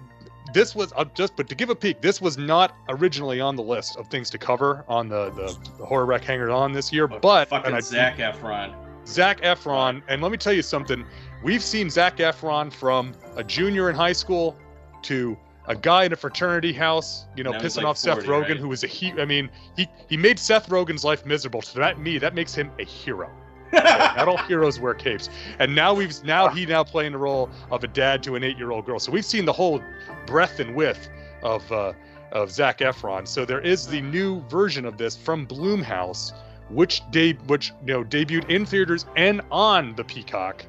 this 0.53 0.73
was 0.73 0.91
uh, 0.95 1.05
just, 1.13 1.35
but 1.35 1.47
to 1.49 1.55
give 1.55 1.69
a 1.69 1.75
peek, 1.75 2.01
this 2.01 2.19
was 2.21 2.37
not 2.37 2.75
originally 2.89 3.39
on 3.39 3.55
the 3.55 3.61
list 3.63 3.97
of 3.97 4.07
things 4.07 4.29
to 4.31 4.37
cover 4.39 4.83
on 4.87 5.07
the 5.09 5.29
the, 5.31 5.57
the 5.77 5.85
horror 5.85 6.05
rec 6.05 6.23
hanger 6.23 6.49
on 6.49 6.71
this 6.73 6.91
year. 6.91 7.07
But 7.07 7.49
fucking 7.49 7.67
and 7.67 7.75
I, 7.75 7.79
Zac 7.81 8.17
Efron. 8.17 8.73
Zac 9.09 9.41
Efron, 9.41 10.01
and 10.07 10.21
let 10.21 10.31
me 10.31 10.37
tell 10.37 10.53
you 10.53 10.61
something. 10.61 11.03
We've 11.43 11.63
seen 11.63 11.89
Zac 11.89 12.17
Efron 12.17 12.71
from 12.71 13.13
a 13.35 13.43
junior 13.43 13.89
in 13.89 13.95
high 13.95 14.13
school 14.13 14.57
to 15.03 15.37
a 15.67 15.75
guy 15.75 16.03
in 16.03 16.13
a 16.13 16.15
fraternity 16.15 16.73
house, 16.73 17.25
you 17.35 17.43
know, 17.43 17.51
pissing 17.53 17.77
like 17.77 17.85
off 17.85 17.97
Seth 17.97 18.25
40, 18.25 18.27
Rogen, 18.27 18.49
right? 18.49 18.57
who 18.57 18.67
was 18.67 18.83
a 18.83 18.87
he. 18.87 19.11
I 19.13 19.25
mean, 19.25 19.49
he 19.75 19.87
he 20.07 20.17
made 20.17 20.39
Seth 20.39 20.69
Rogen's 20.69 21.03
life 21.03 21.25
miserable. 21.25 21.61
To 21.61 21.79
that 21.79 21.99
me, 21.99 22.17
that 22.17 22.33
makes 22.33 22.53
him 22.53 22.71
a 22.79 22.83
hero. 22.83 23.29
Not 23.73 24.27
all 24.27 24.37
heroes 24.37 24.79
wear 24.79 24.95
capes. 24.95 25.29
And 25.59 25.75
now 25.75 25.93
we've 25.93 26.23
now 26.23 26.47
he 26.47 26.65
now 26.65 26.83
playing 26.83 27.11
the 27.11 27.19
role 27.19 27.49
of 27.71 27.83
a 27.83 27.87
dad 27.87 28.23
to 28.23 28.35
an 28.35 28.43
eight-year-old 28.43 28.85
girl. 28.85 28.99
So 28.99 29.11
we've 29.11 29.25
seen 29.25 29.45
the 29.45 29.53
whole 29.53 29.81
breadth 30.25 30.59
and 30.59 30.75
width 30.75 31.09
of 31.43 31.71
uh, 31.71 31.93
of 32.31 32.51
Zac 32.51 32.79
Efron. 32.79 33.27
So 33.27 33.45
there 33.45 33.61
is 33.61 33.87
the 33.87 34.01
new 34.01 34.41
version 34.49 34.85
of 34.85 34.97
this 34.97 35.15
from 35.15 35.45
Blumhouse, 35.45 36.33
which 36.69 37.01
de- 37.11 37.33
which 37.47 37.71
you 37.85 37.93
know 37.93 38.03
debuted 38.03 38.49
in 38.49 38.65
theaters 38.65 39.05
and 39.15 39.41
on 39.51 39.95
the 39.95 40.03
Peacock. 40.03 40.65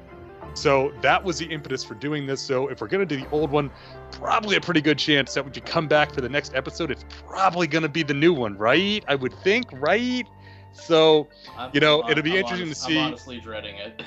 So 0.53 0.91
that 1.01 1.23
was 1.23 1.37
the 1.39 1.45
impetus 1.45 1.83
for 1.83 1.95
doing 1.95 2.25
this. 2.27 2.41
So 2.41 2.67
if 2.67 2.81
we're 2.81 2.87
gonna 2.87 3.05
do 3.05 3.17
the 3.17 3.27
old 3.31 3.51
one, 3.51 3.71
probably 4.11 4.57
a 4.57 4.61
pretty 4.61 4.81
good 4.81 4.97
chance 4.97 5.33
that 5.35 5.45
when 5.45 5.53
you 5.53 5.61
come 5.61 5.87
back 5.87 6.13
for 6.13 6.19
the 6.21 6.27
next 6.29 6.53
episode, 6.55 6.91
it's 6.91 7.05
probably 7.25 7.67
gonna 7.67 7.87
be 7.87 8.03
the 8.03 8.13
new 8.13 8.33
one, 8.33 8.57
right? 8.57 9.03
I 9.07 9.15
would 9.15 9.33
think, 9.43 9.67
right? 9.71 10.27
So 10.73 11.27
I'm- 11.57 11.69
You 11.73 11.79
know, 11.79 12.01
I'm- 12.01 12.11
it'll 12.11 12.23
be 12.23 12.31
I'm 12.31 12.37
interesting 12.37 12.67
honest- 12.67 12.81
to 12.83 12.87
see- 12.87 12.99
I'm 12.99 13.05
honestly 13.07 13.39
dreading 13.39 13.75
it. 13.75 14.01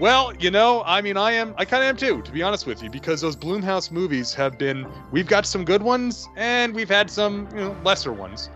Well, 0.00 0.32
you 0.40 0.50
know, 0.50 0.82
I 0.84 1.00
mean, 1.00 1.16
I 1.16 1.32
am, 1.32 1.54
I 1.58 1.64
kind 1.64 1.82
of 1.84 1.88
am 1.90 1.96
too, 1.96 2.22
to 2.22 2.32
be 2.32 2.42
honest 2.42 2.66
with 2.66 2.82
you, 2.82 2.90
because 2.90 3.20
those 3.20 3.36
Blumhouse 3.36 3.90
movies 3.92 4.34
have 4.34 4.58
been, 4.58 4.86
we've 5.12 5.28
got 5.28 5.46
some 5.46 5.64
good 5.64 5.82
ones, 5.82 6.28
and 6.36 6.74
we've 6.74 6.88
had 6.88 7.08
some, 7.08 7.46
you 7.52 7.60
know, 7.60 7.76
lesser 7.84 8.12
ones. 8.12 8.50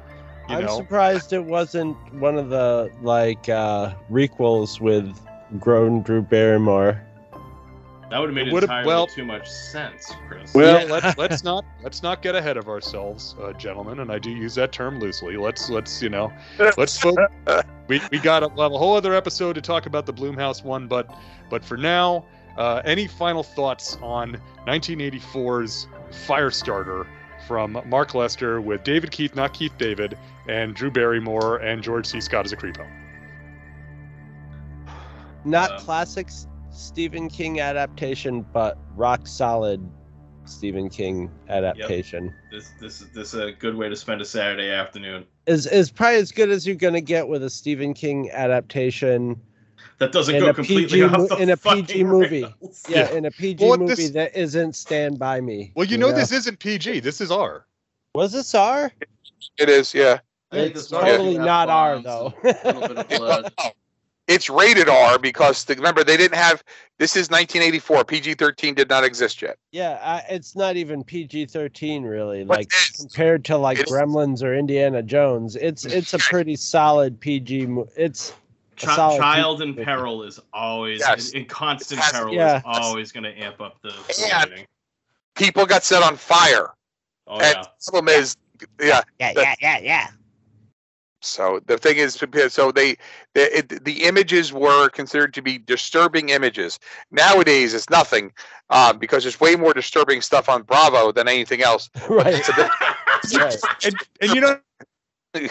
You 0.49 0.57
I'm 0.57 0.67
know, 0.67 0.77
surprised 0.77 1.33
it 1.33 1.45
wasn't 1.45 1.97
one 2.15 2.39
of 2.39 2.51
the 2.51 2.91
like 3.03 3.49
uh 3.49 3.95
requels 4.11 4.81
with 4.81 5.19
grown 5.59 6.03
Drew 6.03 6.23
Barrymore. 6.23 7.03
That 8.09 8.21
would 8.21 8.29
have 8.29 8.35
made 8.37 8.47
It 8.47 8.53
would've- 8.53 8.65
entirely 8.71 8.87
well- 8.87 9.07
too 9.09 9.25
much 9.25 9.49
sense, 9.51 10.13
Chris. 10.29 10.55
well, 10.55 10.87
Yeah. 10.87 10.93
let's 10.93 11.19
let's 11.19 11.43
not 11.43 11.65
let's 11.83 12.05
not 12.05 12.23
get 12.23 12.37
ahead 12.37 12.57
of 12.57 12.69
ourselves, 12.69 13.35
uh, 13.43 13.53
gentlemen, 13.55 13.99
and 13.99 14.13
I 14.13 14.21
do 14.21 14.31
use 14.31 14.55
that 14.55 14.71
term 14.71 15.01
loosely. 15.01 15.37
Let's 15.37 15.69
let's 15.69 16.01
you 16.01 16.09
know, 16.11 16.33
let's 16.77 16.97
fo- 16.97 17.17
we 17.89 18.01
we 18.13 18.21
got 18.21 18.45
a, 18.45 18.49
we'll 18.49 18.63
have 18.63 18.73
a 18.73 18.79
whole 18.79 18.95
other 18.95 19.15
episode 19.15 19.55
to 19.55 19.61
talk 19.61 19.87
about 19.87 20.07
the 20.07 20.13
Blumhouse 20.15 20.63
one, 20.63 20.87
but 20.87 21.13
but 21.51 21.65
for 21.65 21.77
now, 21.77 22.25
uh, 22.57 22.81
any 22.85 23.09
final 23.09 23.43
thoughts 23.43 23.99
on 24.01 24.41
1984's 24.69 25.89
Firestarter 26.29 27.07
from 27.47 27.80
Mark 27.87 28.14
Lester 28.14 28.61
with 28.61 28.84
David 28.84 29.11
Keith, 29.11 29.34
not 29.34 29.53
Keith 29.53 29.76
David, 29.78 30.18
and 30.49 30.74
Drew 30.74 30.91
Barrymore 30.91 31.59
and 31.59 31.82
George 31.82 32.07
C. 32.07 32.20
Scott 32.20 32.45
as 32.45 32.53
a 32.53 32.57
creepo? 32.57 32.87
Not 35.45 35.72
Um, 35.72 35.78
classic 35.80 36.28
Stephen 36.70 37.28
King 37.28 37.61
adaptation, 37.61 38.45
but 38.53 38.78
rock 38.97 39.26
solid 39.26 39.80
Stephen 40.45 40.89
King 40.89 41.30
adaptation. 41.49 42.34
This 42.51 42.72
this 42.80 43.01
is 43.01 43.11
this 43.11 43.34
is 43.34 43.41
a 43.41 43.53
good 43.53 43.74
way 43.76 43.89
to 43.89 43.97
spend 43.97 44.20
a 44.20 44.24
Saturday 44.24 44.70
afternoon. 44.70 45.24
Is 45.47 45.66
is 45.66 45.91
probably 45.91 46.16
as 46.18 46.32
good 46.32 46.51
as 46.51 46.66
you're 46.66 46.76
gonna 46.76 47.01
get 47.01 47.28
with 47.28 47.43
a 47.43 47.51
Stephen 47.51 47.95
King 47.95 48.30
adaptation. 48.30 49.41
That 49.99 50.13
doesn't 50.13 50.35
In 50.35 50.43
go 50.43 50.53
completely 50.53 51.01
PG 51.01 51.03
off 51.05 51.29
the 51.31 51.37
in 51.37 51.51
a 51.51 51.57
PG 51.57 52.05
movie. 52.05 52.43
rails. 52.43 52.83
Yeah, 52.89 53.11
in 53.13 53.25
a 53.25 53.31
PG 53.31 53.65
Well, 53.65 53.79
movie 53.79 53.95
this- 53.95 54.11
that 54.11 54.37
isn't 54.37 54.77
Stand 54.77 55.19
By 55.19 55.41
Me. 55.41 55.73
Well, 55.75 55.87
you 55.87 55.97
know 55.97 56.13
this 56.13 56.33
isn't 56.33 56.59
PG. 56.59 57.01
This 57.01 57.21
is 57.21 57.31
R. 57.31 57.67
Was 58.15 58.33
this 58.33 58.55
R? 58.55 58.93
It 59.59 59.69
is, 59.69 59.95
yeah. 59.95 60.19
It's 60.53 60.75
this 60.75 60.89
totally 60.89 61.37
has 61.37 61.45
not 61.47 61.69
R 61.71 61.95
F-bombs 61.97 62.05
though. 62.05 62.35
and 62.45 62.57
A 62.65 62.79
little 62.81 62.89
bit 62.89 62.99
of 62.99 63.09
blood. 63.09 63.53
It's 64.29 64.51
rated 64.51 64.89
R 64.89 65.19
because 65.19 65.65
the, 65.65 65.75
remember 65.77 66.03
they 66.05 66.17
didn't 66.17 66.37
have. 66.37 66.63
This 66.99 67.13
is 67.17 67.31
1984. 67.31 68.05
PG-13 68.05 68.75
did 68.75 68.89
not 68.89 69.05
exist 69.05 69.41
yet. 69.41 69.57
yeah, 69.71 69.99
I, 70.03 70.25
it's 70.35 70.57
not 70.57 70.77
even 70.77 71.05
PG-13 71.05 72.05
really. 72.09 72.45
But 72.45 72.59
Like 72.59 72.67
it 72.67 72.91
is. 72.95 72.97
compared 73.01 73.45
to 73.47 73.57
like 73.57 73.79
It's- 73.79 73.91
Gremlins 73.93 74.43
or 74.43 74.55
Indiana 74.55 75.03
Jones, 75.03 75.57
it's 75.57 75.85
it's 75.85 76.13
a 76.15 76.19
pretty 76.19 76.57
solid 76.57 77.19
PG. 77.21 77.67
Mo- 77.67 77.89
it's 77.97 78.33
a 78.83 78.87
Chi- 78.87 78.97
solid 78.97 79.18
child 79.18 79.59
PG 79.61 79.68
in 79.79 79.85
peril 79.85 80.22
is 80.22 80.41
always 80.53 81.01
Yes. 81.01 81.31
in, 81.31 81.41
in 81.43 81.47
constant 81.47 82.01
has- 82.01 82.12
peril 82.12 82.35
Yeah. 82.35 82.59
is 82.59 82.62
always 82.66 83.12
going 83.12 83.24
to 83.24 83.33
amp 83.39 83.61
up 83.61 83.81
the, 83.83 83.89
the 83.89 84.31
And- 84.35 84.66
People 85.35 85.66
got 85.66 85.85
set 85.85 86.03
on 86.03 86.16
fire. 86.16 86.72
Oh 87.27 87.35
and 87.35 87.43
yeah. 87.57 87.62
the 87.62 87.91
problem 87.91 88.09
is, 88.14 88.37
yeah. 88.81 89.03
Yeah, 89.18 89.33
yeah, 89.37 89.55
yeah, 89.61 89.79
yeah. 89.79 90.09
So 91.20 91.61
the 91.66 91.77
thing 91.77 91.97
is, 91.97 92.14
so 92.49 92.70
they 92.72 92.97
the, 93.35 93.59
it, 93.59 93.85
the 93.85 94.05
images 94.05 94.53
were 94.53 94.89
considered 94.91 95.35
to 95.35 95.43
be 95.43 95.59
disturbing 95.59 96.29
images. 96.29 96.79
Nowadays, 97.11 97.74
it's 97.74 97.91
nothing 97.91 98.33
um, 98.70 98.99
because 98.99 99.24
there's 99.24 99.41
way 99.41 99.57
more 99.57 99.74
disturbing 99.74 100.20
stuff 100.22 100.49
on 100.49 100.62
Bravo 100.62 101.11
than 101.12 101.27
anything 101.29 101.62
else. 101.62 101.91
right. 102.09 102.43
Right. 103.35 103.57
And 103.85 103.97
and 104.20 104.35
you 104.35 104.41
know, 104.41 104.61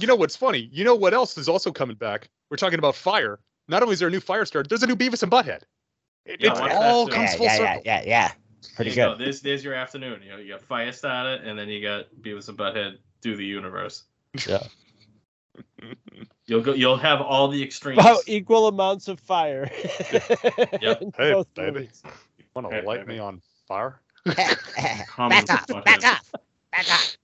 you 0.00 0.06
know 0.06 0.16
what's 0.16 0.36
funny? 0.36 0.68
You 0.72 0.84
know 0.84 0.94
what 0.94 1.14
else 1.14 1.36
is 1.38 1.48
also 1.48 1.72
coming 1.72 1.96
back? 1.96 2.28
We're 2.50 2.56
talking 2.56 2.78
about 2.78 2.94
fire. 2.94 3.38
Not 3.68 3.82
only 3.82 3.94
is 3.94 3.98
there 3.98 4.08
a 4.08 4.10
new 4.10 4.20
fire 4.20 4.44
Firestar, 4.44 4.66
there's 4.68 4.82
a 4.82 4.86
new 4.86 4.96
Beavis 4.96 5.22
and 5.22 5.30
Butthead. 5.32 5.62
It, 6.24 6.40
Yeah, 6.40 6.52
it 6.64 6.72
all 6.72 7.06
that 7.06 7.14
comes 7.14 7.30
Yeah, 7.32 7.36
full 7.36 7.46
yeah, 7.46 7.56
circle. 7.56 7.82
yeah, 7.84 8.02
yeah, 8.02 8.02
yeah. 8.06 8.32
Pretty 8.74 8.90
There 8.90 9.06
you 9.06 9.10
good. 9.12 9.18
go. 9.18 9.24
There's 9.24 9.40
there's 9.40 9.64
your 9.64 9.74
afternoon. 9.74 10.20
You 10.22 10.30
know, 10.32 10.38
you 10.38 10.52
got 10.52 10.62
Firestarter, 10.68 11.46
and 11.46 11.58
then 11.58 11.68
you 11.68 11.80
got 11.82 12.06
Beavis 12.20 12.48
and 12.48 12.58
Butthead 12.58 12.98
do 13.20 13.36
the 13.36 13.44
universe. 13.44 14.04
Yeah. 14.46 14.62
You'll 16.46 16.60
go. 16.62 16.72
You'll 16.74 16.96
have 16.96 17.20
all 17.20 17.48
the 17.48 17.62
extremes. 17.62 17.98
About 17.98 18.22
equal 18.28 18.68
amounts 18.68 19.08
of 19.08 19.18
fire. 19.20 19.70
Yep. 20.80 21.02
in 21.02 21.12
Hey, 21.16 21.32
both 21.32 21.52
baby. 21.54 21.72
movies. 21.80 22.02
Want 22.54 22.72
Hey, 22.72 22.80
to 22.80 22.86
light 22.86 23.00
baby. 23.00 23.14
me 23.14 23.18
on 23.18 23.40
fire? 23.66 24.00
Back 24.24 24.58
off, 25.18 25.66
back 25.84 26.04
off, 26.04 26.32
back 26.72 26.86
off. 26.92 27.16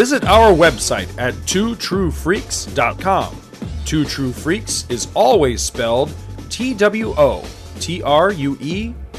Visit 0.00 0.24
our 0.24 0.50
website 0.52 1.10
at 1.18 1.34
twotruefreaks.com. 1.44 3.36
Two 3.84 4.04
True 4.06 4.32
Freaks 4.32 4.86
is 4.88 5.08
always 5.14 5.60
spelled 5.60 6.10
T 6.48 6.72
W 6.72 7.12
O 7.18 7.44
T 7.80 8.02
R 8.02 8.32
U 8.32 8.56
E 8.60 8.94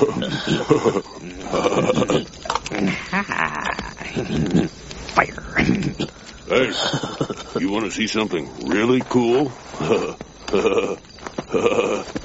Hey, 6.50 6.66
you 7.60 7.70
want 7.70 7.84
to 7.84 7.92
see 7.92 8.08
something 8.08 8.66
really 8.66 9.02
cool? 9.02 9.52